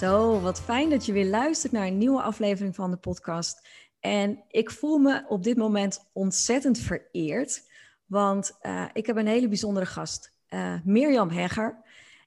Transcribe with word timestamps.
Zo, 0.00 0.40
wat 0.40 0.60
fijn 0.60 0.90
dat 0.90 1.06
je 1.06 1.12
weer 1.12 1.26
luistert 1.26 1.72
naar 1.72 1.86
een 1.86 1.98
nieuwe 1.98 2.22
aflevering 2.22 2.74
van 2.74 2.90
de 2.90 2.96
podcast. 2.96 3.68
En 3.98 4.44
ik 4.48 4.70
voel 4.70 4.98
me 4.98 5.24
op 5.28 5.42
dit 5.42 5.56
moment 5.56 6.10
ontzettend 6.12 6.78
vereerd, 6.78 7.70
want 8.06 8.58
uh, 8.62 8.84
ik 8.92 9.06
heb 9.06 9.16
een 9.16 9.26
hele 9.26 9.48
bijzondere 9.48 9.86
gast, 9.86 10.32
uh, 10.48 10.74
Mirjam 10.84 11.28
Hegger. 11.28 11.82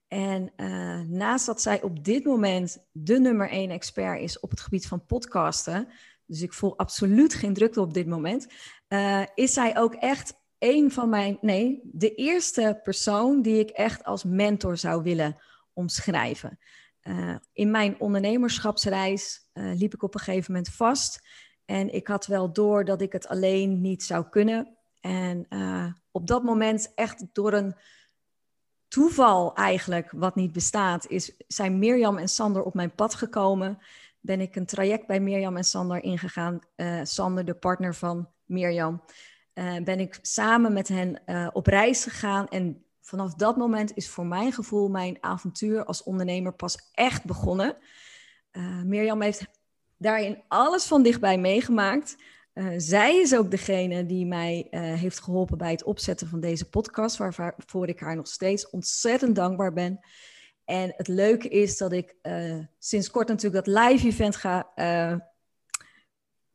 En 0.07 0.51
uh, 0.57 0.99
naast 0.99 1.45
dat 1.45 1.61
zij 1.61 1.81
op 1.81 2.03
dit 2.03 2.23
moment 2.25 2.77
de 2.91 3.19
nummer 3.19 3.49
één 3.49 3.69
expert 3.69 4.21
is 4.21 4.39
op 4.39 4.49
het 4.49 4.61
gebied 4.61 4.87
van 4.87 5.05
podcasten, 5.05 5.87
dus 6.25 6.41
ik 6.41 6.53
voel 6.53 6.77
absoluut 6.77 7.33
geen 7.33 7.53
drukte 7.53 7.81
op 7.81 7.93
dit 7.93 8.07
moment, 8.07 8.47
is 9.35 9.53
zij 9.53 9.77
ook 9.77 9.93
echt 9.93 10.33
een 10.59 10.91
van 10.91 11.09
mijn, 11.09 11.37
nee, 11.41 11.79
de 11.83 12.15
eerste 12.15 12.79
persoon 12.83 13.41
die 13.41 13.59
ik 13.59 13.69
echt 13.69 14.03
als 14.03 14.23
mentor 14.23 14.77
zou 14.77 15.03
willen 15.03 15.37
omschrijven. 15.73 16.59
Uh, 17.03 17.35
in 17.53 17.71
mijn 17.71 17.99
ondernemerschapsreis 17.99 19.49
uh, 19.53 19.73
liep 19.75 19.93
ik 19.93 20.03
op 20.03 20.13
een 20.13 20.19
gegeven 20.19 20.53
moment 20.53 20.73
vast. 20.73 21.21
En 21.65 21.93
ik 21.93 22.07
had 22.07 22.25
wel 22.25 22.53
door 22.53 22.85
dat 22.85 23.01
ik 23.01 23.11
het 23.11 23.27
alleen 23.27 23.81
niet 23.81 24.03
zou 24.03 24.29
kunnen. 24.29 24.77
En 24.99 25.45
uh, 25.49 25.85
op 26.11 26.27
dat 26.27 26.43
moment, 26.43 26.91
echt 26.95 27.25
door 27.33 27.53
een 27.53 27.75
toeval 28.87 29.55
eigenlijk, 29.55 30.11
wat 30.11 30.35
niet 30.35 30.51
bestaat, 30.51 31.07
is, 31.07 31.35
zijn 31.47 31.79
Mirjam 31.79 32.17
en 32.17 32.29
Sander 32.29 32.63
op 32.63 32.73
mijn 32.73 32.95
pad 32.95 33.15
gekomen. 33.15 33.77
Ben 34.19 34.41
ik 34.41 34.55
een 34.55 34.65
traject 34.65 35.07
bij 35.07 35.19
Mirjam 35.19 35.57
en 35.57 35.63
Sander 35.63 36.03
ingegaan. 36.03 36.59
Sander, 37.03 37.45
de 37.45 37.53
partner 37.53 37.95
van 37.95 38.29
Mirjam. 38.45 39.03
ben 39.83 39.99
ik 39.99 40.19
samen 40.21 40.73
met 40.73 40.87
hen 40.87 41.21
op 41.53 41.67
reis 41.67 42.03
gegaan. 42.03 42.47
En 42.47 42.82
vanaf 43.03 43.33
dat 43.33 43.57
moment 43.57 43.91
is 43.95 44.09
voor 44.09 44.25
mijn 44.25 44.51
gevoel 44.51 44.89
mijn 44.89 45.17
avontuur 45.19 45.85
als 45.85 46.03
ondernemer 46.03 46.53
pas 46.53 46.89
echt 46.91 47.25
begonnen. 47.25 47.77
Uh, 48.51 48.81
Mirjam 48.81 49.21
heeft 49.21 49.45
daarin 49.97 50.43
alles 50.47 50.85
van 50.85 51.03
dichtbij 51.03 51.37
meegemaakt. 51.37 52.15
Uh, 52.53 52.73
zij 52.77 53.15
is 53.15 53.35
ook 53.35 53.51
degene 53.51 54.05
die 54.05 54.25
mij 54.25 54.67
uh, 54.71 54.81
heeft 54.81 55.19
geholpen 55.19 55.57
bij 55.57 55.71
het 55.71 55.83
opzetten 55.83 56.27
van 56.27 56.39
deze 56.39 56.69
podcast, 56.69 57.17
waarvoor 57.17 57.87
ik 57.87 57.99
haar 57.99 58.15
nog 58.15 58.27
steeds 58.27 58.69
ontzettend 58.69 59.35
dankbaar 59.35 59.73
ben. 59.73 59.99
En 60.65 60.93
het 60.97 61.07
leuke 61.07 61.47
is 61.47 61.77
dat 61.77 61.91
ik 61.91 62.15
sinds 62.79 63.09
kort 63.09 63.27
natuurlijk 63.27 63.65
dat 63.65 63.75
live 63.75 64.07
event 64.07 64.35
ga 64.35 64.71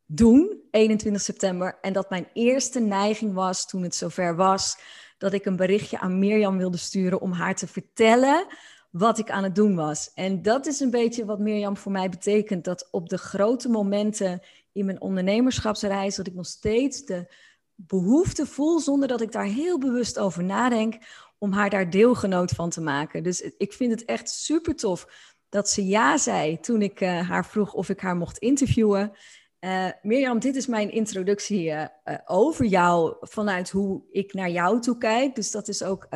doen, 0.06 0.62
21 0.70 1.22
september. 1.22 1.78
En 1.80 1.92
dat 1.92 2.10
mijn 2.10 2.28
eerste 2.32 2.80
neiging 2.80 3.34
was 3.34 3.66
toen 3.66 3.82
het 3.82 3.94
zover 3.94 4.36
was 4.36 4.78
dat 5.18 5.32
ik 5.32 5.44
een 5.44 5.56
berichtje 5.56 5.98
aan 5.98 6.18
Mirjam 6.18 6.56
wilde 6.58 6.76
sturen 6.76 7.20
om 7.20 7.32
haar 7.32 7.54
te 7.54 7.66
vertellen 7.66 8.46
wat 8.90 9.18
ik 9.18 9.30
aan 9.30 9.42
het 9.42 9.54
doen 9.54 9.74
was. 9.74 10.10
En 10.14 10.42
dat 10.42 10.66
is 10.66 10.80
een 10.80 10.90
beetje 10.90 11.24
wat 11.24 11.38
Mirjam 11.38 11.76
voor 11.76 11.92
mij 11.92 12.08
betekent. 12.08 12.64
Dat 12.64 12.88
op 12.90 13.08
de 13.08 13.18
grote 13.18 13.68
momenten 13.68 14.40
in 14.72 14.84
mijn 14.84 15.00
ondernemerschapsreis, 15.00 16.16
dat 16.16 16.26
ik 16.26 16.34
nog 16.34 16.46
steeds 16.46 17.04
de 17.04 17.32
behoefte 17.74 18.46
voel, 18.46 18.80
zonder 18.80 19.08
dat 19.08 19.20
ik 19.20 19.32
daar 19.32 19.44
heel 19.44 19.78
bewust 19.78 20.18
over 20.18 20.44
nadenk, 20.44 20.98
om 21.38 21.52
haar 21.52 21.70
daar 21.70 21.90
deelgenoot 21.90 22.50
van 22.50 22.70
te 22.70 22.80
maken. 22.80 23.22
Dus 23.22 23.40
ik 23.40 23.72
vind 23.72 23.90
het 23.90 24.04
echt 24.04 24.30
super 24.30 24.76
tof 24.76 25.06
dat 25.48 25.70
ze 25.70 25.86
ja 25.86 26.16
zei 26.16 26.60
toen 26.60 26.82
ik 26.82 27.00
uh, 27.00 27.28
haar 27.28 27.46
vroeg 27.46 27.74
of 27.74 27.88
ik 27.88 28.00
haar 28.00 28.16
mocht 28.16 28.38
interviewen. 28.38 29.12
Uh, 29.60 29.90
Mirjam, 30.02 30.38
dit 30.38 30.56
is 30.56 30.66
mijn 30.66 30.90
introductie 30.90 31.66
uh, 31.66 31.84
uh, 32.04 32.18
over 32.24 32.64
jou 32.64 33.16
vanuit 33.20 33.70
hoe 33.70 34.02
ik 34.10 34.32
naar 34.32 34.50
jou 34.50 34.80
toe 34.80 34.98
kijk. 34.98 35.34
Dus 35.34 35.50
dat 35.50 35.68
is 35.68 35.82
ook 35.82 36.08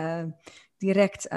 direct 0.77 1.29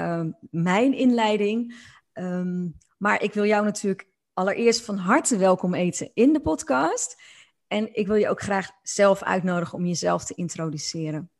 mijn 0.50 0.94
inleiding. 0.94 1.74
Um, 2.12 2.78
maar 2.98 3.22
ik 3.22 3.32
wil 3.32 3.44
jou 3.44 3.64
natuurlijk 3.64 4.08
allereerst 4.32 4.84
van 4.84 4.96
harte 4.96 5.36
welkom 5.36 5.74
eten 5.74 6.10
in 6.14 6.32
de 6.32 6.40
podcast. 6.40 7.22
En 7.66 7.94
ik 7.94 8.06
wil 8.06 8.16
je 8.16 8.28
ook 8.28 8.40
graag 8.40 8.70
zelf 8.82 9.22
uitnodigen 9.22 9.78
om 9.78 9.86
jezelf 9.86 10.24
te 10.24 10.34
introduceren. 10.34 11.30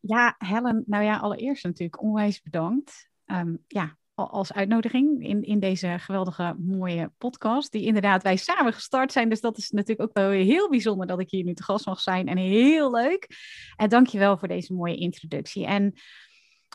Ja, 0.00 0.34
Helen, 0.38 0.82
nou 0.86 1.04
ja, 1.04 1.16
allereerst 1.16 1.64
natuurlijk 1.64 2.02
onwijs 2.02 2.42
bedankt. 2.42 3.10
Um, 3.26 3.64
ja, 3.66 3.96
als 4.14 4.52
uitnodiging 4.52 5.24
in, 5.26 5.42
in 5.42 5.60
deze 5.60 5.96
geweldige 5.98 6.56
mooie 6.58 7.12
podcast. 7.18 7.72
Die 7.72 7.84
inderdaad 7.84 8.22
wij 8.22 8.36
samen 8.36 8.72
gestart 8.72 9.12
zijn. 9.12 9.28
Dus 9.28 9.40
dat 9.40 9.58
is 9.58 9.70
natuurlijk 9.70 10.08
ook 10.08 10.16
wel 10.16 10.30
heel 10.30 10.70
bijzonder 10.70 11.06
dat 11.06 11.20
ik 11.20 11.30
hier 11.30 11.44
nu 11.44 11.54
te 11.54 11.62
gast 11.62 11.86
mag 11.86 12.00
zijn. 12.00 12.26
En 12.26 12.36
heel 12.36 12.90
leuk. 12.90 13.28
En 13.76 13.88
dankjewel 13.88 14.38
voor 14.38 14.48
deze 14.48 14.74
mooie 14.74 14.96
introductie. 14.96 15.66
En 15.66 15.94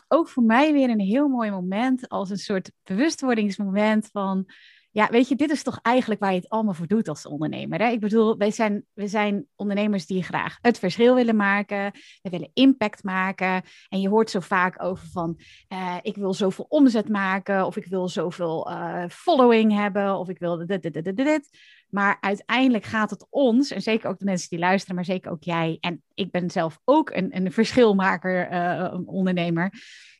ook 0.08 0.28
voor 0.28 0.42
mij 0.42 0.72
weer 0.72 0.90
een 0.90 1.00
heel 1.00 1.28
mooi 1.28 1.50
moment 1.50 2.08
als 2.08 2.30
een 2.30 2.36
soort 2.36 2.70
bewustwordingsmoment 2.82 4.08
van 4.12 4.50
ja, 4.92 5.08
weet 5.10 5.28
je, 5.28 5.36
dit 5.36 5.50
is 5.50 5.62
toch 5.62 5.78
eigenlijk 5.82 6.20
waar 6.20 6.32
je 6.32 6.38
het 6.38 6.48
allemaal 6.48 6.74
voor 6.74 6.86
doet 6.86 7.08
als 7.08 7.26
ondernemer. 7.26 7.78
Hè? 7.78 7.88
Ik 7.88 8.00
bedoel, 8.00 8.36
wij 8.36 8.50
zijn, 8.50 8.84
we 8.92 9.06
zijn 9.06 9.46
ondernemers 9.56 10.06
die 10.06 10.22
graag 10.22 10.58
het 10.60 10.78
verschil 10.78 11.14
willen 11.14 11.36
maken. 11.36 11.92
We 12.22 12.30
willen 12.30 12.50
impact 12.52 13.02
maken. 13.02 13.62
En 13.88 14.00
je 14.00 14.08
hoort 14.08 14.30
zo 14.30 14.40
vaak 14.40 14.82
over 14.82 15.06
van, 15.06 15.40
uh, 15.68 15.96
ik 16.02 16.16
wil 16.16 16.34
zoveel 16.34 16.66
omzet 16.68 17.08
maken. 17.08 17.66
Of 17.66 17.76
ik 17.76 17.86
wil 17.86 18.08
zoveel 18.08 18.70
uh, 18.70 19.04
following 19.08 19.72
hebben. 19.72 20.18
Of 20.18 20.28
ik 20.28 20.38
wil 20.38 20.66
dit, 20.66 20.82
dit, 20.82 21.04
dit, 21.04 21.16
dit. 21.16 21.58
Maar 21.88 22.16
uiteindelijk 22.20 22.84
gaat 22.84 23.10
het 23.10 23.26
ons, 23.30 23.70
en 23.70 23.82
zeker 23.82 24.08
ook 24.08 24.18
de 24.18 24.24
mensen 24.24 24.48
die 24.48 24.58
luisteren, 24.58 24.94
maar 24.94 25.04
zeker 25.04 25.30
ook 25.30 25.42
jij. 25.42 25.76
En 25.80 26.02
ik 26.14 26.30
ben 26.30 26.50
zelf 26.50 26.80
ook 26.84 27.10
een, 27.10 27.36
een 27.36 27.52
verschilmaker, 27.52 28.52
uh, 28.52 28.94
ondernemer. 29.04 29.72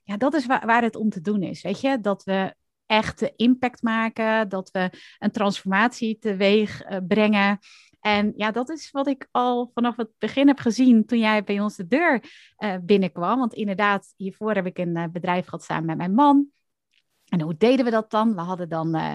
Ja, 0.05 0.17
dat 0.17 0.35
is 0.35 0.47
waar, 0.47 0.67
waar 0.67 0.83
het 0.83 0.97
om 0.97 1.11
te 1.11 1.21
doen 1.21 1.43
is. 1.43 1.63
Weet 1.63 1.81
je, 1.81 2.01
dat 2.01 2.25
we 2.25 2.55
echte 2.91 3.33
impact 3.37 3.83
maken, 3.83 4.49
dat 4.49 4.71
we 4.71 4.91
een 5.19 5.31
transformatie 5.31 6.19
teweeg 6.19 6.85
uh, 6.85 6.97
brengen. 7.09 7.59
En 8.01 8.33
ja, 8.37 8.51
dat 8.51 8.69
is 8.69 8.91
wat 8.91 9.07
ik 9.07 9.29
al 9.31 9.71
vanaf 9.75 9.97
het 9.97 10.11
begin 10.19 10.47
heb 10.47 10.59
gezien 10.59 11.07
toen 11.07 11.19
jij 11.19 11.45
bij 11.45 11.61
ons 11.61 11.77
de 11.77 11.87
deur 11.87 12.23
uh, 12.59 12.75
binnenkwam. 12.83 13.39
Want 13.39 13.55
inderdaad, 13.55 14.15
hiervoor 14.17 14.55
heb 14.55 14.67
ik 14.67 14.79
een 14.79 14.97
uh, 14.97 15.05
bedrijf 15.13 15.45
gehad 15.45 15.65
samen 15.65 15.87
met 15.87 15.97
mijn 15.97 16.15
man. 16.15 16.47
En 17.31 17.41
hoe 17.41 17.57
deden 17.57 17.85
we 17.85 17.91
dat 17.91 18.11
dan? 18.11 18.35
We 18.35 18.41
hadden 18.41 18.69
dan 18.69 18.97
uh, 18.97 19.15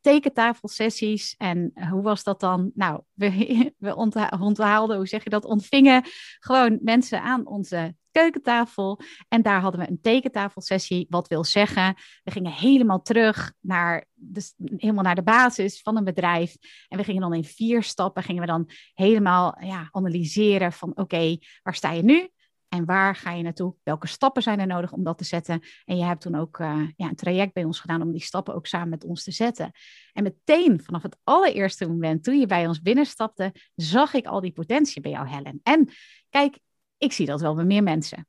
tekentafelsessies. 0.00 1.34
En 1.36 1.72
hoe 1.90 2.02
was 2.02 2.22
dat 2.22 2.40
dan? 2.40 2.70
Nou, 2.74 3.00
we, 3.12 3.30
we 3.78 3.96
onthaalden, 4.40 4.96
hoe 4.96 5.06
zeg 5.06 5.24
je 5.24 5.30
dat? 5.30 5.44
Ontvingen 5.44 6.02
gewoon 6.38 6.78
mensen 6.82 7.22
aan 7.22 7.46
onze 7.46 7.94
keukentafel. 8.10 9.00
En 9.28 9.42
daar 9.42 9.60
hadden 9.60 9.80
we 9.80 9.88
een 9.88 10.00
tekentafelsessie. 10.00 11.06
Wat 11.08 11.28
wil 11.28 11.44
zeggen, 11.44 11.94
we 12.22 12.30
gingen 12.30 12.52
helemaal 12.52 13.02
terug 13.02 13.52
naar 13.60 14.04
de, 14.12 14.52
helemaal 14.76 15.04
naar 15.04 15.14
de 15.14 15.22
basis 15.22 15.80
van 15.82 15.96
een 15.96 16.04
bedrijf. 16.04 16.56
En 16.88 16.98
we 16.98 17.04
gingen 17.04 17.20
dan 17.20 17.34
in 17.34 17.44
vier 17.44 17.82
stappen, 17.82 18.22
gingen 18.22 18.40
we 18.40 18.48
dan 18.48 18.70
helemaal 18.94 19.56
ja, 19.60 19.88
analyseren 19.90 20.72
van 20.72 20.96
oké, 20.96 21.38
waar 21.62 21.74
sta 21.74 21.92
je 21.92 22.02
nu? 22.02 22.28
En 22.76 22.84
waar 22.84 23.14
ga 23.14 23.32
je 23.32 23.42
naartoe? 23.42 23.74
Welke 23.82 24.06
stappen 24.06 24.42
zijn 24.42 24.60
er 24.60 24.66
nodig 24.66 24.92
om 24.92 25.04
dat 25.04 25.18
te 25.18 25.24
zetten? 25.24 25.60
En 25.84 25.96
je 25.96 26.04
hebt 26.04 26.20
toen 26.20 26.34
ook 26.34 26.58
uh, 26.58 26.88
ja, 26.96 27.08
een 27.08 27.16
traject 27.16 27.52
bij 27.52 27.64
ons 27.64 27.80
gedaan 27.80 28.02
om 28.02 28.12
die 28.12 28.22
stappen 28.22 28.54
ook 28.54 28.66
samen 28.66 28.88
met 28.88 29.04
ons 29.04 29.24
te 29.24 29.30
zetten. 29.30 29.70
En 30.12 30.22
meteen 30.22 30.80
vanaf 30.82 31.02
het 31.02 31.16
allereerste 31.24 31.88
moment 31.88 32.24
toen 32.24 32.38
je 32.38 32.46
bij 32.46 32.66
ons 32.66 32.82
binnenstapte, 32.82 33.54
zag 33.74 34.14
ik 34.14 34.26
al 34.26 34.40
die 34.40 34.52
potentie 34.52 35.00
bij 35.00 35.10
jou, 35.10 35.28
Helen. 35.28 35.60
En 35.62 35.88
kijk, 36.28 36.58
ik 36.98 37.12
zie 37.12 37.26
dat 37.26 37.40
wel 37.40 37.54
bij 37.54 37.64
meer 37.64 37.82
mensen. 37.82 38.26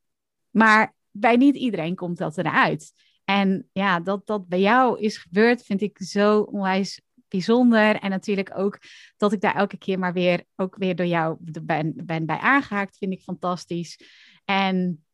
Maar 0.50 0.96
bij 1.12 1.36
niet 1.36 1.56
iedereen 1.56 1.96
komt 1.96 2.18
dat 2.18 2.38
eruit. 2.38 2.94
En 3.24 3.70
ja, 3.72 4.00
dat 4.00 4.28
dat 4.28 4.48
bij 4.48 4.60
jou 4.60 5.00
is 5.00 5.18
gebeurd, 5.18 5.64
vind 5.64 5.82
ik 5.82 5.98
zo 6.02 6.40
onwijs 6.40 7.02
bijzonder. 7.28 7.96
En 7.96 8.10
natuurlijk 8.10 8.58
ook 8.58 8.80
dat 9.18 9.34
ik 9.34 9.42
daar 9.42 9.56
elke 9.56 9.78
keer 9.78 10.00
maar 10.00 10.14
weer, 10.14 10.44
ook 10.56 10.76
weer 10.76 10.96
door 10.96 11.06
jou 11.06 11.38
ben, 11.62 11.94
ben 12.06 12.26
bij 12.26 12.38
aangehaakt, 12.38 12.98
vind 12.98 13.14
ik 13.14 13.22
fantastisch. 13.22 14.00
En 14.50 15.06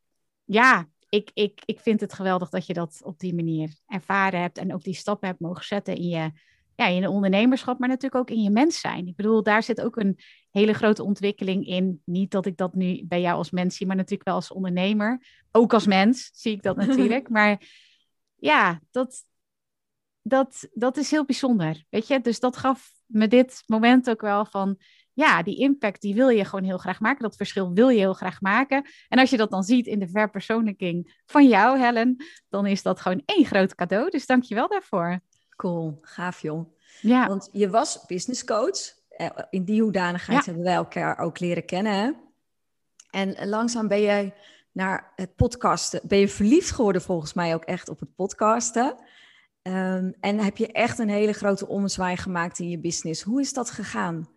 ja, 0.43 0.89
ik, 1.09 1.31
ik, 1.33 1.61
ik 1.65 1.79
vind 1.79 1.99
het 1.99 2.13
geweldig 2.13 2.49
dat 2.49 2.65
je 2.65 2.73
dat 2.73 3.01
op 3.03 3.19
die 3.19 3.35
manier 3.35 3.73
ervaren 3.87 4.41
hebt 4.41 4.57
en 4.57 4.73
ook 4.73 4.83
die 4.83 4.93
stappen 4.93 5.27
hebt 5.27 5.39
mogen 5.39 5.65
zetten 5.65 5.95
in 5.95 6.07
je 6.07 6.31
ja, 6.75 6.87
in 6.87 7.01
je 7.01 7.09
ondernemerschap, 7.09 7.79
maar 7.79 7.89
natuurlijk 7.89 8.21
ook 8.21 8.37
in 8.37 8.43
je 8.43 8.49
mens 8.49 8.79
zijn. 8.79 9.07
Ik 9.07 9.15
bedoel, 9.15 9.43
daar 9.43 9.63
zit 9.63 9.81
ook 9.81 9.95
een 9.95 10.19
hele 10.51 10.73
grote 10.73 11.03
ontwikkeling 11.03 11.67
in. 11.67 12.01
Niet 12.05 12.31
dat 12.31 12.45
ik 12.45 12.57
dat 12.57 12.73
nu 12.73 13.05
bij 13.05 13.21
jou 13.21 13.37
als 13.37 13.51
mens 13.51 13.75
zie, 13.75 13.87
maar 13.87 13.95
natuurlijk 13.95 14.27
wel 14.27 14.35
als 14.35 14.51
ondernemer. 14.51 15.25
Ook 15.51 15.73
als 15.73 15.85
mens 15.85 16.29
zie 16.33 16.51
ik 16.53 16.61
dat 16.61 16.75
natuurlijk. 16.85 17.29
maar 17.29 17.69
ja, 18.35 18.81
dat, 18.91 19.23
dat, 20.21 20.67
dat 20.73 20.97
is 20.97 21.11
heel 21.11 21.25
bijzonder. 21.25 21.85
Weet 21.89 22.07
je, 22.07 22.21
dus 22.21 22.39
dat 22.39 22.57
gaf 22.57 22.91
me 23.05 23.27
dit 23.27 23.63
moment 23.65 24.09
ook 24.09 24.21
wel 24.21 24.45
van. 24.45 24.77
Ja, 25.13 25.43
die 25.43 25.57
impact 25.57 26.01
die 26.01 26.15
wil 26.15 26.29
je 26.29 26.45
gewoon 26.45 26.65
heel 26.65 26.77
graag 26.77 26.99
maken. 26.99 27.23
Dat 27.23 27.35
verschil 27.35 27.73
wil 27.73 27.89
je 27.89 27.99
heel 27.99 28.13
graag 28.13 28.41
maken. 28.41 28.85
En 29.07 29.19
als 29.19 29.29
je 29.29 29.37
dat 29.37 29.51
dan 29.51 29.63
ziet 29.63 29.87
in 29.87 29.99
de 29.99 30.07
verpersoonlijking 30.07 31.21
van 31.25 31.47
jou, 31.47 31.79
Helen, 31.79 32.25
dan 32.49 32.65
is 32.65 32.81
dat 32.83 33.01
gewoon 33.01 33.21
één 33.25 33.45
groot 33.45 33.75
cadeau. 33.75 34.09
Dus 34.09 34.25
dank 34.25 34.43
je 34.43 34.55
wel 34.55 34.67
daarvoor. 34.67 35.19
Cool, 35.55 35.97
gaaf 36.01 36.41
joh. 36.41 36.75
Ja. 37.01 37.27
Want 37.27 37.49
je 37.51 37.69
was 37.69 38.05
business 38.05 38.43
coach. 38.43 39.01
Eh, 39.09 39.29
in 39.49 39.63
die 39.63 39.81
hoedanigheid 39.81 40.45
hebben 40.45 40.63
wij 40.63 40.73
elkaar 40.73 41.17
ook 41.17 41.39
leren 41.39 41.65
kennen. 41.65 42.15
En 43.09 43.49
langzaam 43.49 43.87
ben 43.87 44.01
jij 44.01 44.33
naar 44.71 45.11
het 45.15 45.35
podcasten, 45.35 46.01
ben 46.03 46.17
je 46.17 46.27
verliefd 46.27 46.71
geworden 46.71 47.01
volgens 47.01 47.33
mij 47.33 47.53
ook 47.53 47.63
echt 47.63 47.89
op 47.89 47.99
het 47.99 48.15
podcasten. 48.15 48.95
Ehm, 49.61 50.11
en 50.19 50.39
heb 50.39 50.57
je 50.57 50.71
echt 50.71 50.99
een 50.99 51.09
hele 51.09 51.33
grote 51.33 51.67
ommezwaai 51.67 52.17
gemaakt 52.17 52.59
in 52.59 52.69
je 52.69 52.79
business. 52.79 53.21
Hoe 53.21 53.41
is 53.41 53.53
dat 53.53 53.69
gegaan? 53.69 54.27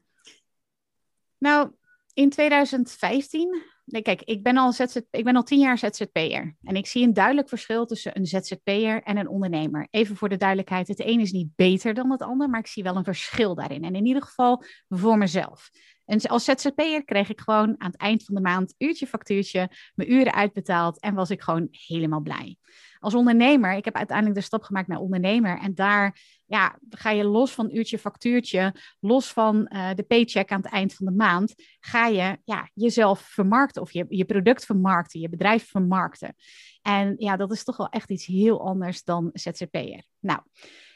Nou, 1.39 1.71
in 2.15 2.31
2015 2.31 3.75
nee, 3.87 4.03
kijk, 4.03 4.23
ik 4.23 4.43
ben, 4.43 4.57
al 4.57 4.73
ZZ, 4.73 4.97
ik 5.11 5.25
ben 5.25 5.37
al 5.37 5.43
tien 5.43 5.59
jaar 5.59 5.79
ZZP'er. 5.79 6.57
En 6.63 6.77
ik 6.77 6.87
zie 6.87 7.05
een 7.05 7.13
duidelijk 7.13 7.49
verschil 7.49 7.87
tussen 7.87 8.17
een 8.17 8.27
ZZP'er 8.27 9.03
en 9.03 9.17
een 9.17 9.29
ondernemer. 9.29 9.87
Even 9.91 10.17
voor 10.17 10.29
de 10.29 10.37
duidelijkheid, 10.37 10.89
het 10.89 11.01
een 11.01 11.21
is 11.21 11.33
niet 11.33 11.49
beter 11.57 11.95
dan 11.95 12.11
het 12.11 12.23
ander, 12.23 12.51
maar 12.51 12.61
ik 12.61 12.67
zie 12.67 12.83
wel 12.83 12.97
een 12.97 13.05
verschil 13.05 13.55
daarin. 13.55 13.85
En 13.85 13.95
in 13.95 14.07
ieder 14.07 14.23
geval 14.23 14.65
voor 14.89 15.19
mezelf. 15.19 15.71
En 16.05 16.21
als 16.21 16.45
ZZP'er 16.45 17.05
kreeg 17.05 17.29
ik 17.29 17.41
gewoon 17.41 17.75
aan 17.79 17.91
het 17.91 18.01
eind 18.01 18.25
van 18.25 18.35
de 18.35 18.41
maand 18.41 18.75
uurtje 18.79 19.07
factuurtje, 19.07 19.71
mijn 19.95 20.13
uren 20.13 20.35
uitbetaald 20.35 21.01
en 21.01 21.15
was 21.15 21.31
ik 21.31 21.43
gewoon 21.43 21.69
helemaal 21.71 22.21
blij. 22.21 22.57
Als 22.99 23.15
ondernemer, 23.15 23.73
ik 23.73 23.85
heb 23.85 23.95
uiteindelijk 23.95 24.37
de 24.39 24.45
stap 24.45 24.63
gemaakt 24.63 24.89
naar 24.89 24.99
ondernemer 24.99 25.59
en 25.59 25.75
daar 25.75 26.19
ja, 26.47 26.79
ga 26.89 27.11
je 27.11 27.25
los 27.25 27.53
van 27.53 27.71
uurtje 27.73 27.99
factuurtje, 27.99 28.75
los 29.01 29.33
van 29.33 29.71
uh, 29.73 29.95
de 29.95 30.03
paycheck 30.03 30.51
aan 30.51 30.63
het 30.63 30.73
eind 30.73 30.95
van 30.95 31.07
de 31.07 31.13
maand, 31.13 31.55
ga 31.81 32.07
je 32.07 32.39
ja, 32.45 32.71
jezelf 32.75 33.21
vermarkten 33.21 33.83
of 33.83 33.93
je, 33.93 34.07
je 34.09 34.25
product 34.25 34.65
vermarkten, 34.65 35.21
je 35.21 35.29
bedrijf 35.29 35.69
vermarkten. 35.69 36.35
En 36.83 37.15
ja, 37.19 37.37
dat 37.37 37.53
is 37.53 37.65
toch 37.65 37.77
wel 37.77 37.89
echt 37.89 38.11
iets 38.11 38.27
heel 38.27 38.67
anders 38.67 39.05
dan 39.05 39.31
ZZP'er. 39.33 40.05
Nou, 40.19 40.41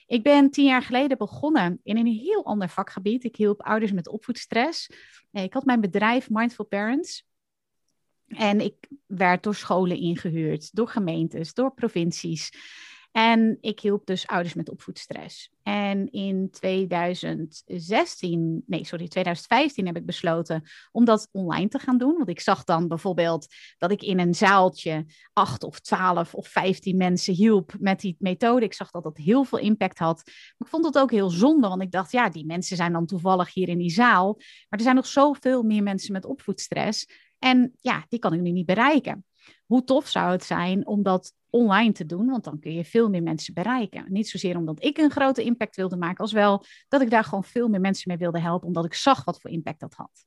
ik 0.07 0.23
ben 0.23 0.51
tien 0.51 0.65
jaar 0.65 0.83
geleden 0.83 1.19
begonnen 1.19 1.81
in 1.83 1.97
een 1.97 2.07
heel 2.07 2.45
ander 2.45 2.69
vakgebied. 2.69 3.25
Ik 3.25 3.37
hielp 3.37 3.63
ouders 3.63 3.93
met 3.93 4.09
opvoedstress. 4.09 4.91
Ik 5.33 5.53
had 5.53 5.65
mijn 5.65 5.81
bedrijf 5.81 6.31
Mindful 6.31 6.65
Parents. 6.65 7.25
En 8.27 8.61
ik 8.61 8.89
werd 9.07 9.43
door 9.43 9.55
scholen 9.55 9.97
ingehuurd, 9.97 10.75
door 10.75 10.89
gemeentes, 10.89 11.55
door 11.55 11.75
provincies. 11.75 12.51
En 13.13 13.59
ik 13.61 13.81
hielp 13.81 14.07
dus 14.07 14.27
ouders 14.27 14.55
met 14.55 14.71
opvoedstress. 14.71 15.51
En 15.63 16.11
in 16.11 16.51
2016, 16.51 18.63
nee, 18.67 18.85
sorry, 18.85 19.09
2015 19.09 19.87
heb 19.87 19.97
ik 19.97 20.07
besloten 20.07 20.63
om 20.93 21.05
dat 21.05 21.29
online 21.33 21.69
te 21.69 21.79
gaan 21.79 21.99
doen. 21.99 22.17
Want 22.17 22.29
ik 22.29 22.41
zag 22.41 22.65
dan 22.65 22.89
bijvoorbeeld 22.89 23.47
dat 23.79 23.91
ik 23.91 24.03
in 24.03 24.19
een 24.19 24.35
zaaltje 24.35 25.07
acht 25.33 25.63
of 25.63 25.81
twaalf 25.81 26.35
of 26.35 26.49
vijftien 26.49 26.97
mensen 26.97 27.35
hielp 27.35 27.73
met 27.79 28.01
die 28.01 28.17
methode. 28.19 28.65
Ik 28.65 28.75
zag 28.75 28.91
dat 28.91 29.03
dat 29.03 29.17
heel 29.17 29.45
veel 29.45 29.59
impact 29.59 29.99
had. 29.99 30.23
Maar 30.25 30.55
ik 30.59 30.67
vond 30.67 30.85
het 30.85 30.99
ook 30.99 31.11
heel 31.11 31.31
zonde, 31.31 31.69
want 31.69 31.83
ik 31.83 31.91
dacht, 31.91 32.13
ja, 32.13 32.29
die 32.29 32.47
mensen 32.47 32.77
zijn 32.77 32.93
dan 32.93 33.07
toevallig 33.07 33.55
hier 33.55 33.69
in 33.69 33.79
die 33.79 33.91
zaal. 33.91 34.35
Maar 34.69 34.79
er 34.79 34.81
zijn 34.81 34.97
nog 34.97 35.07
zoveel 35.07 35.63
meer 35.63 35.83
mensen 35.83 36.13
met 36.13 36.25
opvoedstress. 36.25 37.07
En 37.39 37.73
ja, 37.81 38.05
die 38.09 38.19
kan 38.19 38.33
ik 38.33 38.41
nu 38.41 38.51
niet 38.51 38.67
bereiken. 38.67 39.25
Hoe 39.67 39.85
tof 39.85 40.09
zou 40.09 40.31
het 40.31 40.45
zijn 40.45 40.87
om 40.87 41.03
dat 41.03 41.33
online 41.51 41.93
te 41.93 42.07
doen, 42.07 42.27
want 42.27 42.45
dan 42.45 42.59
kun 42.59 42.73
je 42.73 42.85
veel 42.85 43.09
meer 43.09 43.23
mensen 43.23 43.55
bereiken. 43.55 44.05
Niet 44.09 44.29
zozeer 44.29 44.57
omdat 44.57 44.85
ik 44.85 44.99
een 44.99 45.11
grote 45.11 45.43
impact 45.43 45.77
wilde 45.77 45.97
maken, 45.97 46.19
als 46.19 46.33
wel 46.33 46.65
dat 46.89 47.01
ik 47.01 47.11
daar 47.11 47.25
gewoon 47.25 47.45
veel 47.45 47.69
meer 47.69 47.81
mensen 47.81 48.09
mee 48.09 48.19
wilde 48.19 48.41
helpen, 48.41 48.67
omdat 48.67 48.85
ik 48.85 48.95
zag 48.95 49.25
wat 49.25 49.41
voor 49.41 49.51
impact 49.51 49.81
dat 49.81 49.95
had. 49.95 50.27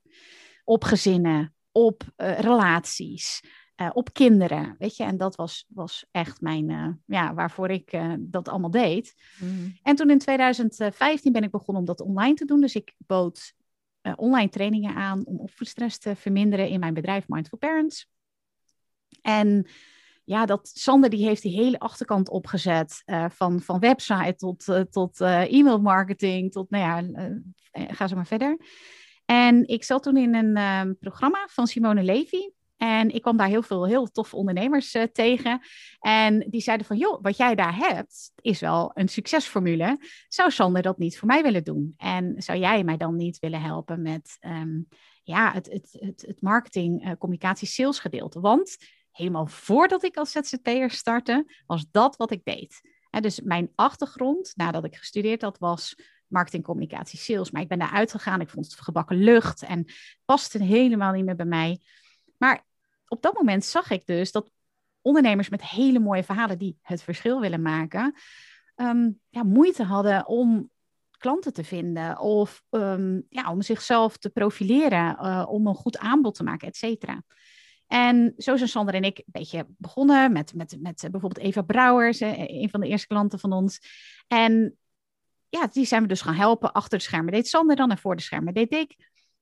Op 0.63 0.83
gezinnen, 0.83 1.53
op 1.71 2.03
uh, 2.17 2.39
relaties, 2.39 3.43
uh, 3.81 3.89
op 3.93 4.13
kinderen, 4.13 4.75
weet 4.79 4.95
je. 4.95 5.03
En 5.03 5.17
dat 5.17 5.35
was, 5.35 5.65
was 5.67 6.05
echt 6.11 6.41
mijn, 6.41 6.69
uh, 6.69 6.87
ja, 7.05 7.33
waarvoor 7.33 7.69
ik 7.69 7.99
dat 8.19 8.47
allemaal 8.47 8.71
deed. 8.71 9.13
Mm. 9.39 9.77
En 9.83 9.95
toen 9.95 10.09
in 10.09 10.19
2015 10.19 11.31
ben 11.31 11.43
ik 11.43 11.51
begonnen 11.51 11.83
om 11.83 11.87
dat 11.87 12.01
online 12.01 12.33
te 12.33 12.45
doen. 12.45 12.61
Dus 12.61 12.75
ik 12.75 12.93
bood 12.97 13.53
online 14.15 14.49
trainingen 14.49 14.95
aan 14.95 15.25
om 15.25 15.39
opvoedstress 15.39 15.97
te 15.97 16.15
verminderen 16.15 16.69
in 16.69 16.79
mijn 16.79 16.93
bedrijf 16.93 17.27
Mindful 17.27 17.57
Parents. 17.57 18.12
En 19.21 19.67
ja, 20.25 20.45
dat 20.45 20.71
Sander 20.73 21.09
die 21.09 21.25
heeft 21.25 21.41
die 21.41 21.55
hele 21.55 21.79
achterkant 21.79 22.29
opgezet. 22.29 23.03
Uh, 23.05 23.25
van, 23.29 23.61
van 23.61 23.79
website 23.79 24.35
tot, 24.35 24.67
uh, 24.67 24.79
tot 24.79 25.19
uh, 25.19 25.53
e-mail 25.53 25.81
marketing, 25.81 26.51
tot, 26.51 26.69
nou 26.69 26.83
ja, 26.83 27.23
ga 27.71 28.07
zo 28.07 28.15
maar 28.15 28.27
verder. 28.27 28.57
En 29.25 29.67
ik 29.67 29.83
zat 29.83 30.03
toen 30.03 30.17
in 30.17 30.35
een 30.35 30.55
ehm, 30.55 30.93
programma 30.99 31.47
van 31.49 31.67
Simone 31.67 32.03
Levy. 32.03 32.49
En 32.77 33.09
ik 33.09 33.21
kwam 33.21 33.37
daar 33.37 33.47
heel 33.47 33.61
veel 33.61 33.85
heel 33.85 34.11
toffe 34.11 34.35
ondernemers 34.35 34.97
tegen. 35.11 35.61
En 35.99 36.39
die 36.49 36.61
zeiden 36.61 36.85
van, 36.85 36.97
joh, 36.97 37.21
wat 37.21 37.37
jij 37.37 37.55
daar 37.55 37.77
hebt, 37.77 38.31
is 38.41 38.59
wel 38.59 38.91
een 38.93 39.07
succesformule. 39.07 39.99
Zou 40.27 40.51
Sander 40.51 40.81
dat 40.81 40.97
niet 40.97 41.17
voor 41.17 41.27
mij 41.27 41.43
willen 41.43 41.63
doen? 41.63 41.93
En 41.97 42.33
zou 42.37 42.59
jij 42.59 42.83
mij 42.83 42.97
dan 42.97 43.15
niet 43.15 43.39
willen 43.39 43.61
helpen 43.61 44.01
met 44.01 44.37
um, 44.41 44.87
ja, 45.23 45.51
het, 45.53 45.69
het, 45.71 45.97
het, 45.99 46.23
het 46.27 46.41
marketing, 46.41 47.15
communicatie, 47.17 47.67
sales 47.67 47.99
gedeelte? 47.99 48.39
Want 48.39 48.77
helemaal 49.13 49.47
voordat 49.47 50.03
ik 50.03 50.17
als 50.17 50.31
ZZP'er 50.31 50.89
startte, 50.89 51.45
was 51.65 51.85
dat 51.91 52.15
wat 52.15 52.31
ik 52.31 52.43
deed. 52.43 52.81
dus 53.09 53.41
mijn 53.41 53.71
achtergrond, 53.75 54.51
nadat 54.55 54.85
ik 54.85 54.95
gestudeerd 54.95 55.41
had, 55.41 55.57
was 55.57 55.95
marketing, 56.27 56.63
communicatie, 56.63 57.19
sales. 57.19 57.51
Maar 57.51 57.61
ik 57.61 57.67
ben 57.67 57.79
daar 57.79 57.91
uitgegaan, 57.91 58.41
ik 58.41 58.49
vond 58.49 58.65
het 58.65 58.81
gebakken 58.81 59.17
lucht 59.17 59.63
en 59.63 59.85
paste 60.25 60.63
helemaal 60.63 61.11
niet 61.11 61.25
meer 61.25 61.35
bij 61.35 61.45
mij. 61.45 61.81
Maar 62.37 62.65
op 63.07 63.21
dat 63.21 63.33
moment 63.33 63.65
zag 63.65 63.89
ik 63.89 64.05
dus 64.05 64.31
dat 64.31 64.51
ondernemers 65.01 65.49
met 65.49 65.63
hele 65.63 65.99
mooie 65.99 66.23
verhalen 66.23 66.57
die 66.57 66.77
het 66.81 67.03
verschil 67.03 67.39
willen 67.39 67.61
maken, 67.61 68.13
ehm, 68.75 69.09
ja, 69.29 69.43
moeite 69.43 69.83
hadden 69.83 70.27
om 70.27 70.71
klanten 71.23 71.53
te 71.53 71.63
vinden 71.63 72.19
of 72.19 72.63
um, 72.69 73.25
ja, 73.29 73.51
om 73.51 73.61
zichzelf 73.61 74.17
te 74.17 74.29
profileren, 74.29 75.17
uh, 75.21 75.45
om 75.47 75.67
een 75.67 75.75
goed 75.75 75.97
aanbod 75.97 76.35
te 76.35 76.43
maken, 76.43 76.67
et 76.67 76.75
cetera. 76.75 77.23
En 77.93 78.33
zo 78.37 78.57
zijn 78.57 78.69
Sander 78.69 78.93
en 78.93 79.03
ik 79.03 79.17
een 79.17 79.23
beetje 79.25 79.65
begonnen 79.77 80.31
met, 80.31 80.53
met, 80.53 80.77
met 80.79 81.07
bijvoorbeeld 81.11 81.45
Eva 81.45 81.61
Brouwers, 81.61 82.19
een 82.19 82.69
van 82.69 82.79
de 82.79 82.87
eerste 82.87 83.07
klanten 83.07 83.39
van 83.39 83.51
ons. 83.51 83.79
En 84.27 84.77
ja, 85.49 85.67
die 85.67 85.85
zijn 85.85 86.01
we 86.01 86.07
dus 86.07 86.21
gaan 86.21 86.33
helpen. 86.33 86.71
Achter 86.71 86.97
de 86.97 87.03
schermen 87.03 87.33
deed 87.33 87.47
Sander 87.47 87.75
dan 87.75 87.91
en 87.91 87.97
voor 87.97 88.15
de 88.15 88.21
schermen 88.21 88.53
deed 88.53 88.73
ik. 88.73 88.95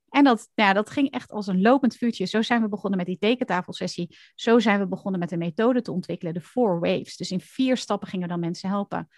En 0.09 0.23
dat, 0.23 0.49
ja, 0.53 0.73
dat 0.73 0.89
ging 0.89 1.11
echt 1.11 1.31
als 1.31 1.47
een 1.47 1.61
lopend 1.61 1.95
vuurtje. 1.95 2.25
Zo 2.25 2.41
zijn 2.41 2.61
we 2.61 2.67
begonnen 2.67 2.97
met 2.97 3.07
die 3.07 3.17
tekentafelsessie. 3.17 4.17
Zo 4.35 4.59
zijn 4.59 4.79
we 4.79 4.87
begonnen 4.87 5.19
met 5.19 5.31
een 5.31 5.37
methode 5.37 5.81
te 5.81 5.91
ontwikkelen, 5.91 6.33
de 6.33 6.41
Four 6.41 6.79
Waves. 6.79 7.17
Dus 7.17 7.31
in 7.31 7.41
vier 7.41 7.77
stappen 7.77 8.07
gingen 8.07 8.27
we 8.27 8.31
dan 8.31 8.41
mensen 8.41 8.69
helpen. 8.69 9.09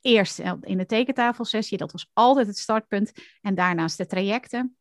Eerst 0.00 0.38
in 0.60 0.78
de 0.78 0.86
tekentafelsessie, 0.86 1.78
dat 1.78 1.92
was 1.92 2.10
altijd 2.12 2.46
het 2.46 2.58
startpunt. 2.58 3.12
En 3.40 3.54
daarnaast 3.54 3.96
de 3.96 4.06
trajecten. 4.06 4.76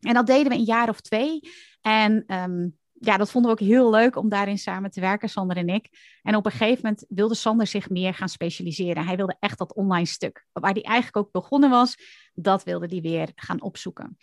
En 0.00 0.14
dat 0.14 0.26
deden 0.26 0.48
we 0.52 0.58
een 0.58 0.64
jaar 0.64 0.88
of 0.88 1.00
twee. 1.00 1.40
En 1.80 2.34
um, 2.34 2.78
ja, 3.00 3.16
dat 3.16 3.30
vonden 3.30 3.50
we 3.50 3.60
ook 3.60 3.68
heel 3.68 3.90
leuk 3.90 4.16
om 4.16 4.28
daarin 4.28 4.58
samen 4.58 4.90
te 4.90 5.00
werken, 5.00 5.28
Sander 5.28 5.56
en 5.56 5.68
ik. 5.68 6.18
En 6.22 6.36
op 6.36 6.46
een 6.46 6.50
gegeven 6.50 6.80
moment 6.82 7.04
wilde 7.08 7.34
Sander 7.34 7.66
zich 7.66 7.90
meer 7.90 8.14
gaan 8.14 8.28
specialiseren. 8.28 9.06
Hij 9.06 9.16
wilde 9.16 9.36
echt 9.40 9.58
dat 9.58 9.74
online 9.74 10.06
stuk, 10.06 10.46
waar 10.52 10.72
hij 10.72 10.82
eigenlijk 10.82 11.16
ook 11.26 11.32
begonnen 11.32 11.70
was, 11.70 11.96
dat 12.34 12.64
wilde 12.64 12.86
hij 12.86 13.00
weer 13.00 13.30
gaan 13.34 13.62
opzoeken. 13.62 14.16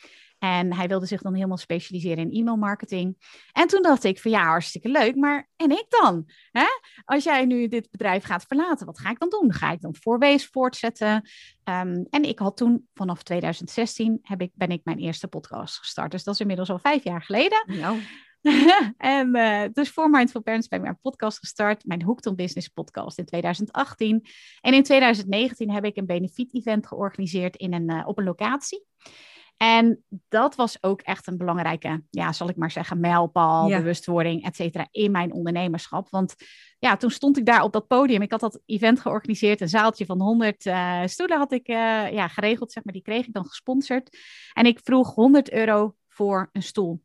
En 0.44 0.74
hij 0.74 0.88
wilde 0.88 1.06
zich 1.06 1.22
dan 1.22 1.34
helemaal 1.34 1.58
specialiseren 1.58 2.32
in 2.32 2.40
e-mailmarketing. 2.40 3.18
En 3.52 3.68
toen 3.68 3.82
dacht 3.82 4.04
ik 4.04 4.20
van 4.20 4.32
ja, 4.32 4.44
hartstikke 4.44 4.90
leuk, 4.90 5.16
maar 5.16 5.50
en 5.56 5.72
ik 5.72 5.86
dan? 5.90 6.30
Hè? 6.52 6.66
Als 7.06 7.24
jij 7.24 7.46
nu 7.46 7.68
dit 7.68 7.92
bedrijf 7.92 8.24
gaat 8.24 8.46
verlaten, 8.46 8.86
wat 8.86 9.00
ga 9.00 9.10
ik 9.10 9.20
dan 9.20 9.30
doen? 9.30 9.54
Ga 9.54 9.72
ik 9.72 9.82
dan 9.82 9.96
voorwees 9.96 10.48
voortzetten? 10.48 11.16
Um, 11.64 12.06
en 12.10 12.24
ik 12.24 12.40
had 12.40 12.58
toen, 12.58 12.88
vanaf 12.94 13.24
2016, 13.24 14.20
heb 14.22 14.42
ik, 14.42 14.52
ben 14.54 14.70
ik 14.70 14.82
mijn 14.84 15.00
eerste 15.00 15.28
podcast 15.28 15.78
gestart. 15.78 16.12
Dus 16.12 16.24
dat 16.24 16.34
is 16.34 16.40
inmiddels 16.40 16.70
al 16.70 16.80
vijf 16.80 17.04
jaar 17.04 17.22
geleden. 17.22 17.64
Nou. 17.66 18.00
en 18.98 19.36
uh, 19.36 19.64
dus 19.74 19.90
voor 19.90 20.10
Mindful 20.10 20.42
Parents 20.42 20.68
ben 20.68 20.80
ik 20.80 20.86
mijn 20.86 21.00
podcast 21.02 21.38
gestart, 21.38 21.86
mijn 21.86 22.04
Hooked 22.04 22.26
on 22.26 22.36
Business 22.36 22.68
podcast 22.68 23.18
in 23.18 23.26
2018. 23.26 24.26
En 24.62 24.74
in 24.74 24.84
2019 24.84 25.72
heb 25.72 25.86
ik 25.86 25.98
een 25.98 26.06
benefiet-event 26.06 26.88
georganiseerd 26.88 27.56
in 27.56 27.74
een, 27.74 27.92
uh, 27.92 28.08
op 28.08 28.18
een 28.18 28.24
locatie. 28.24 28.86
En 29.58 30.04
dat 30.30 30.56
was 30.56 30.78
ook 30.82 31.02
echt 31.02 31.28
een 31.28 31.38
belangrijke, 31.38 32.04
ja, 32.10 32.32
zal 32.32 32.50
ik 32.50 32.56
maar 32.56 32.72
zeggen, 32.72 33.00
mijlpaal, 33.00 33.68
Ja. 33.68 33.78
bewustwording, 33.78 34.46
et 34.46 34.56
cetera, 34.56 34.88
in 34.92 35.12
mijn 35.12 35.34
ondernemerschap. 35.34 36.10
Want 36.10 36.36
ja, 36.80 36.98
toen 36.98 37.10
stond 37.10 37.38
ik 37.38 37.46
daar 37.46 37.64
op 37.64 37.74
dat 37.74 37.88
podium. 37.88 38.22
Ik 38.22 38.32
had 38.32 38.40
dat 38.40 38.62
event 38.66 39.00
georganiseerd, 39.00 39.62
een 39.62 39.70
zaaltje 39.70 40.06
van 40.06 40.22
100 40.22 40.66
eh, 40.66 41.02
stoelen 41.06 41.38
had 41.38 41.52
ik 41.52 41.68
eh, 41.68 42.12
ja, 42.12 42.28
geregeld, 42.28 42.72
zeg 42.72 42.84
maar. 42.84 42.94
Die 42.94 43.02
kreeg 43.02 43.28
ik 43.28 43.34
dan 43.34 43.46
gesponsord. 43.46 44.18
En 44.54 44.66
ik 44.66 44.80
vroeg 44.84 45.14
100 45.14 45.52
euro 45.52 45.96
voor 46.08 46.50
een 46.52 46.64
stoel. 46.64 47.04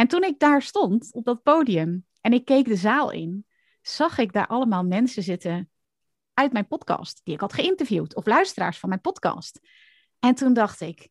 En 0.00 0.08
toen 0.08 0.22
ik 0.22 0.38
daar 0.38 0.62
stond 0.62 1.12
op 1.12 1.24
dat 1.24 1.42
podium 1.42 2.06
en 2.20 2.32
ik 2.32 2.44
keek 2.44 2.64
de 2.64 2.76
zaal 2.76 3.10
in, 3.10 3.46
zag 3.82 4.18
ik 4.18 4.32
daar 4.32 4.46
allemaal 4.46 4.84
mensen 4.84 5.22
zitten 5.22 5.70
uit 6.34 6.52
mijn 6.52 6.66
podcast, 6.66 7.20
die 7.24 7.34
ik 7.34 7.40
had 7.40 7.52
geïnterviewd, 7.52 8.14
of 8.14 8.26
luisteraars 8.26 8.78
van 8.78 8.88
mijn 8.88 9.00
podcast. 9.00 9.60
En 10.18 10.34
toen 10.34 10.52
dacht 10.52 10.80
ik, 10.80 11.08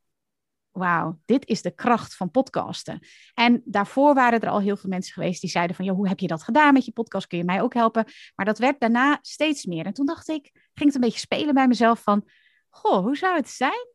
wauw, 0.71 1.19
dit 1.25 1.47
is 1.47 1.61
de 1.61 1.71
kracht 1.71 2.15
van 2.15 2.31
podcasten. 2.31 3.07
En 3.33 3.61
daarvoor 3.65 4.13
waren 4.13 4.39
er 4.39 4.49
al 4.49 4.61
heel 4.61 4.77
veel 4.77 4.89
mensen 4.89 5.13
geweest 5.13 5.41
die 5.41 5.49
zeiden 5.49 5.75
van, 5.75 5.85
joh, 5.85 5.95
hoe 5.95 6.07
heb 6.07 6.19
je 6.19 6.27
dat 6.27 6.43
gedaan 6.43 6.73
met 6.73 6.85
je 6.85 6.91
podcast? 6.91 7.27
Kun 7.27 7.37
je 7.37 7.43
mij 7.43 7.61
ook 7.61 7.73
helpen? 7.73 8.05
Maar 8.35 8.45
dat 8.45 8.57
werd 8.57 8.79
daarna 8.79 9.19
steeds 9.21 9.65
meer. 9.65 9.85
En 9.85 9.93
toen 9.93 10.05
dacht 10.05 10.27
ik, 10.29 10.49
ging 10.53 10.85
het 10.85 10.95
een 10.95 11.01
beetje 11.01 11.19
spelen 11.19 11.53
bij 11.53 11.67
mezelf 11.67 12.01
van, 12.01 12.29
goh, 12.69 13.03
hoe 13.03 13.17
zou 13.17 13.35
het 13.35 13.49
zijn 13.49 13.87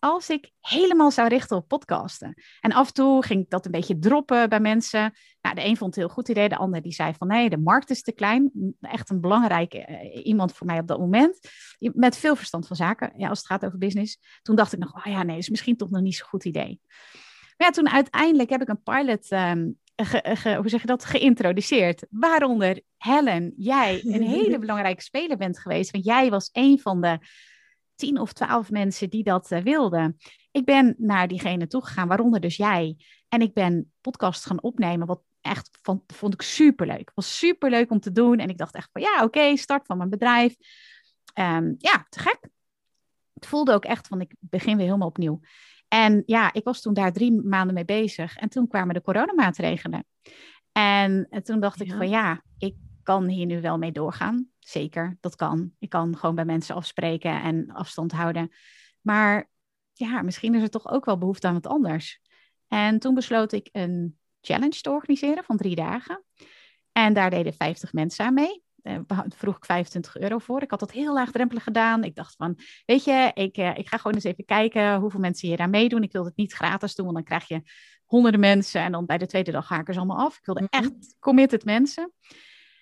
als 0.00 0.30
ik 0.30 0.50
helemaal 0.60 1.10
zou 1.10 1.28
richten 1.28 1.56
op 1.56 1.68
podcasten? 1.68 2.42
En 2.60 2.72
af 2.72 2.86
en 2.86 2.94
toe 2.94 3.24
ging 3.24 3.42
ik 3.42 3.50
dat 3.50 3.64
een 3.64 3.70
beetje 3.70 3.98
droppen 3.98 4.48
bij 4.48 4.60
mensen. 4.60 5.12
Nou, 5.40 5.54
de 5.54 5.64
een 5.64 5.76
vond 5.76 5.94
het 5.94 5.96
een 5.96 6.02
heel 6.02 6.14
goed 6.14 6.28
idee, 6.28 6.48
de 6.48 6.56
ander 6.56 6.82
die 6.82 6.92
zei 6.92 7.14
van, 7.18 7.26
nee, 7.26 7.50
de 7.50 7.58
markt 7.58 7.90
is 7.90 8.02
te 8.02 8.12
klein. 8.12 8.50
Echt 8.80 9.10
een 9.10 9.20
belangrijke 9.20 9.78
eh, 9.78 10.26
iemand 10.26 10.52
voor 10.52 10.66
mij 10.66 10.78
op 10.78 10.86
dat 10.86 10.98
moment. 10.98 11.38
Met 11.78 12.16
veel 12.16 12.36
verstand 12.36 12.66
van 12.66 12.76
zaken, 12.76 13.12
ja, 13.16 13.28
als 13.28 13.38
het 13.38 13.46
gaat 13.46 13.64
over 13.64 13.78
business. 13.78 14.18
Toen 14.42 14.56
dacht 14.56 14.72
ik 14.72 14.78
nog, 14.78 14.94
oh 14.94 15.12
ja, 15.12 15.22
nee, 15.22 15.38
is 15.38 15.48
misschien 15.48 15.76
toch 15.76 15.90
nog 15.90 16.02
niet 16.02 16.16
zo'n 16.16 16.28
goed 16.28 16.44
idee. 16.44 16.80
Maar 17.56 17.68
ja, 17.68 17.70
toen 17.70 17.90
uiteindelijk 17.90 18.50
heb 18.50 18.60
ik 18.62 18.68
een 18.68 18.82
pilot, 18.82 19.30
ehm, 19.30 19.68
ge- 19.96 20.36
ge- 20.36 20.54
hoe 20.54 20.68
zeg 20.68 20.80
je 20.80 20.86
dat, 20.86 21.04
geïntroduceerd. 21.04 22.06
Waaronder 22.10 22.80
Helen, 22.96 23.52
jij 23.56 24.00
een 24.04 24.22
hele 24.38 24.58
belangrijke 24.58 25.02
speler 25.02 25.36
bent 25.36 25.58
geweest. 25.58 25.90
Want 25.90 26.04
jij 26.04 26.30
was 26.30 26.48
een 26.52 26.78
van 26.80 27.00
de 27.00 27.18
tien 28.00 28.18
of 28.18 28.32
twaalf 28.32 28.70
mensen 28.70 29.10
die 29.10 29.22
dat 29.22 29.50
eh, 29.50 29.62
wilden. 29.62 30.16
Ik 30.50 30.64
ben 30.64 30.94
naar 30.98 31.28
diegene 31.28 31.66
toegegaan, 31.66 32.08
waaronder 32.08 32.40
dus 32.40 32.56
jij. 32.56 32.96
En 33.28 33.40
ik 33.40 33.54
ben 33.54 33.92
podcast 34.00 34.46
gaan 34.46 34.62
opnemen, 34.62 35.06
wat 35.06 35.22
echt 35.40 35.78
van, 35.82 36.02
vond 36.06 36.34
ik 36.34 36.42
superleuk. 36.42 37.12
was 37.14 37.38
superleuk 37.38 37.90
om 37.90 38.00
te 38.00 38.12
doen. 38.12 38.38
En 38.38 38.48
ik 38.48 38.58
dacht 38.58 38.74
echt 38.74 38.88
van, 38.92 39.02
ja, 39.02 39.24
oké, 39.24 39.56
start 39.56 39.86
van 39.86 39.96
mijn 39.96 40.10
bedrijf. 40.10 40.56
Ehm, 41.34 41.74
ja, 41.78 42.06
te 42.08 42.18
gek. 42.18 42.48
Het 43.34 43.46
voelde 43.46 43.72
ook 43.72 43.84
echt 43.84 44.06
van, 44.06 44.20
ik 44.20 44.34
begin 44.38 44.76
weer 44.76 44.86
helemaal 44.86 45.08
opnieuw. 45.08 45.40
En 45.88 46.22
ja, 46.26 46.52
ik 46.52 46.64
was 46.64 46.80
toen 46.80 46.94
daar 46.94 47.12
drie 47.12 47.32
maanden 47.32 47.74
mee 47.74 47.84
bezig. 47.84 48.36
En 48.36 48.48
toen 48.48 48.68
kwamen 48.68 48.94
de 48.94 49.02
coronamaatregelen. 49.02 50.04
En, 50.72 51.26
en 51.30 51.42
toen 51.42 51.60
dacht 51.60 51.80
ik 51.80 51.92
van, 51.92 52.08
ja, 52.08 52.42
ik 52.58 52.74
kan 53.02 53.28
hier 53.28 53.46
nu 53.46 53.60
wel 53.60 53.78
mee 53.78 53.92
doorgaan. 53.92 54.49
Zeker, 54.60 55.16
dat 55.20 55.36
kan. 55.36 55.72
Ik 55.78 55.88
kan 55.88 56.16
gewoon 56.16 56.34
bij 56.34 56.44
mensen 56.44 56.74
afspreken 56.74 57.42
en 57.42 57.70
afstand 57.70 58.12
houden. 58.12 58.50
Maar 59.00 59.50
ja, 59.92 60.22
misschien 60.22 60.54
is 60.54 60.62
er 60.62 60.70
toch 60.70 60.88
ook 60.90 61.04
wel 61.04 61.18
behoefte 61.18 61.46
aan 61.46 61.54
wat 61.54 61.66
anders. 61.66 62.20
En 62.68 62.98
toen 62.98 63.14
besloot 63.14 63.52
ik 63.52 63.68
een 63.72 64.18
challenge 64.40 64.80
te 64.80 64.90
organiseren 64.90 65.44
van 65.44 65.56
drie 65.56 65.74
dagen. 65.74 66.24
En 66.92 67.12
daar 67.14 67.30
deden 67.30 67.54
50 67.54 67.92
mensen 67.92 68.24
aan 68.24 68.34
mee. 68.34 68.62
Eh, 68.82 68.98
beha- 69.06 69.26
vroeg 69.28 69.56
ik 69.56 69.64
25 69.64 70.16
euro 70.16 70.38
voor. 70.38 70.62
Ik 70.62 70.70
had 70.70 70.80
dat 70.80 70.90
heel 70.92 71.12
laagdrempelig 71.14 71.62
gedaan. 71.62 72.04
Ik 72.04 72.14
dacht 72.14 72.34
van, 72.36 72.58
weet 72.86 73.04
je, 73.04 73.30
ik, 73.34 73.56
eh, 73.56 73.76
ik 73.78 73.88
ga 73.88 73.96
gewoon 73.96 74.14
eens 74.14 74.24
even 74.24 74.44
kijken 74.44 74.96
hoeveel 75.00 75.20
mensen 75.20 75.48
hier 75.48 75.58
aan 75.58 75.70
meedoen. 75.70 76.02
Ik 76.02 76.12
wilde 76.12 76.28
het 76.28 76.36
niet 76.36 76.52
gratis 76.52 76.94
doen, 76.94 77.04
want 77.04 77.16
dan 77.16 77.26
krijg 77.26 77.48
je 77.48 77.62
honderden 78.04 78.40
mensen. 78.40 78.80
En 78.80 78.92
dan 78.92 79.06
bij 79.06 79.18
de 79.18 79.26
tweede 79.26 79.50
dag 79.50 79.68
haken 79.68 79.94
ze 79.94 80.00
allemaal 80.00 80.26
af. 80.26 80.36
Ik 80.38 80.44
wilde 80.44 80.66
Mhm. 80.70 80.84
echt 80.84 81.16
committed 81.18 81.64
mensen. 81.64 82.12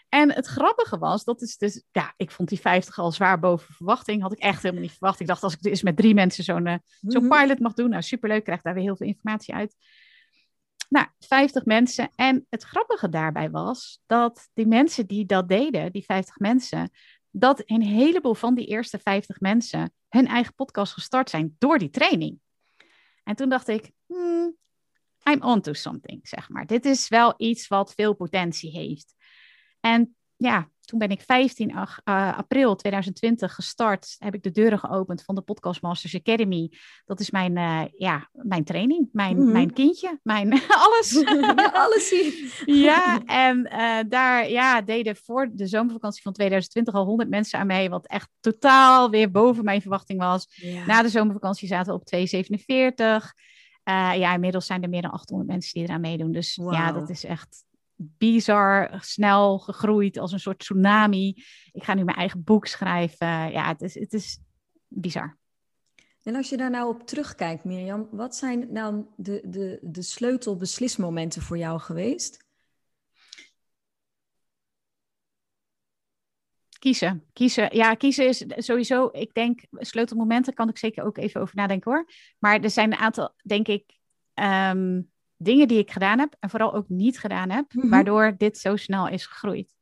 En 0.09 0.33
het 0.33 0.47
grappige 0.47 0.99
was, 0.99 1.25
dat 1.25 1.43
is 1.43 1.57
dus, 1.57 1.83
ja, 1.91 2.15
ik 2.17 2.31
vond 2.31 2.49
die 2.49 2.61
50 2.61 2.99
al 2.99 3.12
zwaar 3.12 3.38
boven 3.38 3.75
verwachting. 3.75 4.23
Had 4.23 4.33
ik 4.33 4.38
echt 4.38 4.62
helemaal 4.62 4.83
niet 4.83 4.93
verwacht. 4.93 5.21
Ik 5.21 5.27
dacht, 5.27 5.43
als 5.43 5.53
ik 5.53 5.62
dus 5.62 5.83
met 5.83 5.97
drie 5.97 6.15
mensen 6.15 6.45
zo'n 6.45 6.83
zo'n 7.00 7.27
Mhm. 7.27 7.41
pilot 7.41 7.59
mag 7.59 7.75
doen, 7.75 7.91
nou 7.91 8.03
superleuk, 8.03 8.45
krijg 8.45 8.62
daar 8.62 8.75
weer 8.75 8.83
heel 8.83 8.97
veel 8.97 9.07
informatie 9.07 9.55
uit. 9.55 9.75
Nou, 10.88 11.07
50 11.19 11.65
mensen. 11.65 12.11
En 12.15 12.47
het 12.49 12.62
grappige 12.62 13.09
daarbij 13.09 13.50
was 13.50 14.00
dat 14.07 14.49
die 14.55 14.67
mensen 14.67 15.07
die 15.07 15.27
dat 15.27 15.49
deden, 15.49 15.93
die 15.93 16.05
50 16.05 16.38
mensen, 16.38 16.91
dat 17.31 17.62
een 17.65 17.83
heleboel 17.83 18.35
van 18.35 18.55
die 18.55 18.67
eerste 18.67 18.99
50 18.99 19.41
mensen 19.41 19.93
hun 20.09 20.27
eigen 20.27 20.55
podcast 20.55 20.93
gestart 20.93 21.31
zijn 21.31 21.57
door 21.59 21.79
die 21.79 21.91
training. 21.91 22.41
En 23.25 23.37
toen 23.37 23.49
dacht 23.49 23.69
ik, 23.69 23.91
hmm, 24.07 24.57
I'm 25.31 25.43
on 25.43 25.61
to 25.61 25.73
something, 25.73 26.29
zeg 26.29 26.49
maar. 26.49 26.67
Dit 26.67 26.85
is 26.85 27.09
wel 27.09 27.35
iets 27.37 27.67
wat 27.67 27.93
veel 27.95 28.15
potentie 28.15 28.71
heeft. 28.71 29.15
En 29.81 30.17
ja, 30.37 30.69
toen 30.81 30.99
ben 30.99 31.11
ik 31.11 31.21
15 31.21 31.75
ag- 31.75 32.01
eh, 32.05 32.39
april 32.39 32.75
2020 32.77 33.55
gestart. 33.55 34.17
Heb 34.19 34.35
ik 34.35 34.43
de 34.43 34.51
deuren 34.51 34.79
geopend 34.79 35.23
van 35.23 35.35
de 35.35 35.41
Podcast 35.41 35.83
Masters 35.83 36.15
Academy. 36.15 36.73
Dat 37.05 37.21
is 37.21 37.31
mijn, 37.31 37.57
eh, 37.57 37.83
ja, 37.97 38.29
mijn 38.33 38.65
training, 38.65 39.09
mijn, 39.13 39.39
Mhm. 39.43 39.53
mijn 39.53 39.73
kindje, 39.73 40.19
mijn 40.23 40.53
alles. 40.85 41.11
Ja, 41.13 41.55
alles 41.85 42.09
zien. 42.09 42.51
Ja, 42.77 43.25
en 43.25 43.65
eh, 43.65 43.99
daar 44.09 44.51
ja, 44.51 44.81
deden 44.83 45.17
voor 45.17 45.49
de 45.53 45.67
zomervakantie 45.67 46.23
van 46.23 46.33
2020 46.33 46.95
al 46.95 47.05
100 47.05 47.29
mensen 47.29 47.59
aan 47.59 47.67
mee. 47.67 47.91
Wat 47.91 48.07
echt 48.07 48.29
totaal 48.41 49.11
weer 49.11 49.31
boven 49.31 49.65
mijn 49.65 49.81
verwachting 49.81 50.19
was. 50.21 50.47
Ja. 50.51 50.87
Na 50.87 51.03
de 51.03 51.09
zomervakantie 51.09 51.69
zaten 51.69 51.93
we 51.93 51.99
op 51.99 52.05
247. 52.05 53.35
Eh 53.83 54.13
ja, 54.17 54.35
inmiddels 54.35 54.67
zijn 54.67 54.83
er 54.83 54.89
meer 54.89 55.03
dan 55.03 55.11
800 55.11 55.51
mensen 55.51 55.73
die 55.75 55.83
eraan 55.83 56.01
meedoen. 56.01 56.33
Dus 56.33 56.55
ja, 56.71 56.93
dat 56.93 57.11
is 57.11 57.25
echt 57.25 57.65
bizar 57.99 58.99
snel 59.00 59.59
gegroeid 59.59 60.19
als 60.19 60.33
een 60.33 60.40
soort 60.40 60.59
tsunami. 60.59 61.45
Ik 61.73 61.85
ga 61.85 61.95
nu 61.95 62.05
mijn 62.05 62.17
eigen 62.17 62.45
boek 62.45 62.67
schrijven. 62.67 63.50
Ja, 63.50 63.69
het 63.69 63.83
is, 63.83 63.95
het 63.95 64.12
is 64.12 64.40
bizar. 64.88 65.38
En 66.23 66.35
als 66.35 66.49
je 66.49 66.57
daar 66.57 66.71
nou 66.71 66.95
op 66.95 67.07
terugkijkt, 67.07 67.64
Mirjam, 67.64 68.09
wat 68.11 68.37
zijn 68.37 68.73
nou 68.73 69.05
de, 69.17 69.43
de, 69.45 69.78
de 69.83 70.02
sleutelbeslismomenten 70.02 71.43
voor 71.43 71.59
jou 71.59 71.81
geweest? 71.81 72.47
Kiezen. 76.78 77.25
Kiezen. 77.33 77.76
Ja, 77.76 77.95
kiezen 77.95 78.28
is 78.28 78.45
sowieso, 78.57 79.09
ik 79.12 79.35
denk, 79.35 79.61
sleutelmomenten 79.71 80.55
kan 80.55 80.69
ik 80.69 80.78
zeker 80.78 81.05
ook 81.05 81.19
even 81.19 81.40
over 81.40 81.57
nadenken 81.57 81.93
hoor. 81.93 82.11
Maar 82.38 82.61
er 82.61 82.71
zijn 82.71 82.93
een 82.93 82.99
aantal, 82.99 83.35
denk 83.43 83.69
ik, 83.69 83.99
ehm, 84.35 85.00
dingen 85.38 85.68
die 85.68 85.78
ik 85.78 85.90
gedaan 85.90 86.18
heb 86.18 86.37
en 86.38 86.50
vooral 86.50 86.75
ook 86.75 86.88
niet 86.88 87.18
gedaan 87.18 87.50
heb, 87.50 87.73
Mhm. 87.73 87.88
waardoor 87.88 88.35
dit 88.37 88.59
zo 88.59 88.76
snel 88.76 89.09
is 89.09 89.26
gegroeid. 89.26 89.75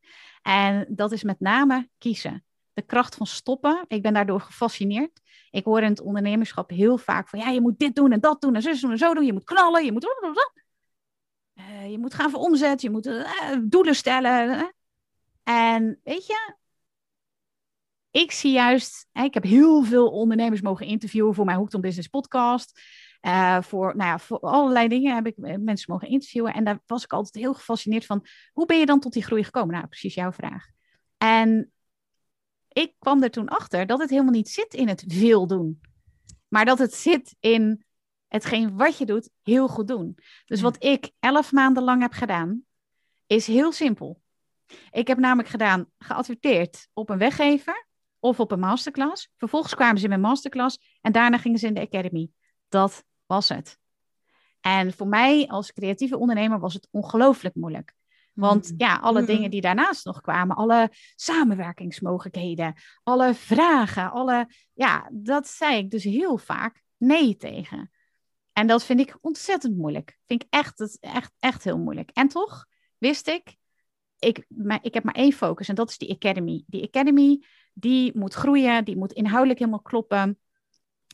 En 0.42 0.86
dat 0.88 1.12
is 1.12 1.22
met 1.22 1.40
name 1.40 1.88
kiezen. 1.98 2.44
De 2.72 2.82
kracht 2.82 3.14
van 3.14 3.26
stoppen. 3.26 3.84
Ik 3.88 4.02
ben 4.02 4.14
daardoor 4.14 4.40
gefascineerd. 4.40 5.20
Ik 5.50 5.64
hoor 5.64 5.82
in 5.82 5.88
het 5.88 6.00
ondernemerschap 6.00 6.70
heel 6.70 6.98
vaak 6.98 7.28
van 7.28 7.38
ja, 7.38 7.48
je 7.48 7.60
moet 7.60 7.78
dit 7.78 7.94
doen 7.94 8.12
en 8.12 8.20
dat 8.20 8.40
doen 8.40 8.54
en 8.54 8.62
zus 8.62 8.80
doen 8.80 8.90
en 8.90 8.98
zo 8.98 9.14
doen. 9.14 9.25
Je 9.25 9.32
moet 9.32 9.44
knallen, 9.44 9.84
je 9.84 9.92
moet. 9.92 10.06
Eh, 11.54 11.90
je 11.90 11.98
moet 11.98 12.14
gaan 12.14 12.30
voor 12.30 12.40
omzet, 12.40 12.82
je 12.82 12.90
moet 12.90 13.06
eh, 13.06 13.56
doelen 13.62 13.94
stellen. 13.94 14.72
En 15.42 16.00
weet 16.04 16.26
je, 16.26 16.54
ik 18.10 18.32
zie 18.32 18.52
juist, 18.52 19.08
hè, 19.12 19.25
ik 19.25 19.34
heb 19.34 19.42
heel 19.42 19.82
veel 19.82 20.08
ondernemers 20.10 20.60
mogen 20.60 20.86
interviewen 20.86 21.34
voor 21.34 21.44
mijn 21.44 21.56
Hooked 21.56 21.75
on 21.75 21.80
Business 21.80 22.08
podcast. 22.08 22.80
Eh, 23.26 23.62
voor, 23.62 23.97
nou 23.97 24.11
ja, 24.11 24.18
voor 24.18 24.40
allerlei 24.40 24.88
dingen 24.88 25.14
heb 25.14 25.26
ik 25.26 25.37
eh, 25.37 25.56
mensen 25.56 25.92
mogen 25.92 26.09
interviewen. 26.09 26.54
En 26.54 26.64
daar 26.64 26.80
was 26.87 27.04
ik 27.04 27.12
altijd 27.12 27.35
heel 27.35 27.54
gefascineerd 27.54 28.06
van, 28.06 28.26
hoe 28.52 28.66
ben 28.66 28.78
je 28.78 28.87
dan 28.87 29.00
tot 29.00 29.12
die 29.12 29.25
groei 29.25 29.45
gekomen? 29.45 29.75
Nou, 29.75 29.87
precies 29.87 30.14
jouw 30.14 30.33
vraag. 30.33 30.66
En 31.16 31.73
ik 32.68 32.95
kwam 32.99 33.23
er 33.23 33.30
toen 33.30 33.49
achter 33.49 33.87
dat 33.87 34.00
het 34.00 34.11
helemaal 34.11 34.33
niet 34.33 34.49
zit 34.49 34.75
in 34.75 34.88
het 34.88 35.04
veel 35.09 35.47
doen. 35.47 35.80
Maar 36.49 36.64
dat 36.64 36.78
het 36.78 36.95
zit 36.95 37.37
in 37.40 37.85
hetgeen 38.28 38.76
wat 38.76 38.99
je 38.99 39.06
doet, 39.06 39.30
heel 39.42 39.68
goed 39.68 39.88
doen. 39.88 40.18
Dus 40.45 40.61
wat 40.61 40.85
ik 40.85 41.11
elf 41.21 41.52
maanden 41.52 41.83
lang 41.83 42.02
heb 42.02 42.12
gedaan, 42.12 42.62
is 43.26 43.47
heel 43.47 43.73
simpel. 43.73 44.21
Ik 44.90 45.06
heb 45.06 45.18
namelijk 45.18 45.49
gedaan, 45.49 45.90
geadverteerd 45.99 46.88
op 46.92 47.11
een 47.11 47.18
weggever 47.18 47.87
of 48.18 48.40
op 48.40 48.50
een 48.50 48.61
masterclass. 48.61 49.28
Vervolgens 49.37 49.75
kwamen 49.75 49.97
ze 49.97 50.02
in 50.02 50.11
mijn 50.11 50.21
masterclass 50.21 50.78
en 51.00 51.12
daarna 51.12 51.38
gingen 51.38 51.59
ze 51.59 51.66
in 51.66 51.75
de 51.75 51.80
academy. 51.80 52.30
Dat 52.68 53.04
was 53.26 53.49
het. 53.49 53.78
En 54.61 54.92
voor 54.92 55.09
mij 55.09 55.47
als 55.49 55.73
creatieve 55.73 56.18
ondernemer 56.18 56.59
was 56.59 56.75
het 56.75 56.88
ongelooflijk 56.90 57.54
moeilijk. 57.54 57.95
Want 58.33 58.71
Mm. 58.71 58.75
ja, 58.78 58.97
alle 58.97 59.18
Mhm. 59.21 59.30
dingen 59.30 59.50
die 59.50 59.61
daarnaast 59.61 60.04
nog 60.04 60.21
kwamen, 60.21 60.56
alle 60.56 60.90
samenwerkingsmogelijkheden, 61.14 62.75
alle 63.02 63.35
vragen, 63.35 64.11
alle, 64.12 64.50
ja, 64.73 65.09
dat 65.12 65.49
zei 65.49 65.76
ik 65.76 65.90
dus 65.90 66.04
heel 66.04 66.38
vaak 66.38 66.83
nee 66.97 67.37
tegen. 67.37 67.90
En 68.52 68.66
dat 68.66 68.85
vind 68.85 69.00
ik 69.00 69.18
ontzettend 69.21 69.76
moeilijk. 69.76 70.18
Vind 70.26 70.42
ik 70.42 70.49
echt, 70.50 70.99
echt, 71.00 71.33
echt 71.38 71.64
heel 71.64 71.78
moeilijk. 71.78 72.11
En 72.12 72.28
toch 72.28 72.66
wist 72.99 73.28
ik, 73.28 73.56
ik, 74.18 74.45
maar, 74.49 74.78
ik 74.83 74.95
heb 74.95 75.04
maar 75.04 75.14
één 75.14 75.33
focus 75.33 75.68
en 75.68 75.75
dat 75.75 75.90
is 75.90 75.99
die 75.99 76.11
academy. 76.12 76.64
Die 76.66 76.83
academy, 76.85 77.45
die 77.73 78.18
moet 78.18 78.35
groeien, 78.35 78.85
die 78.85 78.97
moet 78.97 79.12
inhoudelijk 79.12 79.59
helemaal 79.59 79.83
kloppen. 79.83 80.38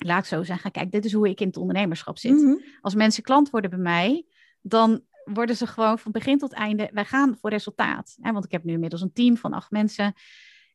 Laat 0.04 0.18
ik 0.18 0.24
zo 0.24 0.42
zeggen, 0.42 0.70
kijk, 0.70 0.90
dit 0.92 1.04
is 1.04 1.12
hoe 1.12 1.28
ik 1.28 1.40
in 1.40 1.46
het 1.46 1.56
ondernemerschap 1.56 2.18
zit. 2.18 2.32
Mhm. 2.32 2.54
Als 2.80 2.94
mensen 2.94 3.22
klant 3.22 3.50
worden 3.50 3.70
bij 3.70 3.78
mij, 3.78 4.26
dan 4.60 5.04
worden 5.24 5.56
ze 5.56 5.66
gewoon 5.66 5.98
van 5.98 6.12
begin 6.12 6.38
tot 6.38 6.52
einde, 6.52 6.90
wij 6.92 7.04
gaan 7.04 7.36
voor 7.36 7.50
resultaat. 7.50 8.16
Hè? 8.20 8.32
Want 8.32 8.44
ik 8.44 8.52
heb 8.52 8.64
nu 8.64 8.72
inmiddels 8.72 9.02
een 9.02 9.12
team 9.12 9.36
van 9.36 9.52
acht 9.52 9.70
mensen. 9.70 10.14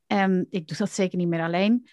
Um, 0.07 0.46
ik 0.50 0.67
doe 0.67 0.77
dat 0.77 0.91
zeker 0.91 1.17
niet 1.17 1.27
meer 1.27 1.41
alleen. 1.41 1.88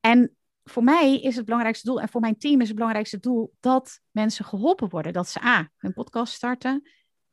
En 0.00 0.36
voor 0.64 0.84
mij 0.84 1.20
is 1.20 1.36
het 1.36 1.44
belangrijkste 1.44 1.86
doel, 1.86 2.00
en 2.00 2.08
voor 2.08 2.20
mijn 2.20 2.38
team 2.38 2.60
is 2.60 2.66
het 2.66 2.76
belangrijkste 2.76 3.18
doel, 3.18 3.54
dat 3.60 4.00
mensen 4.10 4.44
geholpen 4.44 4.88
worden. 4.88 5.12
Dat 5.12 5.28
ze 5.28 5.44
A, 5.44 5.70
hun 5.76 5.92
podcast 5.92 6.32
starten, 6.32 6.82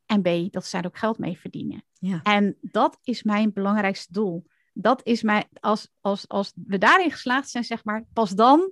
en 0.05 0.21
B, 0.21 0.51
dat 0.51 0.65
ze 0.65 0.75
daar 0.75 0.85
ook 0.85 0.97
geld 0.97 1.17
mee 1.17 1.39
verdienen. 1.39 1.83
Ja. 1.93 2.19
En 2.23 2.57
dat 2.61 2.99
is 3.03 3.23
mijn 3.23 3.53
belangrijkste 3.53 4.13
doel. 4.13 4.45
Dat 4.73 5.01
is 5.03 5.21
mijn, 5.21 5.47
als, 5.59 5.89
als, 6.01 6.27
als 6.27 6.53
we 6.65 6.77
daarin 6.77 7.11
geslaagd 7.11 7.49
zijn, 7.49 7.63
zeg 7.63 7.83
maar, 7.83 8.05
pas 8.13 8.31
dan, 8.31 8.71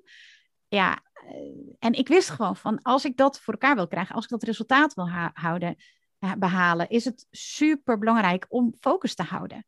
ja. 0.68 1.02
eh, 1.14 1.76
En 1.80 1.94
ik 1.94 2.08
wist 2.08 2.30
gewoon 2.30 2.56
van, 2.56 2.82
als 2.82 3.06
ik 3.06 3.18
dat 3.18 3.40
voor 3.40 3.54
elkaar 3.54 3.76
wil 3.76 3.88
krijgen, 3.88 4.16
als 4.16 4.24
ik 4.24 4.30
dat 4.30 4.44
resultaat 4.44 4.94
wil 4.94 5.10
houden, 5.34 5.76
eh, 6.20 6.34
behalen, 6.34 6.90
is 6.90 7.06
het 7.06 7.28
super 7.32 7.98
belangrijk 7.98 8.46
om 8.50 8.76
focus 8.80 9.16
te 9.16 9.24
houden. 9.24 9.66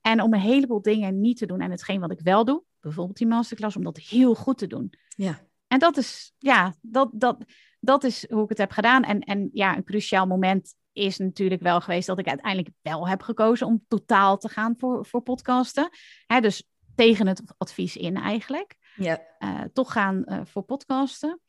En 0.00 0.22
om 0.22 0.34
een 0.34 0.40
heleboel 0.40 0.82
dingen 0.82 1.20
niet 1.20 1.38
te 1.38 1.46
doen. 1.46 1.60
En 1.60 1.70
hetgeen 1.70 2.00
wat 2.00 2.10
ik 2.10 2.20
wel 2.20 2.44
doe, 2.44 2.62
bijvoorbeeld 2.80 3.18
die 3.18 3.26
masterclass, 3.26 3.76
om 3.76 3.84
dat 3.84 3.98
heel 3.98 4.34
goed 4.34 4.58
te 4.58 4.66
doen. 4.66 4.92
Ja. 5.08 5.46
En 5.66 5.78
dat 5.78 5.96
is, 5.96 6.32
ja, 6.38 6.74
dat, 6.80 7.10
dat, 7.12 7.44
dat 7.80 8.04
is 8.04 8.30
hoe 8.30 8.42
ik 8.42 8.48
het 8.48 8.58
heb 8.58 8.70
gedaan. 8.70 9.02
En, 9.02 9.20
en 9.20 9.50
ja, 9.52 9.76
een 9.76 9.84
cruciaal 9.84 10.26
moment 10.26 10.74
is 10.92 11.18
natuurlijk 11.18 11.62
wel 11.62 11.80
geweest 11.80 12.06
dat 12.06 12.18
ik 12.18 12.28
uiteindelijk 12.28 12.74
wel 12.82 13.08
heb 13.08 13.22
gekozen 13.22 13.66
om 13.66 13.84
totaal 13.88 14.38
te 14.38 14.48
gaan 14.48 14.74
voor, 14.78 15.06
voor 15.06 15.22
podcasten. 15.22 15.88
Hè, 16.26 16.40
dus 16.40 16.68
tegen 16.94 17.26
het 17.26 17.42
advies 17.56 17.96
in 17.96 18.16
eigenlijk. 18.16 18.76
Uh, 18.98 19.60
toch 19.72 19.92
gaan 19.92 20.22
uh, 20.26 20.40
voor 20.44 20.62
podcasten. 20.62 21.40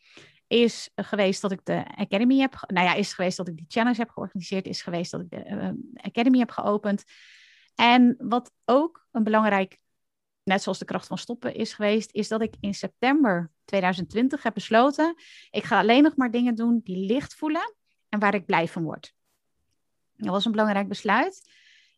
Is 0.48 0.90
geweest 0.96 1.42
dat 1.42 1.52
ik 1.52 1.66
de 1.66 1.96
Academy 1.96 2.38
heb. 2.40 2.64
Nou 2.68 2.88
ja, 2.88 2.94
is 2.94 3.14
geweest 3.14 3.38
dat 3.38 3.48
ik 3.48 3.58
die 3.58 3.66
challenge 3.68 3.98
heb 3.98 4.10
georganiseerd. 4.10 4.66
Is 4.66 4.82
geweest 4.82 5.12
dat 5.12 5.22
ik 5.22 5.30
de 5.30 5.46
uh, 5.50 5.70
Academy 6.04 6.38
heb 6.38 6.52
geopend. 6.52 7.04
En 7.76 8.16
wat 8.18 8.52
ook 8.66 9.08
een 9.12 9.24
belangrijk, 9.24 9.80
net 10.44 10.62
zoals 10.62 10.80
de 10.80 10.86
kracht 10.86 11.08
van 11.08 11.18
stoppen 11.18 11.54
is 11.54 11.74
geweest, 11.74 12.12
is 12.12 12.28
dat 12.28 12.42
ik 12.42 12.56
in 12.60 12.74
september 12.74 13.52
2020 13.66 14.44
heb 14.44 14.54
besloten, 14.54 15.16
ik 15.50 15.64
ga 15.64 15.80
alleen 15.80 16.04
nog 16.04 16.16
maar 16.16 16.32
dingen 16.32 16.56
doen 16.56 16.80
die 16.84 17.06
licht 17.06 17.36
voelen 17.36 17.76
en 18.10 18.20
waar 18.20 18.34
ik 18.34 18.46
blij 18.46 18.68
van 18.68 18.84
word. 18.84 19.14
Dat 20.16 20.30
was 20.30 20.46
een 20.46 20.52
belangrijk 20.52 20.88
besluit. 20.88 21.52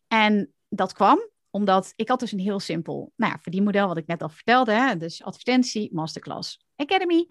En 0.08 0.52
dat 0.68 0.92
kwam 0.92 1.30
omdat 1.52 1.92
ik 1.96 2.08
had 2.08 2.20
dus 2.20 2.32
een 2.32 2.38
heel 2.38 2.60
simpel 2.60 3.12
nou 3.16 3.32
ja, 3.32 3.38
verdienmodel, 3.42 3.86
wat 3.86 3.96
ik 3.96 4.06
net 4.06 4.22
al 4.22 4.28
vertelde. 4.28 4.72
Hè? 4.72 4.96
Dus 4.96 5.22
advertentie, 5.22 5.94
masterclass, 5.94 6.66
academy. 6.76 7.28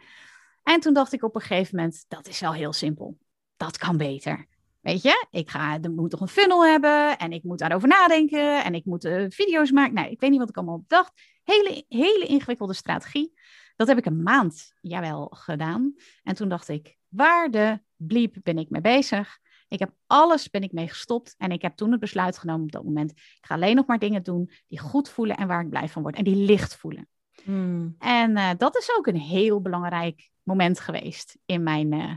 En 0.64 0.80
toen 0.80 0.94
dacht 0.94 1.14
ik 1.14 1.24
op 1.24 1.36
een 1.36 1.42
gegeven 1.42 1.76
moment, 1.76 2.06
dat 2.08 2.28
is 2.28 2.40
wel 2.40 2.54
heel 2.54 2.74
simpel. 2.74 3.18
Dat 3.58 3.78
kan 3.78 3.98
beter. 3.98 4.48
Weet 4.82 5.02
je, 5.02 5.26
ik 5.30 5.50
ga, 5.50 5.80
er 5.82 5.92
moet 5.92 6.10
toch 6.10 6.22
een 6.22 6.28
funnel 6.28 6.66
hebben 6.66 7.18
en 7.18 7.32
ik 7.32 7.44
moet 7.44 7.60
daarover 7.60 7.88
nadenken 7.88 8.64
en 8.64 8.74
ik 8.74 8.86
moet 8.86 9.06
uh, 9.06 9.26
video's 9.30 9.72
maken. 9.72 9.94
Nou, 9.94 10.10
ik 10.10 10.20
weet 10.20 10.30
niet 10.30 10.40
wat 10.40 10.50
ik 10.50 10.58
allemaal 10.58 10.80
bedacht. 10.80 11.12
Hele, 11.44 11.86
hele 11.88 12.26
ingewikkelde 12.26 12.74
strategie. 12.74 13.34
Dat 13.76 13.88
heb 13.88 13.98
ik 13.98 14.06
een 14.06 14.24
maand, 14.24 14.74
jawel, 14.82 15.28
gedaan. 15.36 15.96
En 16.24 16.36
toen 16.36 16.50
dacht 16.50 16.68
ik, 16.68 16.98
waar 17.08 17.52
de 17.52 17.80
bliep 17.96 18.36
ben 18.44 18.58
ik 18.58 18.70
mee 18.70 18.82
bezig? 18.82 19.40
Ik 19.72 19.80
heb 19.80 19.92
alles 20.08 20.50
ben 20.50 20.62
ik 20.62 20.72
mee 20.72 20.88
gestopt 20.88 21.36
en 21.38 21.52
ik 21.52 21.62
heb 21.62 21.76
toen 21.76 21.92
het 21.92 22.00
besluit 22.00 22.38
genomen 22.38 22.64
op 22.64 22.72
dat 22.72 22.84
moment. 22.84 23.12
Ik 23.12 23.38
ga 23.42 23.56
alleen 23.56 23.76
nog 23.76 23.86
maar 23.86 24.00
dingen 24.00 24.24
doen 24.24 24.52
die 24.68 24.80
goed 24.80 25.10
voelen 25.10 25.38
en 25.38 25.48
waar 25.48 25.62
ik 25.62 25.70
blij 25.70 25.90
van 25.90 26.02
word 26.02 26.16
en 26.16 26.24
die 26.24 26.36
licht 26.36 26.76
voelen. 26.76 27.08
Hmm. 27.44 27.96
En 28.00 28.32
uh, 28.32 28.50
dat 28.58 28.78
is 28.78 28.96
ook 28.98 29.08
een 29.08 29.20
heel 29.20 29.62
belangrijk 29.62 30.30
moment 30.44 30.80
geweest 30.80 31.38
in 31.46 31.64
mijn, 31.64 31.94
uh, 31.94 32.16